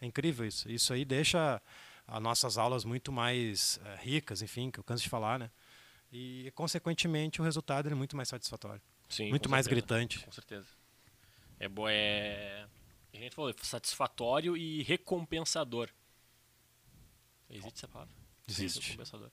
É 0.00 0.06
incrível 0.06 0.46
isso. 0.46 0.70
Isso 0.70 0.92
aí 0.92 1.04
deixa 1.04 1.60
as 2.06 2.22
nossas 2.22 2.58
aulas 2.58 2.84
muito 2.84 3.10
mais 3.10 3.80
eh, 3.84 3.98
ricas, 4.00 4.42
enfim, 4.42 4.70
que 4.70 4.78
eu 4.78 4.84
canso 4.84 5.02
de 5.02 5.08
falar, 5.08 5.38
né? 5.38 5.50
E, 6.12 6.52
consequentemente, 6.54 7.40
o 7.40 7.44
resultado 7.44 7.90
é 7.90 7.94
muito 7.94 8.16
mais 8.16 8.28
satisfatório. 8.28 8.80
sim 9.08 9.30
muito 9.30 9.48
mais 9.48 9.64
certeza, 9.64 9.80
gritante. 9.80 10.24
Com 10.24 10.32
certeza. 10.32 10.66
É 11.58 11.68
bom, 11.68 11.88
é. 11.88 12.66
A 13.12 13.16
gente 13.16 13.34
falou, 13.34 13.50
é 13.50 13.54
satisfatório 13.62 14.56
e 14.56 14.82
recompensador. 14.82 15.88
Existe 17.48 17.78
essa 17.78 17.88
palavra? 17.88 18.14
Existe. 18.48 18.90
Recompensador. 18.90 19.30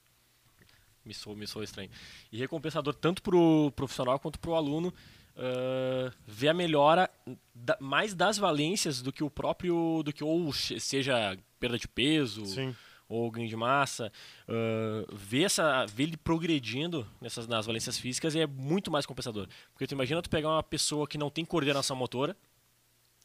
Me 1.04 1.12
soou, 1.12 1.36
me 1.36 1.46
soou 1.46 1.64
estranho. 1.64 1.90
E 2.30 2.38
recompensador 2.38 2.94
tanto 2.94 3.22
pro 3.22 3.72
profissional 3.74 4.18
quanto 4.20 4.38
pro 4.38 4.54
aluno 4.54 4.94
ah, 5.36 6.12
ver 6.26 6.48
a 6.48 6.54
melhora 6.54 7.10
da- 7.54 7.76
mais 7.80 8.14
das 8.14 8.38
valências 8.38 9.00
do 9.02 9.12
que 9.12 9.24
o 9.24 9.30
próprio. 9.30 10.02
do 10.04 10.12
que 10.12 10.22
ou 10.24 10.52
seja 10.52 11.36
perda 11.58 11.78
de 11.78 11.86
peso 11.88 12.44
Sim. 12.46 12.74
ou 13.08 13.30
ganho 13.30 13.48
de 13.48 13.56
massa, 13.56 14.12
ah, 14.48 15.04
ver, 15.12 15.44
essa, 15.44 15.86
ver 15.86 16.04
ele 16.04 16.16
progredindo 16.16 17.06
nessas, 17.20 17.46
nas 17.46 17.66
valências 17.66 17.98
físicas 17.98 18.34
é 18.36 18.46
muito 18.46 18.90
mais 18.90 19.06
compensador. 19.06 19.46
Porque 19.72 19.86
tu 19.86 19.92
imagina 19.94 20.20
tu 20.22 20.30
pegar 20.30 20.48
uma 20.50 20.62
pessoa 20.62 21.06
que 21.06 21.16
não 21.18 21.30
tem 21.30 21.44
coordenação 21.44 21.96
motora, 21.96 22.36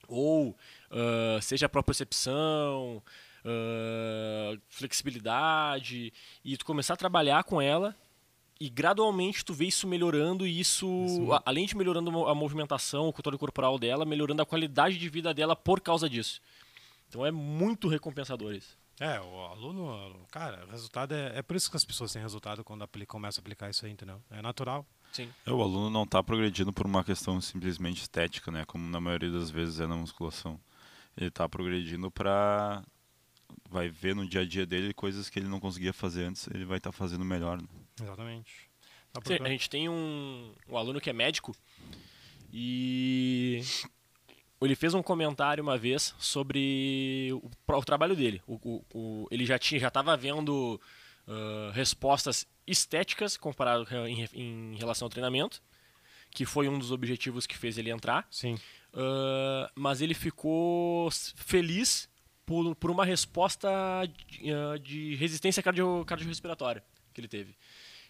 ou 0.08 0.56
ah, 0.92 1.40
seja 1.42 1.66
a 1.66 1.70
propriocepção, 1.70 3.02
ah, 3.44 4.58
flexibilidade, 4.70 6.14
e 6.44 6.58
tu 6.58 6.66
começar 6.66 6.94
a 6.94 6.98
trabalhar 6.98 7.44
com 7.44 7.62
ela 7.62 7.96
e 8.60 8.70
gradualmente 8.70 9.44
tu 9.46 9.54
vê 9.54 9.66
isso 9.66 9.88
melhorando 9.88 10.46
e 10.48 10.60
isso, 10.60 10.88
a- 11.34 11.44
além 11.46 11.66
de 11.66 11.76
melhorando 11.78 12.10
a 12.26 12.34
movimentação, 12.36 13.08
o 13.08 13.14
controle 13.14 13.38
corporal 13.38 13.78
dela, 13.78 14.06
melhorando 14.06 14.42
a 14.42 14.46
qualidade 14.46 14.98
de 14.98 15.10
vida 15.10 15.34
dela 15.34 15.56
por 15.56 15.80
causa 15.82 16.10
disso. 16.10 16.42
Então 17.08 17.26
é 17.26 17.32
muito 17.32 17.88
recompensador 17.88 18.54
isso. 18.54 18.78
É, 19.00 19.22
o 19.22 19.46
aluno, 19.46 20.26
cara, 20.32 20.66
o 20.66 20.72
resultado 20.72 21.14
é, 21.14 21.38
é 21.38 21.42
por 21.44 21.56
isso 21.56 21.70
que 21.70 21.78
as 21.78 21.86
pessoas 21.86 22.12
têm 22.12 22.22
resultado 22.22 22.64
quando 22.64 22.88
começam 23.08 23.40
a 23.40 23.44
aplicar 23.44 23.70
isso 23.70 23.86
aí, 23.86 23.92
entendeu? 23.92 24.20
É 24.32 24.42
natural. 24.42 24.86
Sim. 25.12 25.30
É, 25.46 25.52
O 25.52 25.62
aluno 25.62 25.90
não 25.92 26.04
está 26.04 26.22
progredindo 26.24 26.74
por 26.74 26.86
uma 26.88 27.04
questão 27.04 27.40
simplesmente 27.40 28.02
estética, 28.02 28.52
né? 28.52 28.66
Como 28.66 28.90
na 28.90 29.00
maioria 29.00 29.30
das 29.30 29.52
vezes 29.52 29.80
é 29.80 29.86
na 29.86 29.96
musculação. 29.96 30.60
Ele 31.16 31.28
está 31.28 31.48
progredindo 31.48 32.10
para 32.10 32.84
vai 33.70 33.90
ver 33.90 34.16
no 34.16 34.28
dia 34.28 34.42
a 34.42 34.46
dia 34.46 34.66
dele 34.66 34.94
coisas 34.94 35.30
que 35.30 35.40
ele 35.40 35.48
não 35.48 35.60
conseguia 35.60 35.94
fazer 35.94 36.24
antes, 36.26 36.48
ele 36.54 36.66
vai 36.66 36.78
estar 36.78 36.92
fazendo 36.92 37.24
melhor. 37.26 37.62
né? 37.62 37.68
Exatamente. 38.02 38.70
Tá 39.14 39.22
Sim, 39.26 39.38
a 39.42 39.50
gente 39.50 39.70
tem 39.70 39.90
um, 39.90 40.54
um 40.70 40.78
aluno 40.78 41.02
que 41.02 41.10
é 41.10 41.14
médico 41.14 41.56
e 42.52 43.62
ele 44.62 44.76
fez 44.76 44.94
um 44.94 45.04
comentário 45.04 45.64
uma 45.64 45.78
vez 45.78 46.16
sobre 46.18 47.30
o, 47.34 47.50
o 47.76 47.84
trabalho 47.86 48.16
dele. 48.16 48.42
O, 48.48 48.56
o- 48.56 48.86
o- 48.94 49.28
ele 49.32 49.46
já 49.46 49.58
tinha, 49.60 49.80
já 49.80 49.88
estava 49.90 50.16
vendo 50.18 50.80
ah, 51.28 51.72
respostas 51.74 52.48
estéticas 52.66 53.38
comparado 53.38 53.86
em, 54.08 54.26
em 54.34 54.76
relação 54.78 55.06
ao 55.06 55.10
treinamento, 55.10 55.62
que 56.32 56.46
foi 56.46 56.68
um 56.68 56.78
dos 56.80 56.92
objetivos 56.92 57.46
que 57.48 57.58
fez 57.58 57.78
ele 57.78 57.90
entrar. 57.92 58.28
Sim. 58.32 58.58
Ah, 58.94 59.72
mas 59.76 60.02
ele 60.02 60.14
ficou 60.14 61.10
feliz 61.36 62.10
por, 62.48 62.74
por 62.78 62.90
uma 62.90 63.04
resposta 63.06 63.70
de, 64.08 64.52
ah, 64.52 64.78
de 64.80 65.16
resistência 65.16 65.62
cardio, 65.62 66.04
cardiorrespiratória 66.06 66.82
que 67.14 67.20
ele 67.20 67.28
teve. 67.28 67.54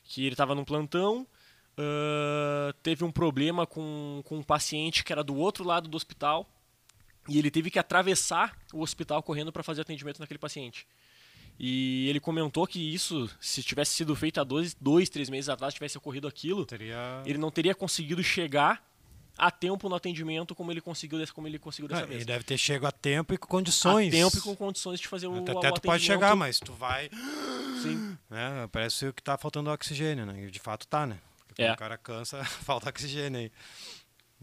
Que 0.03 0.21
ele 0.21 0.35
estava 0.35 0.53
num 0.55 0.63
plantão, 0.63 1.27
ah, 1.75 2.73
teve 2.83 3.03
um 3.03 3.11
problema 3.11 3.65
com, 3.65 4.21
com 4.23 4.37
um 4.37 4.43
paciente 4.43 5.03
que 5.03 5.11
era 5.11 5.23
do 5.23 5.35
outro 5.35 5.65
lado 5.65 5.89
do 5.89 5.97
hospital 5.97 6.47
e 7.27 7.37
ele 7.39 7.49
teve 7.49 7.71
que 7.71 7.79
atravessar 7.79 8.55
o 8.71 8.81
hospital 8.81 9.21
correndo 9.23 9.51
para 9.51 9.63
fazer 9.63 9.81
atendimento 9.81 10.19
naquele 10.19 10.39
paciente. 10.39 10.87
E 11.59 12.07
ele 12.07 12.19
comentou 12.19 12.67
que 12.67 12.79
isso, 12.79 13.27
se 13.41 13.63
tivesse 13.63 13.95
sido 13.95 14.15
feito 14.15 14.39
há 14.39 14.43
dois, 14.43 14.75
dois 14.79 15.09
três 15.09 15.27
meses 15.29 15.49
atrás, 15.49 15.73
tivesse 15.73 15.97
ocorrido 15.97 16.27
aquilo, 16.27 16.63
Teria. 16.67 17.23
ele 17.25 17.39
não 17.39 17.49
teria 17.49 17.73
conseguido 17.73 18.23
chegar 18.23 18.87
a 19.37 19.51
tempo 19.51 19.87
no 19.87 19.95
atendimento 19.95 20.55
como 20.55 20.71
ele 20.71 20.81
conseguiu 20.81 21.19
como 21.33 21.47
ele 21.47 21.59
conseguiu 21.59 21.87
dessa 21.87 22.03
Ah, 22.03 22.05
vez. 22.05 22.17
ele 22.17 22.25
deve 22.25 22.43
ter 22.43 22.57
chego 22.57 22.85
a 22.87 22.91
tempo 22.91 23.33
e 23.33 23.37
com 23.37 23.47
condições. 23.47 24.07
A 24.07 24.11
tempo 24.11 24.37
e 24.37 24.41
com 24.41 24.55
condições 24.55 24.99
de 24.99 25.07
fazer 25.07 25.27
o, 25.27 25.37
Até, 25.39 25.53
o 25.53 25.57
até 25.59 25.71
tu 25.71 25.81
pode 25.81 26.03
chegar, 26.03 26.35
mas 26.35 26.59
tu 26.59 26.73
vai. 26.73 27.09
Sim. 27.83 28.17
Né, 28.29 28.67
parece 28.71 29.13
que 29.13 29.21
tá 29.21 29.37
faltando 29.37 29.69
oxigênio, 29.69 30.25
né? 30.25 30.43
E 30.45 30.51
de 30.51 30.59
fato 30.59 30.87
tá, 30.87 31.05
né? 31.05 31.19
Porque 31.47 31.61
É. 31.61 31.71
o 31.73 31.77
cara 31.77 31.97
cansa, 31.97 32.43
falta 32.65 32.89
oxigênio 32.89 33.39
aí. 33.39 33.51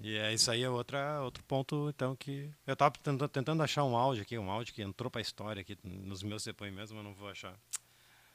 E 0.02 0.16
é 0.16 0.34
isso 0.34 0.50
aí 0.50 0.62
é 0.62 0.68
outra, 0.68 1.20
outro 1.22 1.42
ponto, 1.44 1.88
então, 1.88 2.16
que. 2.16 2.50
Eu 2.66 2.74
tava 2.74 2.92
tentando, 2.92 3.28
tentando 3.28 3.62
achar 3.62 3.84
um 3.84 3.96
áudio 3.96 4.22
aqui, 4.22 4.36
um 4.36 4.50
áudio 4.50 4.74
que 4.74 4.82
entrou 4.82 5.08
pra 5.10 5.20
história 5.20 5.60
aqui 5.60 5.76
nos 5.84 6.22
meus 6.22 6.44
depoimentos, 6.44 6.90
mas 6.92 7.04
não 7.04 7.14
vou 7.14 7.28
achar. 7.28 7.54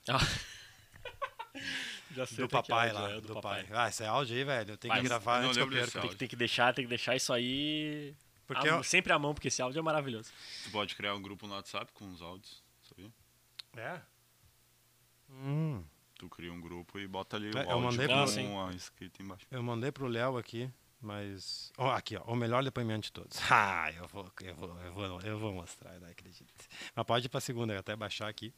Ah. 0.08 0.20
Já 2.12 2.26
sei 2.26 2.38
do 2.38 2.46
até 2.46 2.62
que 2.64 2.68
papai 2.70 2.92
lá, 2.92 3.12
é, 3.12 3.22
do, 3.22 3.34
papai. 3.34 3.68
Ah, 3.72 3.88
esse 3.90 4.04
é 4.04 4.08
áudio 4.08 4.36
aí, 4.36 4.44
velho. 4.44 4.72
Eu 4.74 4.78
tenho 4.78 4.94
que 4.94 5.02
gravar 5.02 5.40
antes 5.42 5.58
que 5.58 5.64
eu 5.64 5.70
perca. 5.70 6.02
Tem 6.02 6.10
que, 6.10 6.16
tem 6.16 6.28
que 6.28 6.36
deixar, 6.36 6.74
tem 6.74 6.86
que 6.86 6.90
deixar 6.90 7.16
isso 7.16 7.32
aí. 7.32 8.16
Porque 8.48 8.68
à- 8.68 8.72
eu- 8.78 8.84
sempre 8.84 9.14
à 9.14 9.20
mão, 9.20 9.34
porque 9.34 9.48
esse 9.48 9.62
áudio 9.62 9.80
é 9.80 9.82
maravilhoso. 9.84 10.32
Tu 10.64 10.72
pode 10.72 10.96
criar 10.96 11.14
um 11.14 11.22
grupo 11.22 11.46
no 11.48 11.54
WhatsApp 11.54 11.92
com 11.94 12.10
os 12.12 12.22
áudios, 12.22 12.64
sabia? 12.88 13.12
É? 13.78 14.02
Hum. 15.30 15.84
Tu 16.18 16.28
cria 16.30 16.52
um 16.52 16.60
grupo 16.60 17.00
e 17.00 17.08
bota 17.08 17.38
ali 17.38 17.50
É, 17.50 17.60
o 17.60 17.64
eu 17.64 17.70
áudio 17.72 17.82
mandei 17.92 18.08
com 18.08 18.14
pro- 18.16 18.28
Sim. 18.28 18.58
a 18.58 18.72
escrita 18.72 19.22
embaixo. 19.22 19.46
Eu 19.50 19.64
mandei 19.64 19.92
pro 19.92 20.08
Léo 20.08 20.38
aqui, 20.38 20.70
mas. 21.00 21.72
Ó, 21.78 21.92
aqui, 21.92 22.18
ó. 22.18 22.24
O 22.24 22.36
melhor 22.36 22.64
depoimento 22.64 23.04
de 23.06 23.12
todos. 23.12 23.38
Ah, 23.52 23.92
eu 23.94 24.08
vou, 24.08 24.30
eu 24.42 24.56
vou, 24.56 24.82
eu 24.82 24.94
vou, 24.94 25.22
eu 25.22 25.40
vou 25.40 25.54
mostrar, 25.54 25.98
não 26.00 26.10
acredito. 26.10 26.52
Mas 26.96 27.06
pode 27.06 27.28
ir 27.28 27.30
pra 27.30 27.40
segunda, 27.40 27.78
até 27.78 27.96
baixar 27.96 28.28
aqui. 28.28 28.54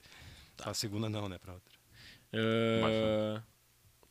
Pra 0.58 0.74
segunda 0.74 1.10
não, 1.10 1.28
né? 1.30 1.38
Pra 1.38 1.54
outra. 1.54 1.81
Ah, 2.34 3.42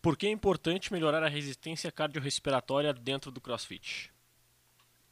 por 0.02 0.16
que 0.16 0.26
é 0.26 0.30
importante 0.30 0.92
melhorar 0.92 1.22
a 1.22 1.28
resistência 1.28 1.90
cardiorrespiratória 1.92 2.92
dentro 2.92 3.30
do 3.30 3.40
CrossFit? 3.40 4.12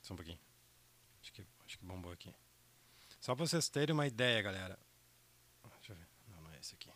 Só 0.03 0.15
um 0.15 0.17
pouquinho. 0.17 0.39
Acho 1.23 1.33
que, 1.33 1.45
acho 1.67 1.79
que 1.79 1.85
bombou 1.85 2.13
aqui. 2.13 2.35
Só 3.21 3.35
pra 3.35 3.47
vocês 3.47 3.69
terem 3.69 3.93
uma 3.93 4.07
ideia, 4.07 4.41
galera. 4.41 4.79
Deixa 5.79 5.93
eu 5.93 5.97
ver. 5.97 6.07
Não, 6.29 6.41
não 6.43 6.53
é 6.53 6.59
esse 6.59 6.75
aqui. 6.75 6.89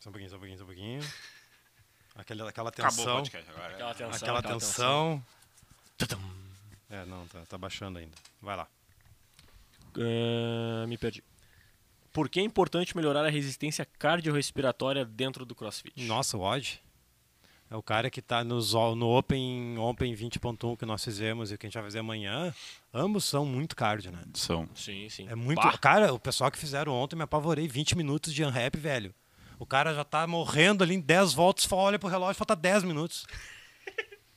Só 0.00 0.10
um 0.10 0.12
pouquinho, 0.12 0.30
só 0.30 0.36
um 0.36 0.38
pouquinho, 0.38 0.58
só 0.58 0.64
um 0.64 0.66
pouquinho. 0.66 1.00
Aquela, 2.16 2.48
aquela 2.48 2.68
Acabou 2.68 2.92
o 2.92 2.96
tensão. 2.96 3.16
podcast 3.16 3.50
agora. 3.50 3.74
Aquela 3.74 3.94
tensão. 3.94 4.14
Aquela 4.14 4.38
aquela 4.38 4.54
tensão. 4.60 5.26
É, 6.88 7.04
não, 7.06 7.26
tá, 7.26 7.44
tá 7.46 7.58
baixando 7.58 7.98
ainda. 7.98 8.16
Vai 8.40 8.56
lá. 8.56 8.68
Ah, 9.96 10.86
me 10.86 10.96
perdi. 10.96 11.24
Por 12.14 12.28
que 12.30 12.40
é 12.40 12.42
importante 12.42 12.96
melhorar 12.96 13.26
a 13.26 13.28
resistência 13.28 13.84
cardiorrespiratória 13.98 15.04
dentro 15.04 15.44
do 15.44 15.54
CrossFit? 15.54 16.00
Nossa, 16.06 16.38
o 16.38 16.40
Odd. 16.40 16.80
É 17.70 17.76
o 17.76 17.82
cara 17.82 18.08
que 18.08 18.22
tá 18.22 18.44
nos, 18.44 18.72
o- 18.72 18.94
no 18.94 19.08
Open, 19.18 19.76
Open 19.78 20.14
20.1 20.14 20.76
que 20.78 20.86
nós 20.86 21.02
fizemos 21.04 21.50
e 21.50 21.58
que 21.58 21.66
a 21.66 21.68
gente 21.68 21.74
vai 21.74 21.82
fazer 21.82 21.98
amanhã. 21.98 22.54
Ambos 22.92 23.24
são 23.24 23.44
muito 23.44 23.74
cardio, 23.74 24.12
né? 24.12 24.20
São. 24.34 24.68
Sim, 24.74 25.08
sim. 25.08 25.26
É 25.28 25.34
muito. 25.34 25.60
Bah, 25.60 25.76
Cara, 25.76 26.12
o 26.14 26.18
pessoal 26.20 26.50
que 26.50 26.58
fizeram 26.58 26.92
ontem 26.92 27.16
me 27.16 27.22
apavorei. 27.22 27.66
20 27.66 27.96
minutos 27.96 28.32
de 28.32 28.44
unrap, 28.44 28.76
velho. 28.76 29.12
O 29.58 29.66
cara 29.66 29.92
já 29.94 30.04
tá 30.04 30.26
morrendo 30.26 30.84
ali 30.84 30.94
em 30.94 31.00
10 31.00 31.32
voltas, 31.32 31.66
olha 31.72 31.98
pro 31.98 32.08
relógio, 32.08 32.34
falta 32.36 32.54
10 32.54 32.84
minutos. 32.84 33.26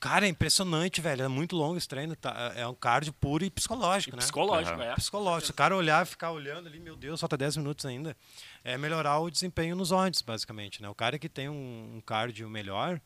Cara, 0.00 0.26
é 0.26 0.28
impressionante, 0.28 1.00
velho. 1.00 1.24
É 1.24 1.28
muito 1.28 1.56
longo 1.56 1.76
esse 1.76 1.88
treino. 1.88 2.14
Tá? 2.14 2.52
É 2.54 2.66
um 2.66 2.74
cardio 2.74 3.12
puro 3.12 3.44
e 3.44 3.50
psicológico, 3.50 4.16
né? 4.16 4.22
psicológico, 4.22 4.80
Aham. 4.80 4.92
é. 4.92 4.94
Psicológico. 4.94 5.46
Se 5.46 5.50
o 5.50 5.54
cara 5.54 5.76
olhar 5.76 6.04
e 6.04 6.08
ficar 6.08 6.30
olhando 6.30 6.68
ali, 6.68 6.78
meu 6.78 6.96
Deus, 6.96 7.20
falta 7.20 7.36
10 7.36 7.56
minutos 7.56 7.84
ainda. 7.84 8.16
É 8.62 8.78
melhorar 8.78 9.18
o 9.18 9.30
desempenho 9.30 9.74
nos 9.74 9.90
odds, 9.90 10.22
basicamente. 10.22 10.80
Né? 10.80 10.88
O 10.88 10.94
cara 10.94 11.18
que 11.18 11.28
tem 11.28 11.48
um, 11.48 11.96
um 11.96 12.00
cardio 12.00 12.48
melhor, 12.48 13.00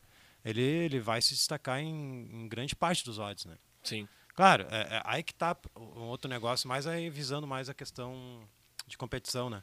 ele, 0.45 0.61
ele 0.61 0.99
vai 0.99 1.21
se 1.21 1.33
destacar 1.33 1.79
em, 1.79 2.29
em 2.31 2.47
grande 2.47 2.75
parte 2.75 3.03
dos 3.03 3.17
odds, 3.17 3.45
né? 3.45 3.55
Sim. 3.81 4.07
Claro, 4.35 4.65
é, 4.69 4.97
é, 4.97 5.01
aí 5.05 5.23
que 5.23 5.33
tá 5.33 5.55
um 5.75 6.03
outro 6.03 6.29
negócio, 6.29 6.67
mais 6.67 6.87
aí 6.87 7.09
visando 7.09 7.45
mais 7.45 7.69
a 7.69 7.73
questão 7.73 8.41
de 8.87 8.97
competição, 8.97 9.49
né? 9.49 9.61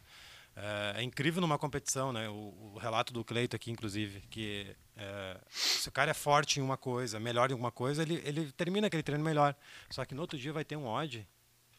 É, 0.57 1.01
é 1.01 1.03
incrível 1.03 1.41
numa 1.41 1.59
competição, 1.59 2.13
né? 2.13 2.29
O, 2.29 2.73
o 2.75 2.79
relato 2.79 3.13
do 3.13 3.25
Cleito 3.25 3.57
aqui, 3.57 3.71
inclusive, 3.71 4.21
que 4.31 4.75
é, 4.97 5.37
se 5.49 5.89
o 5.89 5.93
cara 5.93 6.11
é 6.11 6.15
forte 6.15 6.61
em 6.61 6.63
uma 6.63 6.77
coisa, 6.77 7.19
melhor 7.19 7.51
em 7.51 7.53
alguma 7.53 7.71
coisa, 7.71 8.03
ele, 8.03 8.23
ele 8.25 8.53
termina 8.53 8.87
aquele 8.87 9.03
treino 9.03 9.25
melhor. 9.25 9.55
Só 9.91 10.05
que 10.05 10.15
no 10.15 10.21
outro 10.21 10.39
dia 10.39 10.53
vai 10.53 10.65
ter 10.65 10.77
um 10.77 10.87
odd 10.87 11.27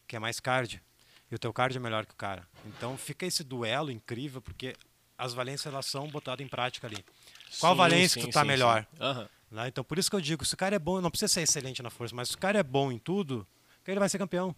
que 0.08 0.16
é 0.16 0.20
mais 0.20 0.40
cardio. 0.40 0.80
E 1.32 1.36
o 1.36 1.40
teu 1.40 1.54
cardio 1.54 1.78
é 1.78 1.82
melhor 1.82 2.06
que 2.06 2.14
o 2.14 2.18
cara. 2.18 2.46
Então 2.66 2.98
fica 2.98 3.26
esse 3.26 3.44
duelo 3.44 3.92
incrível, 3.92 4.42
porque 4.42 4.76
as 5.18 5.34
valências 5.34 5.72
elas 5.72 5.86
são 5.86 6.08
botadas 6.08 6.46
em 6.46 6.50
prática 6.50 6.88
ali. 6.88 7.06
Qual 7.60 7.74
Sim, 7.74 7.78
valência 7.78 8.22
sim, 8.22 8.22
que 8.22 8.32
tu 8.32 8.34
tá 8.34 8.42
sim, 8.42 8.48
melhor? 8.48 8.86
Né? 9.52 9.68
Então, 9.68 9.84
por 9.84 10.00
isso 10.00 10.10
que 10.10 10.16
eu 10.16 10.22
digo, 10.22 10.44
se 10.46 10.54
o 10.54 10.58
cara 10.58 10.76
é 10.76 10.80
bom, 10.80 11.00
não 11.00 11.12
precisa 11.12 11.32
ser 11.32 11.42
excelente 11.42 11.84
na 11.84 11.90
força, 11.90 12.16
mas 12.16 12.30
se 12.30 12.36
o 12.36 12.38
cara 12.38 12.60
é 12.60 12.64
bom 12.64 12.92
em 12.92 12.98
tudo, 12.98 13.46
ele 13.86 14.00
vai 14.00 14.10
ser 14.10 14.18
campeão. 14.18 14.56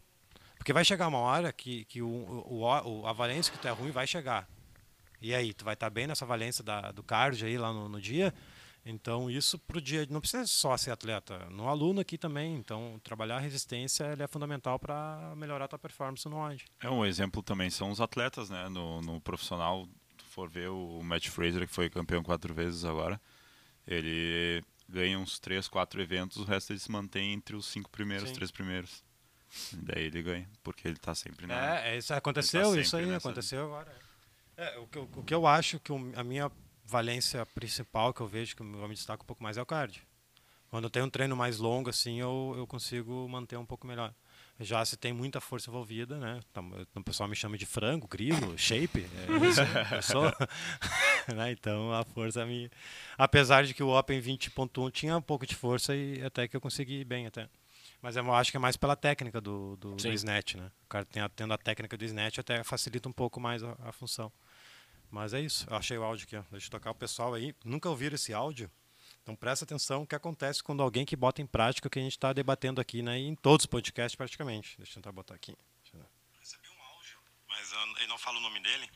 Porque 0.64 0.72
vai 0.72 0.86
chegar 0.86 1.10
uma 1.10 1.18
hora 1.18 1.52
que, 1.52 1.84
que 1.84 2.02
o, 2.02 2.08
o, 2.08 2.62
o- 2.62 3.06
a 3.06 3.12
valência 3.12 3.52
que 3.52 3.60
tu 3.60 3.68
é 3.68 3.72
ruim 3.72 3.92
vai 3.92 4.08
chegar. 4.08 4.48
E 5.22 5.36
aí, 5.36 5.54
tu 5.54 5.66
vai 5.66 5.74
estar 5.74 5.90
bem 5.90 6.08
nessa 6.08 6.26
valência 6.26 6.64
da, 6.64 6.90
do 6.94 7.04
cardio 7.04 7.46
aí 7.46 7.58
lá 7.58 7.74
no, 7.74 7.90
no 7.90 8.00
dia. 8.00 8.34
Então, 8.86 9.30
isso 9.30 9.60
pro 9.60 9.82
dia, 9.82 10.08
não 10.10 10.22
precisa 10.22 10.48
só 10.48 10.78
ser 10.78 10.92
atleta, 10.92 11.38
no 11.50 11.68
aluno 11.68 12.00
aqui 12.00 12.18
também. 12.18 12.56
Então, 12.56 12.98
trabalhar 13.04 13.36
a 13.36 13.40
resistência 13.42 14.06
ele 14.06 14.24
é 14.24 14.28
fundamental 14.28 14.80
para 14.80 15.34
melhorar 15.36 15.66
a 15.66 15.68
tua 15.68 15.78
performance 15.80 16.26
no 16.30 16.38
onde. 16.38 16.64
É 16.80 16.90
um 16.90 17.06
exemplo 17.06 17.44
também, 17.44 17.70
são 17.70 17.92
os 17.92 18.00
atletas, 18.00 18.50
né? 18.50 18.70
No, 18.70 19.02
no 19.02 19.20
profissional, 19.20 19.86
tu 20.16 20.24
for 20.28 20.50
ver 20.50 20.70
o 20.70 21.02
Matt 21.04 21.28
Fraser, 21.28 21.68
que 21.68 21.74
foi 21.74 21.90
campeão 21.90 22.24
quatro 22.24 22.54
vezes 22.54 22.86
agora, 22.86 23.20
ele 23.86 24.64
ganha 24.88 25.20
uns 25.20 25.40
três, 25.40 25.68
quatro 25.68 26.02
eventos, 26.02 26.38
o 26.38 26.46
resto 26.46 26.72
ele 26.72 26.80
se 26.80 26.90
mantém 26.90 27.34
entre 27.34 27.54
os 27.54 27.66
cinco 27.66 27.90
primeiros, 27.90 28.30
Sim. 28.30 28.36
três 28.36 28.50
primeiros. 28.50 29.04
E 29.74 29.76
daí 29.78 30.04
ele 30.06 30.22
ganha, 30.24 30.50
porque 30.64 30.88
ele 30.88 30.98
tá 30.98 31.14
sempre 31.14 31.46
na. 31.48 31.80
É, 31.82 31.94
é 31.94 31.98
isso 31.98 32.14
aconteceu, 32.14 32.68
Ele 32.74 32.76
tá 32.76 32.82
isso 32.82 32.98
aí 32.98 33.06
nessa- 33.06 33.28
aconteceu 33.30 33.66
agora. 33.66 33.96
É, 34.58 34.78
o, 34.80 34.88
que, 34.88 34.98
eu- 34.98 35.10
o 35.16 35.24
que 35.24 35.34
eu 35.34 35.46
acho 35.48 35.80
que 35.80 35.92
o- 35.92 36.12
a 36.16 36.24
minha 36.24 36.52
valência 36.86 37.46
principal 37.46 38.14
que 38.14 38.22
eu 38.22 38.28
vejo 38.28 38.56
que 38.56 38.62
eu 38.62 38.66
me 38.66 38.94
destaco 38.96 39.24
um 39.24 39.28
pouco 39.28 39.42
mais 39.44 39.58
é 39.58 39.62
o 39.62 39.66
cardio. 39.66 40.02
Quando 40.70 40.86
eu 40.86 40.90
tenho 40.90 41.06
um 41.06 41.10
treino 41.10 41.36
mais 41.36 41.60
longo, 41.60 41.90
assim, 41.90 42.20
eu, 42.20 42.56
eu 42.58 42.66
consigo 42.66 43.28
manter 43.30 43.58
um 43.58 43.66
pouco 43.66 43.86
melhor. 43.86 44.12
Já 44.60 44.84
se 44.86 44.98
tem 44.98 45.14
muita 45.14 45.40
força 45.42 45.70
envolvida, 45.70 46.18
né? 46.18 46.40
Tam- 46.52 46.72
O 46.96 47.04
pessoal 47.04 47.28
me 47.30 47.36
chama 47.36 47.58
de 47.58 47.66
frango, 47.66 48.08
grilo, 48.08 48.58
shape. 48.58 49.02
É 49.06 49.48
isso, 49.48 49.62
eu 49.96 50.02
sou. 50.02 50.24
né? 51.36 51.52
Então 51.52 51.92
a 51.94 52.04
força 52.04 52.46
me. 52.46 52.70
Apesar 53.18 53.64
de 53.66 53.74
que 53.74 53.84
o 53.84 53.90
Open 53.98 54.20
20.1 54.20 54.92
tinha 54.92 55.18
um 55.18 55.22
pouco 55.22 55.46
de 55.46 55.56
força 55.56 55.96
e 55.96 56.24
até 56.24 56.48
que 56.48 56.56
eu 56.56 56.62
consegui 56.62 57.02
ir 57.02 57.06
bem 57.06 57.26
até. 57.28 57.48
Mas 58.02 58.16
eu 58.16 58.34
acho 58.34 58.52
que 58.52 58.58
é 58.58 58.60
mais 58.60 58.76
pela 58.78 58.96
técnica 58.96 59.40
do, 59.42 59.76
do, 59.78 59.96
do 59.96 60.14
snatch, 60.14 60.56
né? 60.56 60.72
O 60.84 60.88
cara 60.88 61.06
tem 61.06 61.22
a- 61.22 61.30
tendo 61.30 61.54
a 61.54 61.58
técnica 61.58 61.96
do 61.98 62.04
snatch 62.06 62.40
até 62.40 62.64
facilita 62.64 63.08
um 63.08 63.14
pouco 63.14 63.40
mais 63.40 63.64
a, 63.64 63.76
a 63.84 63.92
função. 63.92 64.32
Mas 65.10 65.34
é 65.34 65.40
isso. 65.42 65.66
Eu 65.70 65.78
achei 65.78 65.98
o 65.98 66.04
áudio 66.04 66.26
aqui, 66.26 66.36
ó. 66.36 66.44
Deixa 66.52 66.68
eu 66.68 66.72
tocar 66.72 66.92
o 66.92 66.96
pessoal 66.96 67.34
aí. 67.34 67.56
Nunca 67.64 67.88
ouviram 67.90 68.16
esse 68.16 68.34
áudio? 68.34 68.70
Então 69.22 69.36
presta 69.36 69.64
atenção 69.64 70.02
o 70.04 70.08
que 70.08 70.16
acontece 70.16 70.62
quando 70.62 70.84
alguém 70.84 71.06
que 71.06 71.16
bota 71.16 71.42
em 71.42 71.46
prática 71.46 71.88
o 71.88 71.90
que 71.92 72.00
a 72.00 72.02
gente 72.02 72.12
está 72.14 72.34
debatendo 72.34 72.82
aqui, 72.82 73.02
né? 73.02 73.18
E 73.20 73.24
em 73.28 73.36
todos 73.36 73.64
os 73.64 73.68
podcasts 73.68 74.16
praticamente. 74.16 74.76
Deixa 74.78 74.92
eu 74.92 74.96
tentar 74.96 75.12
botar 75.12 75.36
aqui. 75.36 75.56
Deixa 75.82 75.96
eu 75.96 76.02
ver. 76.02 76.08
Recebi 76.40 76.68
um 76.68 76.82
áudio, 76.96 77.18
mas 77.48 77.72
eu, 77.72 77.80
eu 78.04 78.08
não 78.10 78.18
falo 78.18 78.38
o 78.40 78.42
nome 78.42 78.60
dele. 78.62 78.90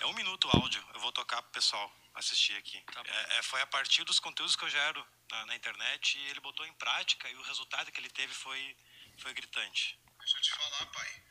É 0.00 0.06
um 0.06 0.12
minuto 0.14 0.46
o 0.46 0.56
áudio. 0.56 0.80
Eu 0.94 1.00
vou 1.00 1.10
tocar 1.12 1.42
pro 1.42 1.50
pessoal 1.52 1.90
assistir 2.14 2.56
aqui. 2.56 2.82
É, 3.04 3.38
é, 3.38 3.42
foi 3.42 3.60
a 3.60 3.66
partir 3.66 4.04
dos 4.04 4.18
conteúdos 4.18 4.56
que 4.56 4.64
eu 4.64 4.70
gero 4.70 5.06
na, 5.30 5.46
na 5.46 5.56
internet 5.56 6.18
e 6.18 6.26
ele 6.28 6.40
botou 6.40 6.64
em 6.66 6.72
prática 6.74 7.28
e 7.28 7.34
o 7.36 7.42
resultado 7.42 7.90
que 7.90 8.00
ele 8.00 8.10
teve 8.10 8.32
foi, 8.32 8.76
foi 9.18 9.34
gritante. 9.34 9.98
Deixa 10.18 10.36
eu 10.36 10.42
te 10.42 10.50
falar, 10.52 10.86
pai. 10.86 11.22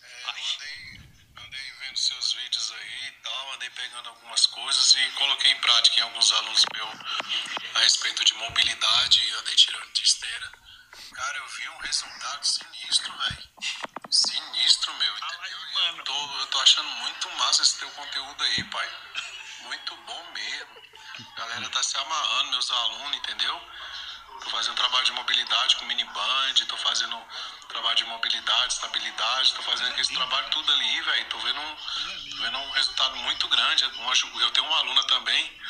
É, 0.00 0.22
Ai. 0.26 0.40
eu 0.40 0.54
andei, 0.54 1.46
andei 1.46 1.72
vendo 1.80 1.98
seus 1.98 2.32
vídeos 2.32 2.72
aí 2.72 3.08
e 3.08 3.12
tal, 3.22 3.52
andei 3.54 3.70
pegando 3.70 4.08
algumas 4.08 4.46
coisas 4.46 4.94
e 4.94 5.10
coloquei 5.12 5.52
em 5.52 5.60
prática 5.60 6.00
em 6.00 6.02
alguns 6.04 6.32
alunos 6.32 6.64
meus 6.72 6.88
a 7.74 7.78
respeito 7.80 8.24
de 8.24 8.34
mobilidade 8.34 9.22
e 9.22 9.30
andei 9.32 9.54
tirando 9.54 9.92
de 9.92 10.02
esteira. 10.02 10.52
Cara, 11.14 11.38
eu 11.38 11.48
vi 11.48 11.68
um 11.68 11.78
resultado 11.78 12.44
sinistro, 12.44 13.18
velho. 13.18 13.48
Sinistro, 14.10 14.94
meu, 14.94 15.18
entendeu? 15.18 15.58
Eu 15.96 16.04
tô, 16.04 16.38
eu 16.38 16.46
tô 16.46 16.60
achando 16.60 16.88
muito 16.88 17.30
massa 17.32 17.62
esse 17.62 17.78
teu 17.78 17.90
conteúdo 17.90 18.44
aí, 18.44 18.64
pai. 18.64 18.88
Muito 19.68 19.94
bom 19.96 20.24
mesmo. 20.32 20.82
A 21.36 21.40
galera 21.40 21.68
tá 21.68 21.82
se 21.82 21.94
amarrando, 21.98 22.52
meus 22.52 22.70
alunos, 22.70 23.16
entendeu? 23.18 23.60
Tô 24.40 24.48
fazendo 24.48 24.76
trabalho 24.76 25.04
de 25.04 25.12
mobilidade 25.12 25.76
com 25.76 25.84
mini 25.84 26.04
band, 26.04 26.54
tô 26.66 26.76
fazendo 26.78 27.22
trabalho 27.68 27.96
de 27.96 28.04
mobilidade, 28.04 28.72
estabilidade, 28.72 29.52
tô 29.52 29.62
fazendo 29.62 30.00
esse 30.00 30.14
trabalho 30.14 30.48
tudo 30.50 30.72
ali, 30.72 31.00
velho. 31.02 31.24
Tô 31.26 31.38
vendo 31.40 31.60
um, 31.60 31.76
tô 32.30 32.42
vendo 32.44 32.58
um 32.58 32.70
resultado 32.70 33.16
muito 33.16 33.46
grande. 33.48 33.84
Eu 33.84 34.50
tenho 34.52 34.66
uma 34.66 34.78
aluna 34.78 35.04
também 35.04 35.60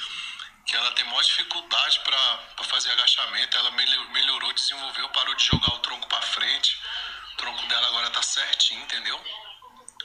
que 0.64 0.76
ela 0.76 0.92
tem 0.92 1.04
maior 1.06 1.22
dificuldade 1.24 1.98
para 2.00 2.64
fazer 2.66 2.92
agachamento. 2.92 3.56
Ela 3.56 3.72
melhorou, 3.72 4.52
desenvolveu, 4.52 5.08
parou 5.08 5.34
de 5.34 5.44
jogar 5.44 5.74
o 5.74 5.78
tronco 5.80 6.06
para 6.06 6.22
frente. 6.22 6.80
O 7.32 7.36
tronco 7.36 7.66
dela 7.66 7.88
agora 7.88 8.10
tá 8.10 8.22
certinho, 8.22 8.80
entendeu? 8.80 9.20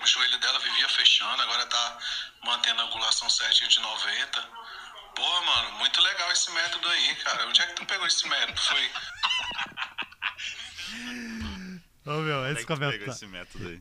O 0.04 0.06
joelho 0.06 0.38
dela 0.40 0.60
vivia 0.60 0.90
fechando, 0.90 1.42
agora 1.42 1.66
tá 1.66 1.98
mantendo 2.44 2.82
a 2.82 2.86
angulação 2.86 3.30
certinha 3.30 3.70
de 3.70 3.80
90. 3.80 4.42
Porra, 5.16 5.42
mano, 5.46 5.78
muito 5.78 6.02
legal 6.02 6.32
esse 6.32 6.52
método 6.52 6.88
aí, 6.90 7.16
cara. 7.18 7.48
Onde 7.48 7.62
é 7.62 7.68
que 7.68 7.74
tu 7.74 7.86
pegou 7.86 8.06
esse 8.06 8.28
método? 8.28 8.60
Foi. 8.60 8.92
Ô, 12.06 12.12
meu, 12.20 12.44
é 12.46 12.52
esse, 12.52 12.66
pega 12.66 12.76
comenta... 12.76 13.12
esse 13.12 13.26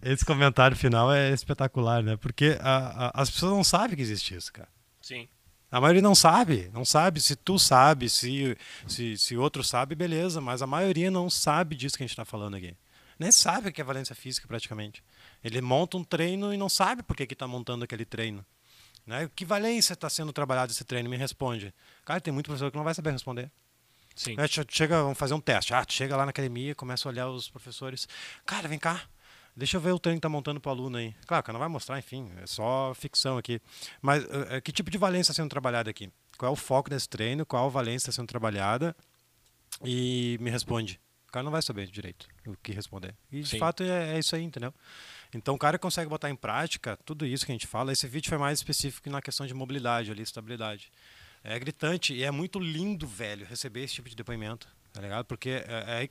esse 0.02 0.24
comentário 0.24 0.76
final 0.76 1.12
é 1.12 1.30
espetacular, 1.30 2.02
né? 2.04 2.16
Porque 2.16 2.56
a- 2.60 3.08
a- 3.08 3.22
as 3.22 3.28
pessoas 3.30 3.52
não 3.52 3.64
sabem 3.64 3.96
que 3.96 4.02
existe 4.02 4.34
isso, 4.36 4.52
cara. 4.52 4.68
Sim. 5.00 5.28
A 5.72 5.80
maioria 5.80 6.02
não 6.02 6.14
sabe, 6.14 6.70
não 6.72 6.84
sabe. 6.84 7.20
Se 7.20 7.34
tu 7.34 7.58
sabe, 7.58 8.08
se, 8.08 8.56
se, 8.86 9.18
se 9.18 9.36
outro 9.36 9.64
sabe, 9.64 9.96
beleza, 9.96 10.40
mas 10.40 10.62
a 10.62 10.66
maioria 10.68 11.10
não 11.10 11.28
sabe 11.28 11.74
disso 11.74 11.96
que 11.96 12.04
a 12.04 12.06
gente 12.06 12.12
está 12.12 12.24
falando 12.24 12.56
aqui. 12.56 12.76
Nem 13.18 13.32
sabe 13.32 13.68
o 13.68 13.72
que 13.72 13.80
é 13.80 13.84
valência 13.84 14.14
física, 14.14 14.46
praticamente. 14.46 15.02
Ele 15.42 15.60
monta 15.60 15.96
um 15.96 16.04
treino 16.04 16.52
e 16.52 16.56
não 16.56 16.68
sabe 16.68 17.02
por 17.02 17.16
que 17.16 17.24
está 17.24 17.46
montando 17.46 17.84
aquele 17.84 18.04
treino. 18.04 18.44
Né? 19.06 19.28
Que 19.34 19.44
valência 19.44 19.94
está 19.94 20.08
sendo 20.08 20.32
trabalhado 20.32 20.72
esse 20.72 20.84
treino? 20.84 21.10
Me 21.10 21.16
responde. 21.16 21.74
Cara, 22.04 22.20
tem 22.20 22.32
muito 22.32 22.46
professor 22.46 22.70
que 22.70 22.76
não 22.76 22.84
vai 22.84 22.94
saber 22.94 23.10
responder. 23.10 23.50
Sim. 24.14 24.36
É, 24.38 24.46
chega, 24.68 25.02
vamos 25.02 25.18
fazer 25.18 25.34
um 25.34 25.40
teste. 25.40 25.74
Ah, 25.74 25.84
chega 25.88 26.16
lá 26.16 26.24
na 26.24 26.30
academia, 26.30 26.74
começa 26.74 27.08
a 27.08 27.10
olhar 27.10 27.28
os 27.28 27.48
professores. 27.48 28.06
Cara, 28.44 28.68
vem 28.68 28.78
cá. 28.78 29.02
Deixa 29.54 29.76
eu 29.76 29.80
ver 29.80 29.92
o 29.92 29.98
treino 29.98 30.18
que 30.18 30.22
tá 30.22 30.28
montando 30.28 30.60
para 30.60 30.70
o 30.70 30.72
aluno 30.72 30.96
aí. 30.96 31.14
Claro, 31.26 31.42
que 31.44 31.52
não 31.52 31.60
vai 31.60 31.68
mostrar, 31.68 31.98
enfim, 31.98 32.30
é 32.42 32.46
só 32.46 32.94
ficção 32.94 33.36
aqui. 33.36 33.60
Mas 34.00 34.24
uh, 34.24 34.62
que 34.64 34.72
tipo 34.72 34.90
de 34.90 34.96
valência 34.96 35.30
está 35.30 35.42
sendo 35.42 35.50
trabalhada 35.50 35.90
aqui? 35.90 36.10
Qual 36.38 36.50
é 36.50 36.52
o 36.52 36.56
foco 36.56 36.88
desse 36.88 37.08
treino? 37.08 37.44
Qual 37.44 37.70
valência 37.70 38.08
está 38.08 38.12
sendo 38.12 38.28
trabalhada? 38.28 38.96
E 39.84 40.38
me 40.40 40.50
responde. 40.50 40.98
O 41.28 41.32
cara 41.32 41.44
não 41.44 41.52
vai 41.52 41.62
saber 41.62 41.86
direito 41.86 42.28
o 42.46 42.56
que 42.62 42.72
responder. 42.72 43.14
E 43.30 43.40
de 43.40 43.48
Sim. 43.48 43.58
fato 43.58 43.82
é, 43.82 44.16
é, 44.16 44.18
isso 44.18 44.34
aí, 44.34 44.42
entendeu? 44.42 44.72
Então 45.34 45.54
o 45.54 45.58
cara 45.58 45.78
consegue 45.78 46.08
botar 46.08 46.30
em 46.30 46.36
prática 46.36 46.98
tudo 47.04 47.24
isso 47.24 47.46
que 47.46 47.52
a 47.52 47.54
gente 47.54 47.66
fala. 47.66 47.92
Esse 47.92 48.06
vídeo 48.06 48.28
foi 48.28 48.38
mais 48.38 48.58
específico 48.58 49.08
na 49.08 49.22
questão 49.22 49.46
de 49.46 49.54
mobilidade 49.54 50.10
ali, 50.10 50.22
estabilidade. 50.22 50.92
É 51.42 51.58
gritante 51.58 52.14
e 52.14 52.22
é 52.22 52.30
muito 52.30 52.60
lindo, 52.60 53.06
velho, 53.06 53.46
receber 53.46 53.82
esse 53.82 53.94
tipo 53.94 54.08
de 54.08 54.14
depoimento, 54.14 54.68
tá 54.92 55.00
ligado? 55.00 55.24
Porque 55.24 55.50
é, 55.50 55.64
é 56.04 56.08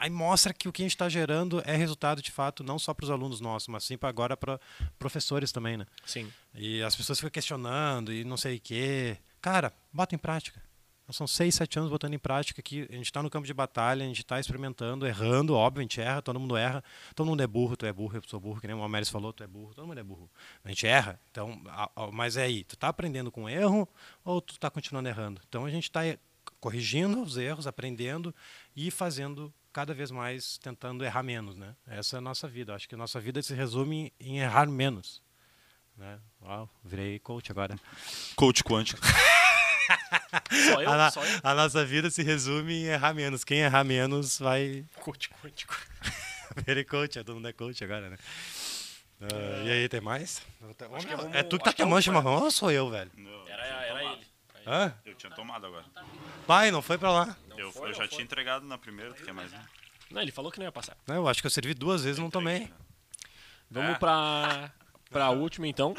aí 0.00 0.08
mostra 0.08 0.54
que 0.54 0.68
o 0.68 0.72
que 0.72 0.82
a 0.82 0.84
gente 0.84 0.92
está 0.92 1.08
gerando 1.08 1.62
é 1.66 1.76
resultado 1.76 2.22
de 2.22 2.30
fato 2.30 2.64
não 2.64 2.78
só 2.78 2.94
para 2.94 3.04
os 3.04 3.10
alunos 3.10 3.40
nossos, 3.40 3.68
mas 3.68 3.84
sim 3.84 3.98
para 3.98 4.08
agora 4.08 4.36
para 4.36 4.58
professores 4.98 5.52
também, 5.52 5.76
né? 5.76 5.86
Sim. 6.06 6.32
E 6.54 6.82
as 6.82 6.96
pessoas 6.96 7.18
ficam 7.18 7.30
questionando 7.30 8.12
e 8.12 8.24
não 8.24 8.36
sei 8.36 8.56
o 8.56 8.60
quê. 8.60 9.18
Cara, 9.40 9.72
bota 9.92 10.14
em 10.14 10.18
prática. 10.18 10.62
São 11.12 11.26
seis, 11.26 11.54
sete 11.54 11.78
anos 11.78 11.90
botando 11.90 12.14
em 12.14 12.18
prática 12.18 12.60
aqui. 12.60 12.86
A 12.90 12.94
gente 12.94 13.06
está 13.06 13.22
no 13.22 13.30
campo 13.30 13.46
de 13.46 13.54
batalha, 13.54 14.04
a 14.04 14.08
gente 14.08 14.20
está 14.20 14.38
experimentando, 14.38 15.06
errando, 15.06 15.54
óbvio, 15.54 15.80
a 15.80 15.82
gente 15.82 16.00
erra, 16.00 16.22
todo 16.22 16.38
mundo 16.38 16.56
erra. 16.56 16.82
Todo 17.14 17.26
mundo 17.26 17.42
é 17.42 17.46
burro, 17.46 17.76
tu 17.76 17.86
é 17.86 17.92
burro, 17.92 18.16
eu 18.16 18.22
sou 18.26 18.40
burro, 18.40 18.60
que 18.60 18.66
nem 18.66 18.76
o 18.76 18.82
Amélis 18.82 19.08
falou, 19.08 19.32
tu 19.32 19.42
é 19.42 19.46
burro, 19.46 19.74
todo 19.74 19.86
mundo 19.86 19.98
é 19.98 20.02
burro. 20.02 20.30
A 20.64 20.68
gente 20.68 20.86
erra, 20.86 21.20
então, 21.30 21.60
mas 22.12 22.36
é 22.36 22.42
aí, 22.42 22.64
tu 22.64 22.74
está 22.74 22.88
aprendendo 22.88 23.30
com 23.30 23.48
erro 23.48 23.88
ou 24.24 24.40
tu 24.40 24.52
está 24.52 24.70
continuando 24.70 25.08
errando? 25.08 25.40
Então 25.48 25.64
a 25.64 25.70
gente 25.70 25.84
está 25.84 26.00
corrigindo 26.60 27.22
os 27.22 27.36
erros, 27.36 27.66
aprendendo 27.66 28.34
e 28.76 28.90
fazendo 28.90 29.52
cada 29.72 29.94
vez 29.94 30.10
mais 30.10 30.58
tentando 30.58 31.04
errar 31.04 31.22
menos, 31.22 31.56
né? 31.56 31.74
Essa 31.86 32.16
é 32.16 32.18
a 32.18 32.20
nossa 32.20 32.48
vida. 32.48 32.74
Acho 32.74 32.88
que 32.88 32.94
a 32.94 32.98
nossa 32.98 33.20
vida 33.20 33.42
se 33.42 33.54
resume 33.54 34.12
em 34.18 34.40
errar 34.40 34.66
menos. 34.66 35.22
Né? 35.96 36.18
Uau, 36.42 36.68
virei 36.84 37.18
coach 37.18 37.50
agora. 37.50 37.78
Coach 38.34 38.64
quântico. 38.64 39.00
só 40.72 40.82
eu, 40.82 40.90
a, 40.90 41.10
só 41.10 41.24
eu? 41.24 41.40
a 41.42 41.54
nossa 41.54 41.84
vida 41.84 42.10
se 42.10 42.22
resume 42.22 42.74
em 42.74 42.84
errar 42.86 43.14
menos. 43.14 43.44
Quem 43.44 43.60
errar 43.60 43.84
menos 43.84 44.38
vai. 44.38 44.84
Coach 45.00 45.30
quântico. 45.42 45.76
virei 46.66 46.84
coach, 46.84 47.14
todo 47.24 47.34
mundo 47.34 47.48
é 47.48 47.52
coach 47.52 47.82
agora, 47.84 48.10
né? 48.10 48.18
Uh, 49.20 49.66
e 49.66 49.70
aí, 49.70 49.88
tem 49.88 50.00
mais? 50.00 50.42
é, 51.34 51.40
é 51.40 51.42
tu 51.42 51.58
que 51.58 51.64
tá 51.64 51.72
tomando 51.72 52.02
chimarrão 52.02 52.42
ou 52.42 52.50
sou 52.50 52.70
eu, 52.70 52.88
velho? 52.88 53.10
Não, 53.16 53.48
era, 53.48 53.62
era 53.64 54.04
ele. 54.12 54.26
Hã? 54.66 54.94
Eu 55.04 55.14
tinha 55.14 55.30
tomado 55.32 55.66
agora. 55.66 55.84
Pai, 56.46 56.70
não 56.70 56.80
foi 56.80 56.96
pra 56.96 57.10
lá. 57.10 57.36
Eu, 57.56 57.70
eu 57.74 57.92
já 57.92 58.08
tinha 58.08 58.22
entregado 58.22 58.64
na 58.64 58.78
primeira, 58.78 59.12
tu 59.12 59.22
quer 59.22 59.32
mais 59.32 59.52
um? 59.52 59.58
Não, 60.10 60.22
ele 60.22 60.32
falou 60.32 60.50
que 60.50 60.58
não 60.58 60.64
ia 60.64 60.72
passar. 60.72 60.96
Não, 61.06 61.16
eu 61.16 61.28
acho 61.28 61.40
que 61.40 61.46
eu 61.46 61.50
servi 61.50 61.74
duas 61.74 62.02
vezes 62.02 62.18
e 62.18 62.20
não 62.20 62.30
tomei. 62.30 62.72
Vamos 63.70 63.92
é. 63.92 63.98
pra, 63.98 64.72
pra 65.10 65.30
última, 65.30 65.68
então. 65.68 65.94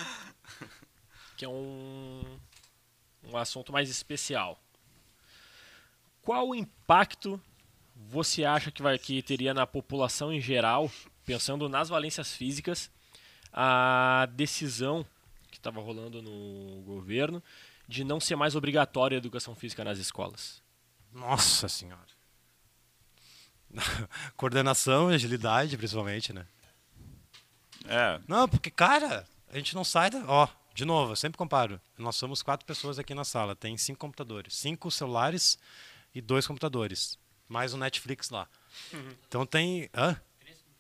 Que 1.38 1.46
é 1.46 1.48
um, 1.48 2.40
um 3.32 3.38
assunto 3.38 3.72
mais 3.72 3.90
especial. 3.90 4.60
Qual 6.22 6.50
o 6.50 6.56
impacto 6.56 7.42
você 7.96 8.44
acha 8.44 8.72
que, 8.72 8.82
vai, 8.82 8.98
que 8.98 9.22
teria 9.22 9.54
na 9.54 9.68
população 9.68 10.32
em 10.34 10.42
geral, 10.42 10.92
pensando 11.26 11.70
nas 11.70 11.90
valências 11.90 12.34
físicas, 12.34 12.90
a 13.54 14.28
decisão 14.34 15.06
que 15.50 15.58
estava 15.58 15.82
rolando 15.82 16.22
no 16.22 16.82
governo 16.82 17.44
de 17.88 18.04
não 18.04 18.20
ser 18.20 18.36
mais 18.36 18.56
obrigatória 18.56 19.18
a 19.18 19.20
educação 19.20 19.56
física 19.56 19.84
nas 19.84 19.98
escolas? 19.98 20.62
Nossa 21.12 21.68
senhora. 21.68 22.02
Coordenação 24.36 25.12
e 25.12 25.16
agilidade, 25.16 25.78
principalmente, 25.78 26.34
né? 26.34 26.46
É. 27.86 28.20
Não, 28.28 28.48
porque, 28.48 28.70
cara, 28.70 29.28
a 29.50 29.58
gente 29.58 29.76
não 29.76 29.84
sai 29.84 30.10
da. 30.10 30.24
Ó, 30.28 30.48
de 30.74 30.86
novo, 30.86 31.12
eu 31.12 31.16
sempre 31.16 31.38
comparo. 31.38 31.80
Nós 31.98 32.16
somos 32.16 32.42
quatro 32.42 32.66
pessoas 32.66 32.98
aqui 32.98 33.14
na 33.14 33.24
sala. 33.24 33.56
Tem 33.56 33.78
cinco 33.78 34.00
computadores. 34.00 34.56
Cinco 34.56 34.90
celulares 34.90 35.58
e 36.14 36.22
dois 36.22 36.48
computadores. 36.48 37.18
Mais 37.48 37.74
o 37.74 37.78
um 37.78 37.80
Netflix 37.80 38.30
lá. 38.30 38.48
Uhum. 38.94 39.14
Então 39.28 39.46
tem. 39.46 39.90
Hã? 39.94 40.20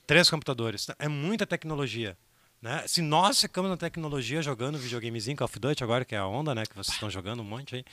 Três 0.08 0.30
computadores. 0.30 0.88
É 0.98 1.08
muita 1.08 1.46
tecnologia. 1.46 2.18
Né? 2.62 2.86
Se 2.88 3.02
nós 3.02 3.42
ficamos 3.42 3.70
na 3.70 3.78
tecnologia 3.78 4.42
jogando 4.42 4.78
videogamezinho 4.78 5.36
Call 5.36 5.46
of 5.46 5.60
Duty 5.60 5.84
agora, 5.84 6.06
que 6.06 6.14
é 6.14 6.20
a 6.20 6.28
onda, 6.28 6.54
né? 6.54 6.64
Que 6.66 6.76
vocês 6.76 6.94
estão 6.94 7.10
jogando 7.10 7.42
um 7.42 7.46
monte 7.46 7.76
aí. 7.76 7.86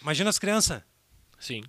Imagina 0.00 0.30
as 0.30 0.38
crianças. 0.38 0.82
Sim. 1.38 1.62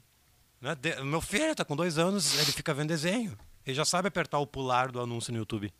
Né? 0.62 0.76
De, 0.76 1.02
meu 1.04 1.22
filho 1.22 1.52
está 1.52 1.66
com 1.66 1.76
dois 1.76 1.98
anos, 1.98 2.38
ele 2.40 2.52
fica 2.52 2.74
vendo 2.74 2.90
desenho. 2.90 3.38
Ele 3.66 3.76
já 3.76 3.84
sabe 3.84 4.08
apertar 4.08 4.40
o 4.40 4.48
pular 4.48 4.92
do 4.92 5.02
anúncio 5.02 5.32
no 5.34 5.40
YouTube. 5.40 5.74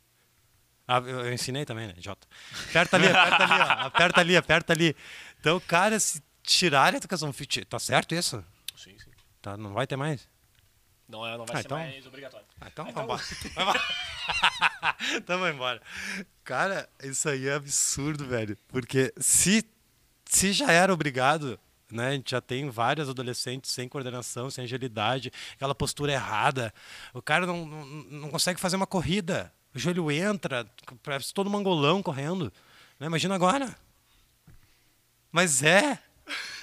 Ah, 0.92 0.98
eu, 0.98 1.20
eu 1.20 1.32
ensinei 1.32 1.64
também, 1.64 1.86
né, 1.86 1.94
Jota? 1.98 2.26
Aperta 2.68 2.96
ali, 2.96 3.06
aperta 3.06 3.44
ali, 3.44 3.52
ó, 3.52 3.64
aperta 3.86 4.20
ali, 4.20 4.36
aperta 4.36 4.72
ali. 4.72 4.96
Então, 5.38 5.60
cara, 5.60 6.00
se 6.00 6.20
tirar 6.42 6.92
a 6.92 6.96
educação 6.96 7.32
física, 7.32 7.64
tá 7.64 7.78
certo 7.78 8.12
isso? 8.12 8.44
Sim, 8.76 8.98
sim. 8.98 9.12
Tá, 9.40 9.56
não 9.56 9.72
vai 9.72 9.86
ter 9.86 9.94
mais? 9.94 10.28
Não, 11.08 11.24
é, 11.24 11.38
não 11.38 11.46
vai 11.46 11.54
ah, 11.54 11.58
ser 11.60 11.66
então... 11.66 11.78
mais 11.78 12.06
obrigatório. 12.06 12.44
Ah, 12.60 12.66
então, 12.66 12.86
ah, 12.86 12.90
então... 12.90 13.06
vamos 13.06 13.46
embora. 13.46 13.80
então 15.14 15.38
vamos 15.38 15.54
embora. 15.54 15.82
Cara, 16.42 16.88
isso 17.04 17.28
aí 17.28 17.46
é 17.46 17.54
absurdo, 17.54 18.26
velho. 18.26 18.58
Porque 18.66 19.14
se, 19.16 19.64
se 20.24 20.52
já 20.52 20.72
era 20.72 20.92
obrigado, 20.92 21.56
né? 21.88 22.08
A 22.08 22.12
gente 22.14 22.32
já 22.32 22.40
tem 22.40 22.68
vários 22.68 23.08
adolescentes 23.08 23.70
sem 23.70 23.88
coordenação, 23.88 24.50
sem 24.50 24.64
agilidade, 24.64 25.30
aquela 25.54 25.74
postura 25.74 26.10
errada. 26.10 26.74
O 27.14 27.22
cara 27.22 27.46
não, 27.46 27.64
não, 27.64 27.86
não 27.86 28.28
consegue 28.28 28.58
fazer 28.58 28.74
uma 28.74 28.88
corrida. 28.88 29.52
O 29.74 29.78
joelho 29.78 30.10
entra, 30.10 30.68
parece 31.02 31.32
todo 31.32 31.48
mangolão 31.48 32.02
correndo. 32.02 32.52
Né? 32.98 33.06
Imagina 33.06 33.34
agora. 33.34 33.76
Mas 35.30 35.62
é. 35.62 35.98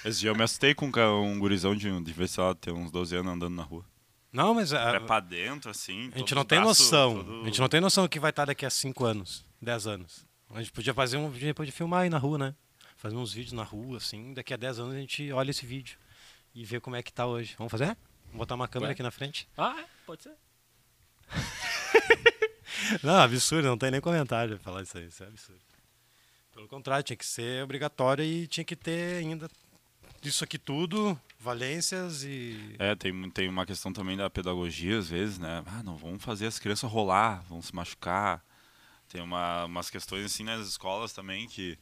Esse 0.04 0.20
dia 0.20 0.30
eu 0.30 0.34
me 0.34 0.42
assustei 0.42 0.74
com 0.74 0.86
um 0.86 1.38
gurizão 1.38 1.74
de, 1.74 2.00
de 2.00 2.12
ver 2.12 2.28
se 2.28 2.38
ela 2.38 2.54
tem 2.54 2.72
uns 2.72 2.90
12 2.90 3.16
anos 3.16 3.32
andando 3.32 3.54
na 3.54 3.62
rua. 3.62 3.84
Não, 4.32 4.54
mas. 4.54 4.72
A, 4.72 4.96
é 4.96 5.00
pra 5.00 5.20
dentro, 5.20 5.70
assim. 5.70 6.10
A 6.14 6.18
gente 6.18 6.34
não 6.34 6.44
tem 6.44 6.60
noção. 6.60 7.24
Todo... 7.24 7.42
A 7.42 7.44
gente 7.46 7.60
não 7.60 7.68
tem 7.68 7.80
noção 7.80 8.04
do 8.04 8.10
que 8.10 8.20
vai 8.20 8.30
estar 8.30 8.44
daqui 8.44 8.66
a 8.66 8.70
5 8.70 9.04
anos, 9.04 9.44
10 9.60 9.86
anos. 9.86 10.26
A 10.50 10.60
gente 10.60 10.72
podia 10.72 10.92
fazer 10.94 11.16
um. 11.16 11.28
A 11.28 11.32
gente 11.32 11.54
podia 11.54 11.72
filmar 11.72 12.02
aí 12.02 12.10
na 12.10 12.18
rua, 12.18 12.38
né? 12.38 12.54
Fazer 12.96 13.16
uns 13.16 13.32
vídeos 13.32 13.52
na 13.52 13.62
rua, 13.62 13.96
assim. 13.96 14.34
Daqui 14.34 14.52
a 14.52 14.56
10 14.56 14.80
anos 14.80 14.94
a 14.94 14.98
gente 14.98 15.32
olha 15.32 15.50
esse 15.50 15.64
vídeo 15.64 15.98
e 16.54 16.64
vê 16.64 16.78
como 16.80 16.96
é 16.96 17.02
que 17.02 17.12
tá 17.12 17.26
hoje. 17.26 17.54
Vamos 17.56 17.70
fazer? 17.70 17.96
Vamos 18.26 18.38
botar 18.38 18.54
uma 18.54 18.68
câmera 18.68 18.90
Ué? 18.90 18.92
aqui 18.92 19.02
na 19.02 19.10
frente? 19.10 19.48
Ah, 19.56 19.76
é? 19.78 19.84
pode 20.04 20.22
ser. 20.22 20.34
não, 23.02 23.16
absurdo, 23.18 23.68
não 23.68 23.78
tem 23.78 23.90
nem 23.90 24.00
comentário 24.00 24.58
falar 24.58 24.82
isso 24.82 24.98
aí. 24.98 25.06
Isso 25.06 25.22
é 25.22 25.26
absurdo. 25.26 25.60
Pelo 26.54 26.68
contrário, 26.68 27.04
tinha 27.04 27.16
que 27.16 27.26
ser 27.26 27.62
obrigatório 27.62 28.24
e 28.24 28.46
tinha 28.46 28.64
que 28.64 28.74
ter 28.74 29.18
ainda 29.18 29.48
isso 30.22 30.42
aqui 30.42 30.58
tudo, 30.58 31.18
valências 31.38 32.24
e. 32.24 32.74
É, 32.78 32.94
tem, 32.96 33.30
tem 33.30 33.48
uma 33.48 33.64
questão 33.64 33.92
também 33.92 34.16
da 34.16 34.28
pedagogia, 34.28 34.98
às 34.98 35.08
vezes, 35.08 35.38
né? 35.38 35.62
Ah, 35.66 35.82
não, 35.82 35.96
vamos 35.96 36.22
fazer 36.22 36.46
as 36.46 36.58
crianças 36.58 36.90
rolar, 36.90 37.44
vão 37.48 37.62
se 37.62 37.74
machucar. 37.74 38.42
Tem 39.08 39.22
uma, 39.22 39.64
umas 39.64 39.88
questões 39.88 40.24
assim 40.24 40.44
nas 40.44 40.66
escolas 40.66 41.12
também 41.12 41.46
que. 41.46 41.78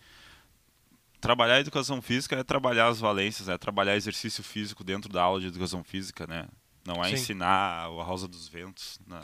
Trabalhar 1.19 1.55
a 1.55 1.61
educação 1.61 2.01
física 2.03 2.37
é 2.37 2.45
trabalhar 2.45 2.89
as 2.89 3.01
valências, 3.01 3.49
é 3.49 3.57
trabalhar 3.57 3.97
exercício 3.97 4.45
físico 4.45 4.85
dentro 4.85 5.11
da 5.11 5.23
aula 5.23 5.41
de 5.41 5.47
educação 5.47 5.83
física, 5.83 6.27
né? 6.27 6.47
Não 6.85 7.03
é 7.03 7.09
Sim. 7.09 7.15
ensinar 7.15 7.49
a 7.49 7.87
Rosa 7.87 8.29
dos 8.29 8.47
Ventos. 8.47 9.01
Né? 9.07 9.21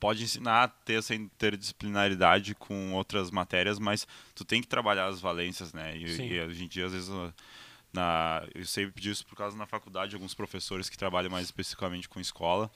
Pode 0.00 0.22
ensinar 0.22 0.64
a 0.64 0.68
ter 0.68 0.98
essa 0.98 1.14
interdisciplinaridade 1.14 2.54
com 2.54 2.92
outras 2.92 3.30
matérias, 3.30 3.78
mas 3.78 4.06
tu 4.34 4.44
tem 4.44 4.60
que 4.60 4.68
trabalhar 4.68 5.06
as 5.06 5.20
valências, 5.20 5.72
né? 5.72 5.96
E, 5.96 6.34
e 6.34 6.40
hoje 6.40 6.64
em 6.64 6.68
dia, 6.68 6.86
às 6.86 6.92
vezes, 6.92 7.08
na, 7.92 8.46
eu 8.54 8.64
sei 8.64 8.90
disso 8.92 9.26
por 9.26 9.36
causa 9.36 9.56
na 9.56 9.66
faculdade, 9.66 10.14
alguns 10.14 10.34
professores 10.34 10.88
que 10.88 10.96
trabalham 10.96 11.30
mais 11.30 11.46
especificamente 11.46 12.08
com 12.08 12.20
escola, 12.20 12.70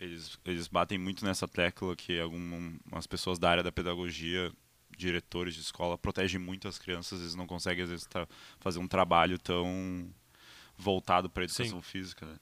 eles, 0.00 0.38
eles 0.44 0.68
batem 0.68 0.98
muito 0.98 1.24
nessa 1.24 1.48
tecla 1.48 1.96
que 1.96 2.20
algumas 2.20 3.06
pessoas 3.06 3.38
da 3.38 3.50
área 3.50 3.62
da 3.62 3.72
pedagogia, 3.72 4.52
diretores 4.96 5.54
de 5.54 5.60
escola, 5.60 5.98
protegem 5.98 6.40
muito 6.40 6.68
as 6.68 6.78
crianças, 6.78 7.20
eles 7.20 7.34
não 7.34 7.46
conseguem 7.46 7.84
às 7.84 7.90
vezes 7.90 8.08
fazer 8.60 8.78
um 8.78 8.88
trabalho 8.88 9.38
tão 9.38 10.10
voltado 10.76 11.28
para 11.30 11.42
a 11.42 11.44
educação 11.44 11.82
Sim. 11.82 11.82
física. 11.82 12.26
Né? 12.26 12.36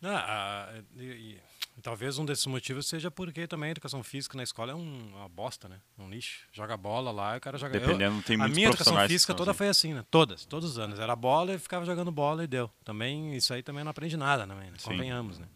Não, 0.00 0.14
a, 0.14 0.68
e, 0.96 1.38
e, 1.76 1.82
talvez 1.82 2.18
um 2.18 2.24
desses 2.24 2.46
motivos 2.46 2.86
seja 2.86 3.10
porque 3.10 3.46
também 3.46 3.68
a 3.68 3.70
educação 3.72 4.02
física 4.02 4.36
na 4.36 4.42
escola 4.42 4.72
é 4.72 4.74
um, 4.74 5.08
uma 5.14 5.28
bosta, 5.28 5.68
né? 5.68 5.80
Um 5.98 6.08
lixo. 6.08 6.46
Joga 6.52 6.76
bola 6.76 7.10
lá 7.10 7.34
e 7.34 7.38
o 7.38 7.40
cara 7.40 7.56
joga... 7.58 7.78
Dependendo, 7.78 8.18
eu, 8.18 8.22
tem 8.22 8.40
A 8.40 8.48
minha 8.48 8.68
educação 8.68 8.96
física 9.06 9.34
toda 9.34 9.50
assim. 9.50 9.58
foi 9.58 9.68
assim, 9.68 9.94
né? 9.94 10.04
Todas, 10.10 10.44
todos 10.44 10.72
os 10.72 10.78
anos. 10.78 10.98
Era 10.98 11.16
bola 11.16 11.54
e 11.54 11.58
ficava 11.58 11.84
jogando 11.84 12.12
bola 12.12 12.44
e 12.44 12.46
deu. 12.46 12.70
Também, 12.84 13.34
isso 13.34 13.52
aí 13.54 13.62
também 13.62 13.84
não 13.84 13.90
aprende 13.90 14.16
nada, 14.16 14.46
né? 14.46 14.72
Convenhamos, 14.82 15.38
né? 15.38 15.46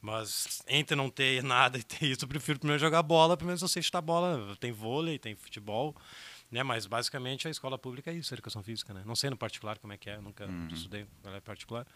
Mas 0.00 0.62
entre 0.68 0.94
não 0.94 1.10
ter 1.10 1.42
nada 1.42 1.78
e 1.78 1.82
ter 1.82 2.06
isso, 2.06 2.24
eu 2.24 2.28
prefiro 2.28 2.58
primeiro 2.58 2.80
jogar 2.80 3.02
bola, 3.02 3.36
primeiro 3.36 3.60
eu 3.60 3.68
sei 3.68 3.82
chutar 3.82 4.00
bola. 4.00 4.54
Tem 4.60 4.70
vôlei, 4.70 5.18
tem 5.18 5.34
futebol, 5.34 5.96
né? 6.50 6.62
Mas 6.62 6.86
basicamente 6.86 7.46
a 7.48 7.50
escola 7.50 7.78
pública 7.78 8.10
é 8.10 8.14
isso, 8.14 8.32
a 8.32 8.36
educação 8.36 8.62
física, 8.62 8.92
né? 8.94 9.02
Não 9.04 9.16
sei 9.16 9.30
no 9.30 9.36
particular 9.36 9.78
como 9.78 9.92
é 9.92 9.96
que 9.98 10.08
é, 10.10 10.18
nunca 10.20 10.46
Uhum. 10.46 10.68
estudei 10.68 11.06
ela 11.24 11.36
é 11.36 11.40
particular, 11.40 11.86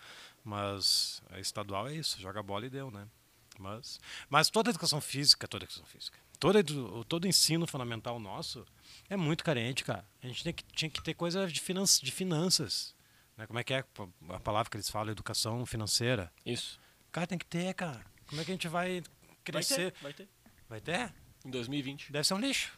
mas 0.44 1.22
a 1.30 1.38
estadual 1.38 1.88
é 1.88 1.94
isso, 1.94 2.20
joga 2.20 2.42
bola 2.42 2.66
e 2.66 2.70
deu, 2.70 2.90
né? 2.90 3.06
Mas, 3.58 4.00
mas 4.28 4.48
toda 4.48 4.70
educação 4.70 5.00
física, 5.00 5.46
toda 5.46 5.64
educação 5.64 5.84
física, 5.84 6.18
todo, 6.38 7.04
todo 7.04 7.26
ensino 7.28 7.66
fundamental 7.66 8.18
nosso 8.18 8.64
é 9.08 9.16
muito 9.16 9.44
carente, 9.44 9.84
cara. 9.84 10.06
A 10.22 10.26
gente 10.26 10.42
tem 10.42 10.52
que, 10.54 10.64
tinha 10.72 10.90
que 10.90 11.02
ter 11.02 11.12
coisa 11.14 11.46
de, 11.46 11.60
finan 11.60 11.84
de 11.84 12.10
finanças. 12.10 12.94
Né? 13.36 13.46
Como 13.46 13.58
é 13.58 13.64
que 13.64 13.74
é 13.74 13.84
a 14.30 14.40
palavra 14.40 14.70
que 14.70 14.76
eles 14.78 14.88
falam? 14.88 15.12
Educação 15.12 15.66
financeira. 15.66 16.32
Isso. 16.46 16.80
Cara, 17.12 17.26
tem 17.26 17.36
que 17.38 17.44
ter, 17.44 17.74
cara. 17.74 18.02
Como 18.26 18.40
é 18.40 18.44
que 18.44 18.50
a 18.50 18.54
gente 18.54 18.68
vai 18.68 19.02
Vai 19.02 19.36
crescer? 19.44 19.92
ter, 19.92 20.00
vai 20.02 20.12
ter. 20.14 20.28
Vai 20.68 20.80
ter? 20.80 21.12
Em 21.44 21.50
2020. 21.50 22.12
Deve 22.12 22.26
ser 22.26 22.34
um 22.34 22.38
lixo. 22.40 22.72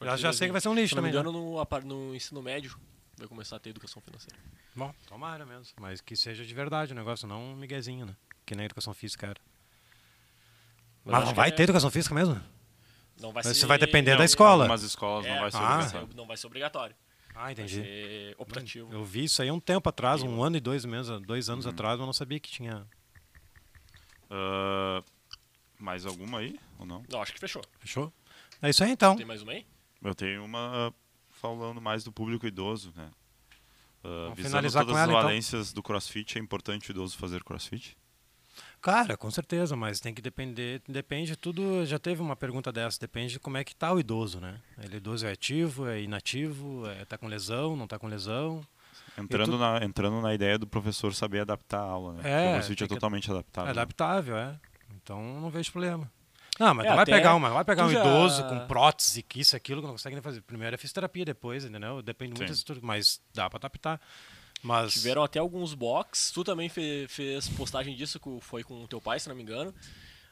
Já, 0.00 0.16
já 0.16 0.32
sei 0.32 0.48
que 0.48 0.52
2020. 0.52 0.52
vai 0.52 0.60
ser 0.60 0.68
um 0.68 0.74
lixo 0.74 0.88
Se 0.90 0.94
não 0.96 1.02
me 1.02 1.08
também. 1.12 1.20
engano, 1.32 1.58
né? 1.58 1.66
no, 1.82 2.06
no 2.08 2.14
ensino 2.14 2.42
médio 2.42 2.78
vai 3.16 3.26
começar 3.26 3.56
a 3.56 3.58
ter 3.58 3.70
educação 3.70 4.00
financeira. 4.00 4.38
Bom, 4.76 4.94
tomara 5.06 5.44
mesmo. 5.44 5.66
Mas 5.80 6.00
que 6.00 6.14
seja 6.16 6.44
de 6.44 6.54
verdade 6.54 6.92
o 6.92 6.94
negócio, 6.94 7.26
não 7.26 7.42
um 7.52 7.56
miguezinho, 7.56 8.06
né? 8.06 8.14
Que 8.46 8.54
nem 8.54 8.62
a 8.62 8.66
educação 8.66 8.94
física 8.94 9.26
era. 9.26 9.40
Mas 11.04 11.14
Mas 11.16 11.24
não 11.24 11.34
vai 11.34 11.48
é- 11.48 11.52
ter 11.52 11.64
educação 11.64 11.90
física 11.90 12.14
mesmo? 12.14 12.34
Não 13.20 13.32
vai 13.32 13.42
Mas 13.44 13.56
ser, 13.56 13.60
você 13.62 13.66
vai 13.66 13.78
depender 13.78 14.12
não, 14.12 14.18
da 14.18 14.24
escola. 14.24 14.64
Algumas 14.64 14.82
escolas 14.82 15.26
É, 15.26 15.34
não 15.34 15.40
vai 15.40 15.50
ser 15.50 15.56
ah. 15.56 15.60
não 15.60 15.66
vai 15.68 15.76
obrigatório. 15.76 16.16
ser- 16.16 16.26
vai 16.26 16.46
obrigatório. 16.46 16.96
Ah, 17.34 17.42
Vai 17.42 17.52
entendi. 17.52 17.74
ser 17.82 18.34
optativo. 18.38 18.92
Eu 18.92 19.04
vi 19.04 19.24
isso 19.24 19.40
aí 19.42 19.50
um 19.50 19.60
tempo 19.60 19.88
atrás, 19.88 20.22
um 20.22 20.42
ano 20.42 20.56
e 20.56 20.60
dois 20.60 20.84
meses, 20.84 21.20
dois 21.22 21.48
anos 21.48 21.66
atrás, 21.66 21.96
mas 21.98 22.06
não 22.06 22.12
sabia 22.12 22.38
que 22.40 22.50
tinha. 22.50 22.86
Ah, 24.30 25.02
mais 25.78 26.04
alguma 26.06 26.38
aí 26.38 26.58
ou 26.78 26.86
não? 26.86 27.02
Não, 27.08 27.22
acho 27.22 27.32
que 27.32 27.40
fechou. 27.40 27.62
Fechou? 27.78 28.12
É 28.62 28.70
isso 28.70 28.82
aí 28.82 28.90
então. 28.90 29.16
Tem 29.16 29.26
mais 29.26 29.42
uma 29.42 29.52
aí? 29.52 29.66
Eu 30.02 30.14
tenho 30.14 30.44
uma 30.44 30.92
falando 31.30 31.80
mais 31.80 32.04
do 32.04 32.12
público 32.12 32.46
idoso, 32.46 32.92
né? 32.96 33.10
Ah, 34.04 34.32
visando 34.34 34.70
todas 34.70 34.74
com 34.74 34.92
as 34.92 34.96
ela, 34.96 35.12
então. 35.12 35.22
valências 35.22 35.72
do 35.72 35.82
CrossFit, 35.82 36.38
é 36.38 36.40
importante 36.40 36.90
o 36.90 36.92
idoso 36.92 37.16
fazer 37.16 37.42
CrossFit? 37.42 37.96
Cara, 38.80 39.16
com 39.16 39.30
certeza, 39.30 39.74
mas 39.76 39.98
tem 40.00 40.14
que 40.14 40.22
depender. 40.22 40.80
Depende 40.88 41.36
tudo. 41.36 41.84
Já 41.84 41.98
teve 41.98 42.22
uma 42.22 42.36
pergunta 42.36 42.70
dessa, 42.72 42.98
depende 43.00 43.32
de 43.34 43.40
como 43.40 43.56
é 43.56 43.64
que 43.64 43.74
tá 43.74 43.92
o 43.92 43.98
idoso, 43.98 44.40
né? 44.40 44.60
Ele 44.82 44.96
idoso 44.98 45.26
é 45.26 45.32
ativo, 45.32 45.86
é 45.88 46.00
inativo, 46.00 46.86
é, 46.86 47.04
tá 47.04 47.18
com 47.18 47.26
lesão, 47.26 47.76
não 47.76 47.86
tá 47.88 47.98
com 47.98 48.06
lesão. 48.06 48.64
Entrando, 49.16 49.52
tu- 49.52 49.58
na, 49.58 49.84
entrando 49.84 50.20
na 50.20 50.32
ideia 50.32 50.56
do 50.58 50.66
professor 50.66 51.12
saber 51.12 51.40
adaptar 51.40 51.80
a 51.80 51.82
aula, 51.82 52.12
né? 52.14 52.20
É, 52.20 52.22
Porque 52.22 52.48
o 52.48 52.52
CrossFit 52.52 52.84
é 52.84 52.86
totalmente 52.86 53.30
adaptável. 53.30 53.70
É 53.70 53.74
né? 53.74 53.80
adaptável, 53.80 54.36
é. 54.36 54.60
Então 54.94 55.40
não 55.40 55.50
vejo 55.50 55.72
problema. 55.72 56.10
Não, 56.58 56.74
mas 56.74 56.86
É, 56.86 56.94
vai 56.94 57.04
pegar 57.06 57.34
uma, 57.34 57.50
vai 57.50 57.64
pegar 57.64 57.86
um 57.86 57.90
já- 57.90 58.00
idoso 58.00 58.44
com 58.44 58.66
prótese, 58.66 59.22
que 59.22 59.40
isso, 59.40 59.54
aquilo, 59.56 59.80
que 59.80 59.86
não 59.86 59.94
consegue 59.94 60.14
nem 60.14 60.22
fazer. 60.22 60.40
Primeiro 60.42 60.74
é 60.74 60.78
fisioterapia, 60.78 61.24
depois, 61.24 61.64
entendeu? 61.64 62.02
Depende 62.02 62.30
muito 62.32 62.46
Sim. 62.48 62.52
desse 62.52 62.64
tudo, 62.64 62.80
mas 62.82 63.20
dá 63.34 63.48
pra 63.48 63.58
adaptar. 63.58 64.00
Mas. 64.62 64.92
Tiveram 64.94 65.22
até 65.22 65.38
alguns 65.38 65.72
box. 65.74 66.32
Tu 66.32 66.42
também 66.42 66.68
fe- 66.68 67.06
fez 67.08 67.48
postagem 67.48 67.94
disso, 67.94 68.20
foi 68.40 68.64
com 68.64 68.82
o 68.82 68.88
teu 68.88 69.00
pai, 69.00 69.20
se 69.20 69.28
não 69.28 69.36
me 69.36 69.42
engano. 69.42 69.72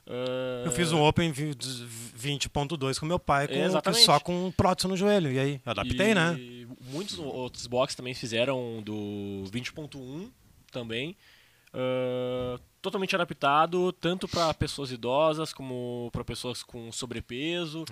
Ah, 0.08 0.62
Eu 0.64 0.72
fiz 0.72 0.92
um 0.92 1.00
Open 1.02 1.30
vi- 1.32 1.54
20.2 1.54 2.98
com 2.98 3.06
meu 3.06 3.18
pai, 3.18 3.48
com, 3.48 3.92
só 3.94 4.18
com 4.20 4.52
prótese 4.56 4.88
no 4.88 4.96
joelho. 4.96 5.30
E 5.32 5.38
aí? 5.38 5.60
Eu 5.64 5.70
adaptei, 5.72 6.10
e 6.10 6.14
né? 6.14 6.36
Muitos 6.92 7.18
outros 7.18 7.66
box 7.66 7.94
também 7.94 8.14
fizeram 8.14 8.80
do 8.82 9.44
20.1 9.50 10.28
também. 10.70 11.16
Ah, 11.72 12.58
totalmente 12.86 13.14
adaptado, 13.16 13.92
tanto 13.92 14.28
para 14.28 14.54
pessoas 14.54 14.92
idosas 14.92 15.52
como 15.52 16.08
para 16.12 16.24
pessoas 16.24 16.62
com 16.62 16.92
sobrepeso, 16.92 17.84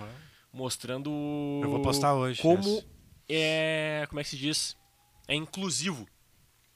mostrando 0.53 1.11
Eu 1.63 1.71
vou 1.71 1.83
postar 1.83 2.15
hoje. 2.15 2.41
como 2.41 2.83
é, 3.29 4.07
como 4.09 4.21
é 4.21 4.23
que 4.23 4.31
se 4.31 4.37
diz? 4.37 4.77
É 5.27 5.35
inclusivo. 5.35 6.07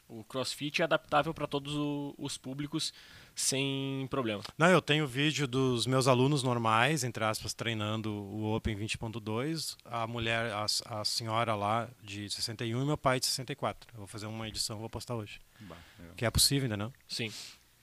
O 0.09 0.25
CrossFit 0.25 0.81
é 0.81 0.85
adaptável 0.85 1.35
para 1.35 1.47
todos 1.47 1.75
os 2.17 2.39
públicos 2.39 2.95
sem 3.37 4.09
problema. 4.11 4.43
Não, 4.57 4.67
eu 4.67 4.83
tenho 4.83 5.07
vídeo 5.07 5.47
dos 5.47 5.87
meus 5.87 6.09
alunos 6.09 6.43
normais, 6.43 7.05
entre 7.05 7.23
aspas, 7.23 7.55
treinando 7.55 8.11
o 8.11 8.53
Open 8.53 8.77
20.2, 8.77 9.77
a 9.85 10.07
mulher, 10.07 10.51
a, 10.53 10.67
a 10.87 11.05
senhora 11.05 11.55
lá 11.55 11.89
de 12.03 12.29
61 12.29 12.83
e 12.83 12.85
meu 12.87 12.97
pai 12.99 13.21
de 13.21 13.27
64. 13.27 13.91
Eu 13.93 13.99
vou 13.99 14.07
fazer 14.09 14.27
uma 14.27 14.49
edição, 14.49 14.79
vou 14.79 14.91
postar 14.91 15.15
hoje. 15.15 15.39
Bah, 15.61 15.77
legal. 15.99 16.15
Que 16.17 16.25
é 16.25 16.31
possível, 16.31 16.65
ainda 16.65 16.77
não? 16.77 16.93
Sim. 17.07 17.31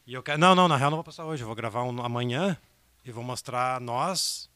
E 0.07 0.13
eu 0.13 0.21
quero, 0.21 0.37
não, 0.39 0.53
não, 0.53 0.67
na 0.67 0.77
real 0.77 0.91
não 0.91 0.97
vou 0.97 1.03
postar 1.03 1.25
hoje, 1.25 1.41
eu 1.43 1.47
vou 1.47 1.55
gravar 1.55 1.83
um 1.83 2.01
amanhã 2.03 2.57
e 3.03 3.11
vou 3.11 3.23
mostrar 3.23 3.81
nós 3.81 4.49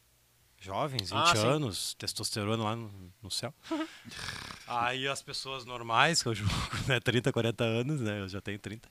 jovens, 0.59 1.09
20 1.09 1.17
Ah, 1.17 1.35
sim. 1.35 1.47
anos, 1.47 1.93
testosterona 1.95 2.63
lá 2.63 2.75
no, 2.75 3.13
no 3.21 3.31
céu. 3.31 3.53
Aí 4.67 5.07
as 5.07 5.21
pessoas 5.23 5.65
normais, 5.65 6.21
que 6.21 6.29
eu 6.29 6.35
julgo, 6.35 6.53
né, 6.87 6.99
30, 6.99 7.31
40 7.31 7.63
anos, 7.63 8.01
né, 8.01 8.19
eu 8.19 8.27
já 8.29 8.39
tenho 8.39 8.59
30. 8.59 8.87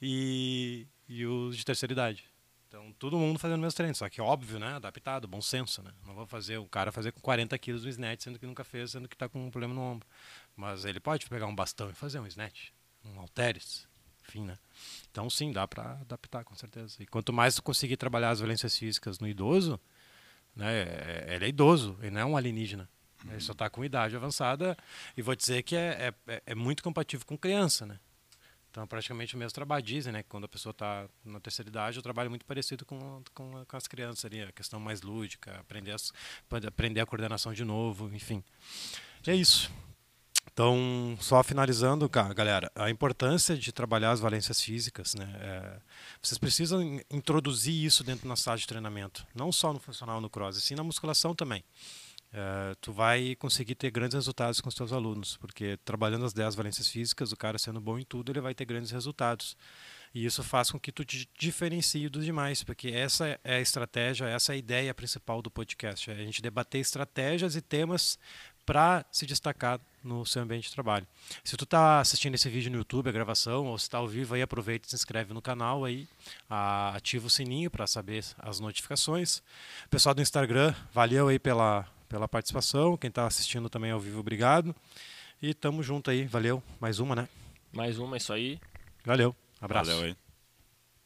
E, 0.00 0.86
e 1.08 1.26
os 1.26 1.56
de 1.56 1.64
terceira 1.64 1.92
idade. 1.92 2.24
Então, 2.68 2.92
todo 2.98 3.16
mundo 3.16 3.38
fazendo 3.38 3.60
meus 3.60 3.74
treinos, 3.74 3.98
só 3.98 4.08
que 4.08 4.20
óbvio, 4.20 4.58
né, 4.60 4.74
adaptado, 4.74 5.26
bom 5.26 5.40
senso, 5.40 5.82
né. 5.82 5.90
Não 6.06 6.14
vou 6.14 6.26
fazer 6.26 6.58
o 6.58 6.66
cara 6.66 6.92
fazer 6.92 7.10
com 7.10 7.20
40 7.20 7.58
quilos 7.58 7.82
no 7.82 7.88
snatch, 7.90 8.22
sendo 8.22 8.38
que 8.38 8.46
nunca 8.46 8.62
fez, 8.62 8.92
sendo 8.92 9.08
que 9.08 9.16
tá 9.16 9.28
com 9.28 9.44
um 9.44 9.50
problema 9.50 9.74
no 9.74 9.80
ombro. 9.80 10.06
Mas 10.54 10.84
ele 10.84 11.00
pode 11.00 11.28
pegar 11.28 11.46
um 11.46 11.54
bastão 11.54 11.90
e 11.90 11.94
fazer 11.94 12.20
um 12.20 12.26
snatch, 12.26 12.68
um 13.04 13.18
halteres, 13.18 13.88
enfim, 14.28 14.44
né. 14.44 14.58
Então, 15.10 15.28
sim, 15.30 15.52
dá 15.52 15.66
para 15.66 15.92
adaptar, 15.92 16.44
com 16.44 16.54
certeza. 16.54 16.96
E 17.00 17.06
quanto 17.06 17.32
mais 17.32 17.54
tu 17.54 17.62
conseguir 17.62 17.96
trabalhar 17.96 18.30
as 18.30 18.40
violências 18.40 18.76
físicas 18.76 19.18
no 19.18 19.26
idoso, 19.28 19.80
né, 20.54 20.82
é- 20.82 21.34
ele 21.34 21.44
é 21.46 21.48
idoso, 21.48 21.96
ele 22.00 22.10
não 22.10 22.20
é 22.20 22.24
um 22.24 22.36
alienígena. 22.36 22.88
Ele 23.28 23.40
só 23.40 23.52
está 23.52 23.68
com 23.68 23.84
idade 23.84 24.14
avançada 24.14 24.76
e 25.16 25.22
vou 25.22 25.34
dizer 25.34 25.62
que 25.62 25.74
é, 25.74 26.14
é, 26.28 26.42
é 26.46 26.54
muito 26.54 26.82
compatível 26.82 27.26
com 27.26 27.36
criança, 27.36 27.84
né? 27.84 27.98
Então, 28.70 28.84
é 28.84 28.86
praticamente 28.86 29.34
o 29.34 29.38
mesmo 29.38 29.52
trabalho. 29.54 29.82
Dizem, 29.82 30.12
né? 30.12 30.22
Que 30.22 30.28
quando 30.28 30.44
a 30.44 30.48
pessoa 30.48 30.70
está 30.70 31.08
na 31.24 31.40
terceira 31.40 31.68
idade, 31.68 31.98
o 31.98 32.02
trabalho 32.02 32.26
é 32.26 32.28
muito 32.28 32.44
parecido 32.44 32.84
com, 32.84 33.22
com, 33.32 33.64
com 33.64 33.76
as 33.76 33.88
crianças 33.88 34.24
ali. 34.26 34.42
A 34.42 34.52
questão 34.52 34.78
mais 34.78 35.00
lúdica, 35.00 35.58
aprender, 35.58 35.92
as, 35.92 36.12
aprender 36.66 37.00
a 37.00 37.06
coordenação 37.06 37.54
de 37.54 37.64
novo, 37.64 38.14
enfim. 38.14 38.44
E 39.26 39.30
é 39.30 39.34
isso. 39.34 39.72
Então, 40.56 41.18
só 41.20 41.42
finalizando, 41.42 42.08
galera, 42.08 42.72
a 42.74 42.88
importância 42.88 43.54
de 43.58 43.70
trabalhar 43.72 44.12
as 44.12 44.20
valências 44.20 44.58
físicas, 44.58 45.14
né? 45.14 45.30
é, 45.38 45.78
vocês 46.22 46.38
precisam 46.38 46.82
in- 46.82 47.02
introduzir 47.10 47.74
isso 47.84 48.02
dentro 48.02 48.26
da 48.26 48.34
sala 48.36 48.56
de 48.56 48.66
treinamento, 48.66 49.26
não 49.34 49.52
só 49.52 49.70
no 49.70 49.78
funcional 49.78 50.18
no 50.18 50.30
cross, 50.30 50.56
sim 50.64 50.74
na 50.74 50.82
musculação 50.82 51.34
também. 51.34 51.62
É, 52.32 52.74
tu 52.80 52.90
vai 52.90 53.36
conseguir 53.36 53.74
ter 53.74 53.90
grandes 53.90 54.14
resultados 54.14 54.58
com 54.58 54.70
os 54.70 54.74
teus 54.74 54.94
alunos, 54.94 55.36
porque 55.36 55.78
trabalhando 55.84 56.24
as 56.24 56.32
10 56.32 56.54
valências 56.54 56.88
físicas, 56.88 57.32
o 57.32 57.36
cara 57.36 57.58
sendo 57.58 57.78
bom 57.78 57.98
em 57.98 58.04
tudo, 58.04 58.32
ele 58.32 58.40
vai 58.40 58.54
ter 58.54 58.64
grandes 58.64 58.90
resultados. 58.90 59.58
E 60.14 60.24
isso 60.24 60.42
faz 60.42 60.70
com 60.70 60.80
que 60.80 60.90
tu 60.90 61.04
te 61.04 61.28
diferencie 61.38 62.08
dos 62.08 62.24
demais, 62.24 62.64
porque 62.64 62.88
essa 62.88 63.38
é 63.44 63.56
a 63.56 63.60
estratégia, 63.60 64.24
essa 64.24 64.52
é 64.52 64.54
a 64.54 64.58
ideia 64.58 64.94
principal 64.94 65.42
do 65.42 65.50
podcast, 65.50 66.10
é 66.10 66.14
a 66.14 66.16
gente 66.16 66.40
debater 66.40 66.80
estratégias 66.80 67.54
e 67.56 67.60
temas 67.60 68.18
para 68.66 69.06
se 69.10 69.24
destacar 69.24 69.80
no 70.02 70.26
seu 70.26 70.42
ambiente 70.42 70.68
de 70.68 70.74
trabalho. 70.74 71.06
Se 71.42 71.56
tu 71.56 71.64
está 71.64 72.00
assistindo 72.00 72.34
esse 72.34 72.48
vídeo 72.48 72.70
no 72.70 72.78
YouTube, 72.78 73.08
a 73.08 73.12
gravação, 73.12 73.66
ou 73.66 73.78
se 73.78 73.84
está 73.84 73.98
ao 73.98 74.06
vivo, 74.06 74.34
aí 74.34 74.42
aproveita 74.42 74.86
e 74.86 74.90
se 74.90 74.96
inscreve 74.96 75.32
no 75.32 75.40
canal 75.40 75.84
aí, 75.84 76.06
ativa 76.48 77.26
o 77.26 77.30
sininho 77.30 77.70
para 77.70 77.86
saber 77.86 78.24
as 78.38 78.60
notificações. 78.60 79.42
Pessoal 79.88 80.14
do 80.14 80.22
Instagram, 80.22 80.74
valeu 80.92 81.28
aí 81.28 81.38
pela, 81.38 81.86
pela 82.08 82.28
participação. 82.28 82.96
Quem 82.96 83.08
está 83.08 83.26
assistindo 83.26 83.68
também 83.70 83.90
ao 83.90 84.00
vivo, 84.00 84.20
obrigado. 84.20 84.74
E 85.40 85.54
tamo 85.54 85.82
junto 85.82 86.10
aí, 86.10 86.24
valeu. 86.24 86.62
Mais 86.80 86.98
uma, 86.98 87.14
né? 87.14 87.28
Mais 87.72 87.98
uma, 87.98 88.16
é 88.16 88.18
isso 88.18 88.32
aí. 88.32 88.60
Valeu. 89.04 89.34
Abraço. 89.60 89.90
Valeu 89.90 90.06
aí. 90.06 90.25